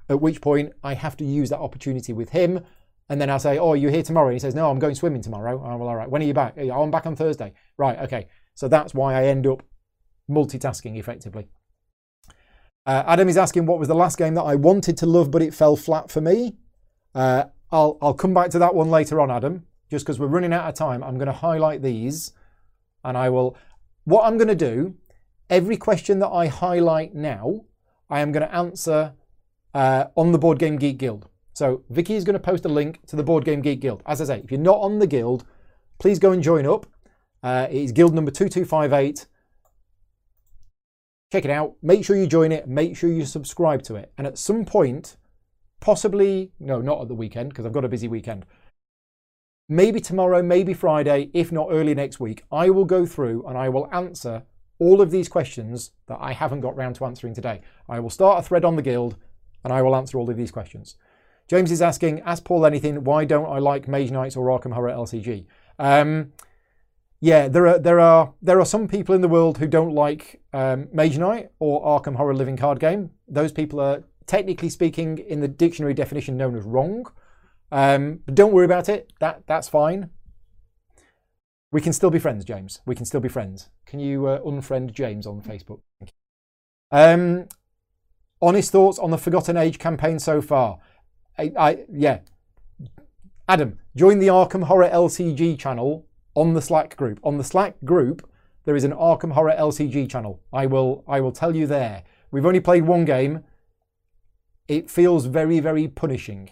[0.09, 2.61] at which point I have to use that opportunity with him.
[3.07, 4.29] And then I'll say, Oh, you're here tomorrow?
[4.29, 5.61] And he says, No, I'm going swimming tomorrow.
[5.63, 6.09] Oh, well, all right.
[6.09, 6.55] When are you back?
[6.57, 7.53] Oh, I'm back on Thursday.
[7.77, 8.29] Right, okay.
[8.55, 9.61] So that's why I end up
[10.27, 11.49] multitasking effectively.
[12.87, 15.43] Uh, Adam is asking what was the last game that I wanted to love but
[15.43, 16.57] it fell flat for me.
[17.13, 19.67] Uh, I'll I'll come back to that one later on, Adam.
[19.91, 22.31] Just because we're running out of time, I'm going to highlight these,
[23.03, 23.55] and I will.
[24.05, 24.95] What I'm going to do,
[25.47, 27.65] every question that I highlight now,
[28.13, 29.13] I am going to answer
[29.73, 31.27] uh, on the Board Game Geek Guild.
[31.53, 34.03] So Vicky is going to post a link to the Board Game Geek Guild.
[34.05, 35.45] As I say, if you're not on the guild,
[35.97, 36.85] please go and join up.
[37.41, 39.25] Uh, it is guild number 2258
[41.31, 41.73] check it out.
[41.81, 42.67] Make sure you join it.
[42.67, 44.13] Make sure you subscribe to it.
[44.19, 45.17] And at some point,
[45.79, 48.45] possibly, no, not at the weekend, because I've got a busy weekend.
[49.67, 53.69] Maybe tomorrow, maybe Friday, if not early next week, I will go through and I
[53.69, 54.43] will answer
[54.83, 57.61] all of these questions that I haven't got round to answering today.
[57.87, 59.15] I will start a thread on the guild
[59.63, 60.97] and I will answer all of these questions.
[61.47, 64.91] James is asking, ask Paul anything, why don't I like Mage Knights or Arkham Horror
[64.91, 65.45] LCG?
[65.79, 66.33] Um,
[67.21, 70.41] yeah, there are there are there are some people in the world who don't like
[70.51, 73.11] um, Mage Knight or Arkham Horror Living Card Game.
[73.29, 77.09] Those people are technically speaking in the dictionary definition known as wrong.
[77.71, 79.13] Um, but don't worry about it.
[79.21, 80.09] That that's fine.
[81.71, 82.81] We can still be friends, James.
[82.85, 83.69] We can still be friends.
[83.93, 85.81] Can you uh, unfriend James on Facebook?
[86.89, 87.47] Um,
[88.41, 90.79] honest thoughts on the Forgotten Age campaign so far.
[91.37, 92.21] I, I yeah.
[93.47, 97.19] Adam, join the Arkham Horror LCG channel on the Slack group.
[97.23, 98.27] On the Slack group,
[98.65, 100.41] there is an Arkham Horror LCG channel.
[100.51, 102.01] I will I will tell you there.
[102.31, 103.43] We've only played one game.
[104.67, 106.49] It feels very very punishing.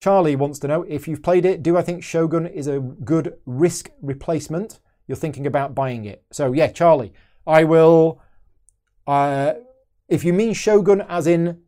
[0.00, 3.34] Charlie wants to know if you've played it, do I think Shogun is a good
[3.44, 4.80] risk replacement?
[5.06, 6.24] You're thinking about buying it.
[6.30, 7.12] So yeah, Charlie,
[7.46, 8.20] I will
[9.06, 9.54] uh,
[10.08, 11.60] if you mean Shogun as in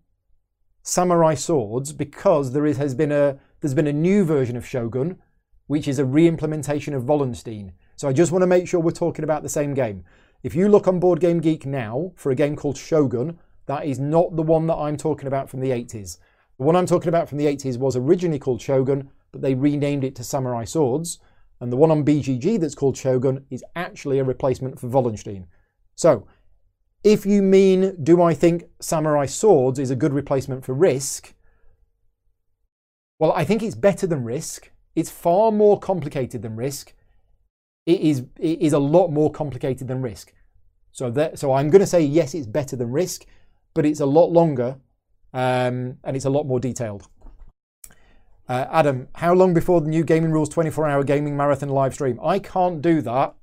[0.83, 5.19] samurai swords because there is, has been a there's been a new version of Shogun
[5.67, 7.73] which is a re-implementation of Wallenstein.
[7.97, 10.05] So I just want to make sure we're talking about the same game.
[10.43, 13.99] If you look on Board Game Geek now for a game called Shogun, that is
[13.99, 16.19] not the one that I'm talking about from the 80s.
[16.59, 20.05] The one I'm talking about from the 80s was originally called Shogun, but they renamed
[20.05, 21.19] it to Samurai Swords.
[21.61, 25.47] And the one on BGG that's called Shogun is actually a replacement for Wallenstein.
[25.95, 26.27] So,
[27.03, 31.35] if you mean, do I think Samurai Swords is a good replacement for Risk?
[33.19, 34.70] Well, I think it's better than Risk.
[34.95, 36.93] It's far more complicated than Risk.
[37.87, 40.35] It is, it is a lot more complicated than Risk.
[40.93, 43.24] So, that, so I'm going to say yes, it's better than Risk,
[43.73, 44.77] but it's a lot longer
[45.33, 47.09] um, and it's a lot more detailed.
[48.48, 52.20] Uh, Adam, how long before the new Gaming Rules 24 hour gaming marathon live stream?
[52.23, 53.35] I can't do that.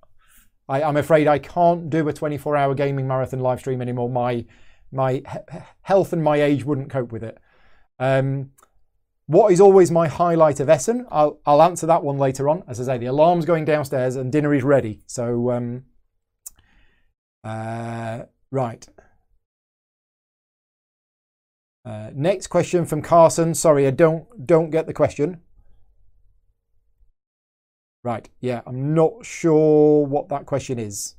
[0.70, 4.10] I, am afraid I can't do a 24 hour gaming marathon live stream anymore.
[4.10, 4.46] My,
[4.92, 5.22] my
[5.82, 7.38] health and my age wouldn't cope with it.
[8.00, 8.52] Um,
[9.26, 11.06] what is always my highlight of Essen?
[11.12, 12.64] I'll, I'll answer that one later on.
[12.68, 15.02] As I say, the alarm's going downstairs and dinner is ready.
[15.06, 15.84] So, um,
[17.44, 18.88] uh, right.
[21.86, 23.54] Uh, next question from Carson.
[23.54, 25.42] Sorry, I don't don't get the question.
[28.04, 31.16] Right, yeah, I'm not sure what that question is.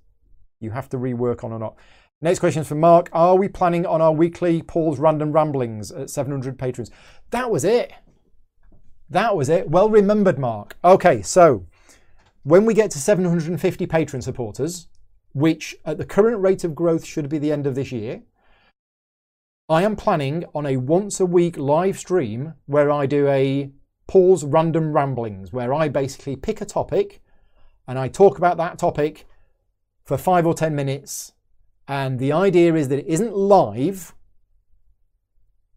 [0.61, 1.77] You have to rework on or not.
[2.21, 3.11] Next question is from Mark.
[3.13, 6.91] Are we planning on our weekly Paul's Random Ramblings at 700 patrons?
[7.31, 7.93] That was it.
[9.11, 9.69] That was it.
[9.69, 10.77] Well remembered, Mark.
[10.85, 11.67] Okay, so
[12.43, 14.89] when we get to 750 patron supporters,
[15.33, 18.23] which at the current rate of growth should be the end of this year,
[19.69, 23.71] I am planning on a once a week live stream where I do a
[24.07, 27.23] Paul's Random Ramblings, where I basically pick a topic
[27.89, 29.27] and I talk about that topic
[30.05, 31.33] for five or 10 minutes.
[31.89, 34.15] And the idea is that it isn't live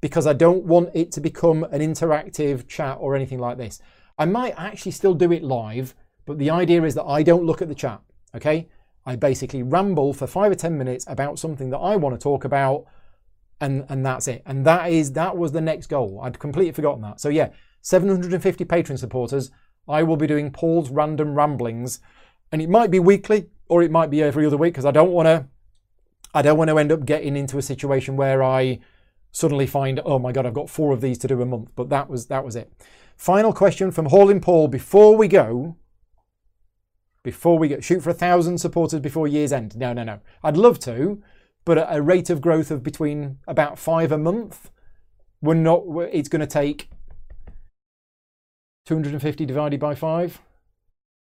[0.02, 3.80] because I don't want it to become an interactive chat or anything like this.
[4.18, 5.96] I might actually still do it live,
[6.26, 8.02] but the idea is that I don't look at the chat,
[8.36, 8.68] okay?
[9.06, 12.44] I basically ramble for five or 10 minutes about something that I want to talk
[12.44, 12.86] about
[13.60, 14.44] and and that's it.
[14.46, 16.20] And that is that was the next goal.
[16.24, 17.20] I'd completely forgotten that.
[17.20, 17.50] So yeah,
[17.82, 19.52] 750 patron supporters.
[19.88, 22.00] I will be doing Paul's random ramblings,
[22.52, 25.12] and it might be weekly or it might be every other week because I don't
[25.12, 25.48] want to.
[26.34, 28.80] I don't want to end up getting into a situation where I
[29.32, 31.72] suddenly find, oh my god, I've got four of these to do a month.
[31.76, 32.72] But that was that was it.
[33.16, 35.76] Final question from Hauling Paul before we go.
[37.24, 39.76] Before we go, shoot for a thousand supporters before year's end.
[39.76, 40.20] No, no, no.
[40.44, 41.22] I'd love to,
[41.68, 44.72] but at a rate of growth of between about five a month,
[45.42, 45.84] we're not.
[46.14, 46.90] It's going to take
[48.86, 50.40] 250 divided by five.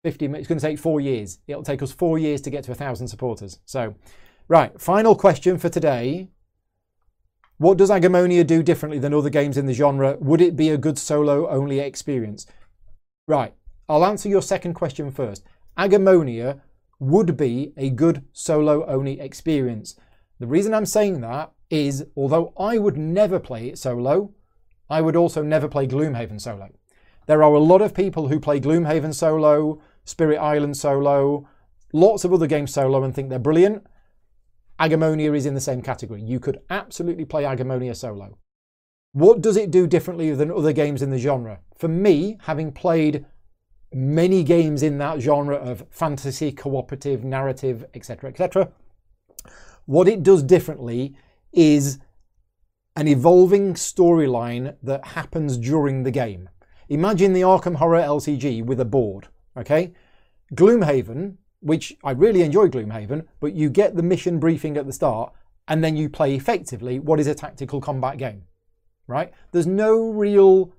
[0.04, 0.26] 50.
[0.26, 1.38] It's going to take four years.
[1.48, 3.60] It'll take us four years to get to a thousand supporters.
[3.66, 3.94] So,
[4.48, 4.82] right.
[4.82, 6.30] Final question for today.
[7.60, 10.18] What does Agemonia do differently than other games in the genre?
[10.20, 12.48] Would it be a good solo only experience?
[13.28, 13.54] Right.
[13.88, 15.44] I'll answer your second question first.
[15.78, 16.62] Agemonia
[17.00, 19.96] would be a good solo only experience.
[20.42, 24.34] The reason I'm saying that is, although I would never play it solo,
[24.90, 26.70] I would also never play Gloomhaven solo.
[27.28, 31.48] There are a lot of people who play Gloomhaven solo, Spirit Island solo,
[31.94, 33.86] lots of other games solo and think they're brilliant.
[34.80, 36.24] Agemonia is in the same category.
[36.24, 38.40] You could absolutely play Agemonia solo.
[39.12, 41.60] What does it do differently than other games in the genre?
[41.78, 43.28] For me, having played
[43.94, 48.72] many games in that genre of fantasy, cooperative, narrative, etc., etc.,
[49.86, 51.16] what it does differently
[51.54, 52.00] is
[52.96, 56.50] an evolving storyline that happens during the game.
[56.90, 59.94] Imagine the Arkham Horror LCG with a board, okay?
[60.54, 65.32] Gloomhaven, which I really enjoy Gloomhaven, but you get the mission briefing at the start
[65.68, 68.44] and then you play effectively what is a tactical combat game,
[69.08, 69.32] right?
[69.52, 70.74] There's no real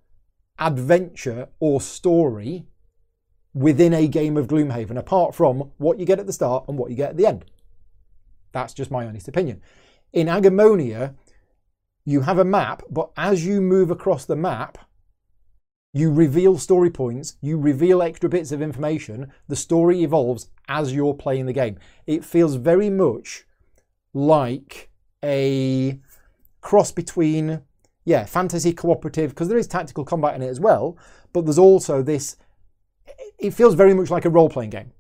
[0.58, 2.66] adventure or story
[3.54, 6.90] within a game of Gloomhaven apart from what you get at the start and what
[6.90, 7.44] you get at the end.
[8.52, 9.60] That's just my honest opinion.
[10.12, 11.14] In Agemonia,
[12.04, 14.78] you have a map, but as you move across the map,
[15.94, 19.30] you reveal story points, you reveal extra bits of information.
[19.48, 21.78] The story evolves as you're playing the game.
[22.06, 23.44] It feels very much
[24.14, 24.90] like
[25.22, 26.00] a
[26.60, 27.60] cross between,
[28.04, 30.96] yeah, fantasy cooperative, because there is tactical combat in it as well,
[31.32, 32.36] but there's also this,
[33.38, 34.92] it feels very much like a role playing game.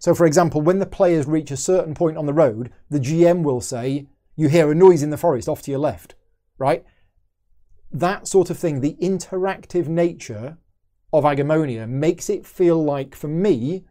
[0.00, 3.42] So, for example, when the players reach a certain point on the road, the GM
[3.42, 6.14] will say, You hear a noise in the forest off to your left,
[6.58, 6.84] right?
[7.92, 10.56] That sort of thing, the interactive nature
[11.12, 13.84] of Agemonia makes it feel like, for me,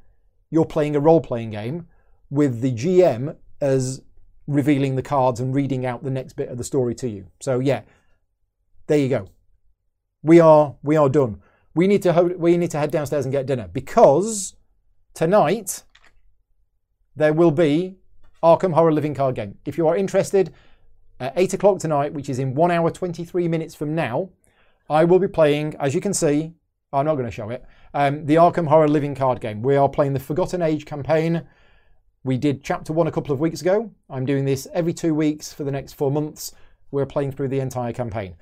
[0.49, 1.87] you're playing a role playing game
[2.31, 4.01] with the GM as
[4.47, 7.27] revealing the cards and reading out the next bit of the story to you.
[7.39, 7.81] So, yeah,
[8.87, 9.27] there you go.
[10.23, 11.41] We are we are done.
[11.75, 14.55] We need to we need to head downstairs and get dinner because
[15.13, 15.83] tonight
[17.19, 17.97] there will be
[18.41, 19.57] Arkham Horror Living Card Game.
[19.65, 20.53] If you are interested,
[21.19, 24.29] at 8 o'clock tonight, which is in 1 hour 23 minutes from now,
[24.89, 26.53] I will be playing, as you can see,
[26.91, 27.63] I'm not going to show it,
[27.93, 29.61] um, the Arkham Horror Living Card Game.
[29.61, 31.43] We are playing the Forgotten Age campaign.
[32.23, 33.91] We did chapter one a couple of weeks ago.
[34.09, 36.53] I'm doing this every two weeks for the next four months.
[36.91, 38.35] We're playing through the entire campaign.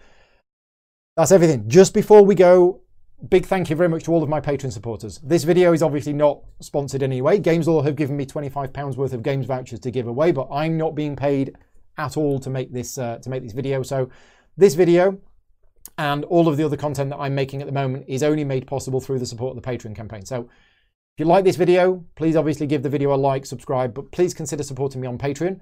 [1.16, 1.68] That's everything.
[1.68, 2.82] Just before we go,
[3.30, 5.20] big thank you very much to all of my Patreon supporters.
[5.24, 7.40] This video is obviously not sponsored anyway.
[7.40, 10.78] Games Lore have given me £25 worth of games vouchers to give away, but I'm
[10.78, 11.56] not being paid
[11.98, 13.82] at all to make this uh, to make this video.
[13.82, 14.10] So
[14.56, 15.20] this video
[15.98, 18.68] and all of the other content that I'm making at the moment is only made
[18.68, 20.26] possible through the support of the Patreon campaign.
[20.26, 24.12] So if you like this video, please obviously give the video a like, subscribe, but
[24.12, 25.60] please consider supporting me on Patreon.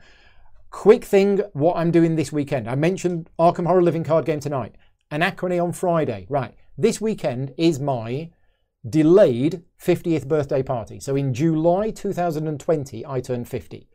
[0.71, 2.69] Quick thing, what I'm doing this weekend.
[2.69, 4.75] I mentioned Arkham Horror Living Card Game tonight,
[5.09, 6.25] Anachrony on Friday.
[6.27, 8.31] Right, this weekend is my
[8.87, 10.99] delayed 50th birthday party.
[10.99, 13.87] So in July 2020, I turned 50.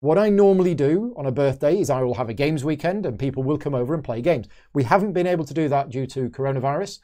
[0.00, 3.18] What I normally do on a birthday is I will have a games weekend and
[3.18, 4.46] people will come over and play games.
[4.74, 7.00] We haven't been able to do that due to coronavirus.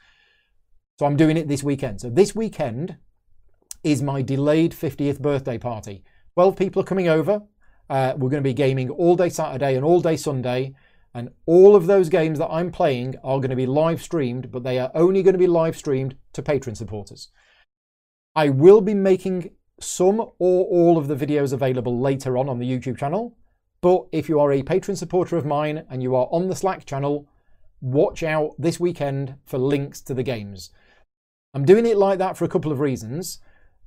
[0.99, 2.01] So I'm doing it this weekend.
[2.01, 2.97] So this weekend
[3.83, 6.03] is my delayed 50th birthday party.
[6.35, 7.41] 12 people are coming over.
[7.89, 10.73] Uh, we're going to be gaming all day Saturday and all day Sunday.
[11.13, 14.63] And all of those games that I'm playing are going to be live streamed, but
[14.63, 17.29] they are only going to be live streamed to Patreon supporters.
[18.35, 22.69] I will be making some or all of the videos available later on on the
[22.69, 23.37] YouTube channel.
[23.81, 26.85] But if you are a Patreon supporter of mine and you are on the Slack
[26.85, 27.27] channel,
[27.81, 30.71] watch out this weekend for links to the games.
[31.53, 33.39] I'm doing it like that for a couple of reasons.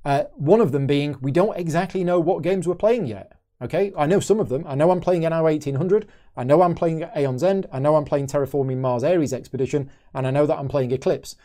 [0.05, 3.33] Uh, one of them being we don't exactly know what games we're playing yet.
[3.59, 4.65] Okay, I know some of them.
[4.67, 6.07] I know I'm playing Anno 1800.
[6.35, 7.67] I know I'm playing Aeon's End.
[7.71, 9.89] I know I'm playing Terraforming Mars Ares Expedition.
[10.13, 11.35] And I know that I'm playing Eclipse.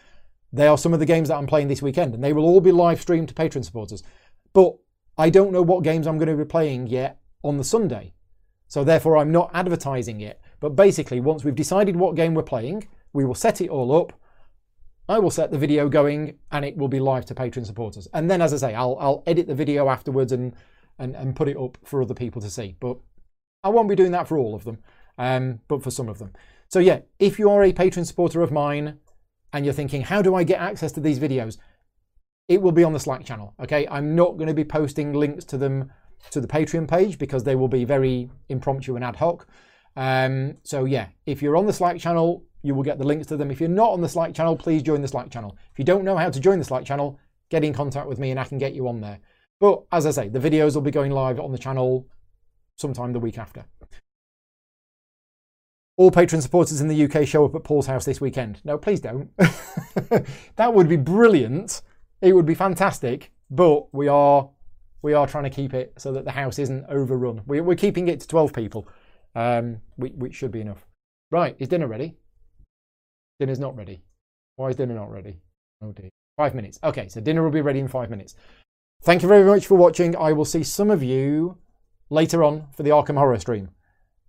[0.53, 2.61] They are some of the games that I'm playing this weekend, and they will all
[2.61, 4.03] be live streamed to Patreon supporters.
[4.53, 4.77] But
[5.17, 8.13] I don't know what games I'm going to be playing yet on the Sunday.
[8.69, 10.39] So therefore, I'm not advertising it.
[10.61, 14.13] But basically, once we've decided what game we're playing, we will set it all up.
[15.09, 18.07] I will set the video going and it will be live to Patreon supporters.
[18.15, 20.55] And then, as I say, I'll, I'll edit the video afterwards and,
[20.99, 22.77] and, and put it up for other people to see.
[22.81, 22.99] But
[23.65, 24.79] I won't be doing that for all of them,
[25.19, 26.33] um, but for some of them.
[26.69, 28.99] So yeah, if you are a patron supporter of mine
[29.53, 31.59] and you're thinking, how do I get access to these videos?
[32.49, 33.55] it will be on the Slack channel.
[33.61, 35.91] Okay, I'm not going to be posting links to them
[36.31, 39.47] to the Patreon page because they will be very impromptu and ad hoc.
[39.97, 43.37] Um, so yeah, if you're on the Slack channel, you will get the links to
[43.37, 43.51] them.
[43.51, 45.57] If you're not on the Slack channel, please join the Slack channel.
[45.73, 48.31] If you don't know how to join the Slack channel, get in contact with me
[48.31, 49.19] and I can get you on there.
[49.63, 52.07] But as I say, the videos will be going live on the channel
[52.77, 53.65] sometime the week after.
[55.97, 58.61] All Patreon supporters in the UK show up at Paul's house this weekend.
[58.65, 59.31] No, please don't.
[60.57, 61.81] that would be brilliant
[62.23, 64.49] it would be fantastic, but we are
[65.03, 67.43] we are trying to keep it so that the house isn't overrun.
[67.47, 68.89] We, are keeping it to 12 people,
[69.35, 70.87] um, which should be enough.
[71.33, 72.15] Right, is dinner ready?
[73.41, 74.05] Dinner's not ready.
[74.55, 75.41] Why is dinner not ready?
[75.83, 76.09] Oh dear.
[76.37, 76.79] Five minutes.
[76.85, 78.37] Okay, so dinner will be ready in five minutes.
[79.05, 80.17] Thank you very much for watching.
[80.17, 81.59] I will see some of you
[82.09, 83.71] later on for the Arkham Horror stream.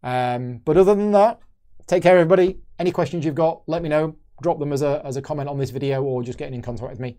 [0.02, 1.40] Um, but other than that,
[1.86, 2.58] take care, everybody.
[2.80, 4.16] Any questions you've got, let me know.
[4.42, 6.90] Drop them as a, as a comment on this video or just getting in contact
[6.90, 7.18] with me.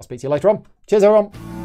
[0.00, 0.64] I'll speak to you later on.
[0.88, 1.59] Cheers, everyone.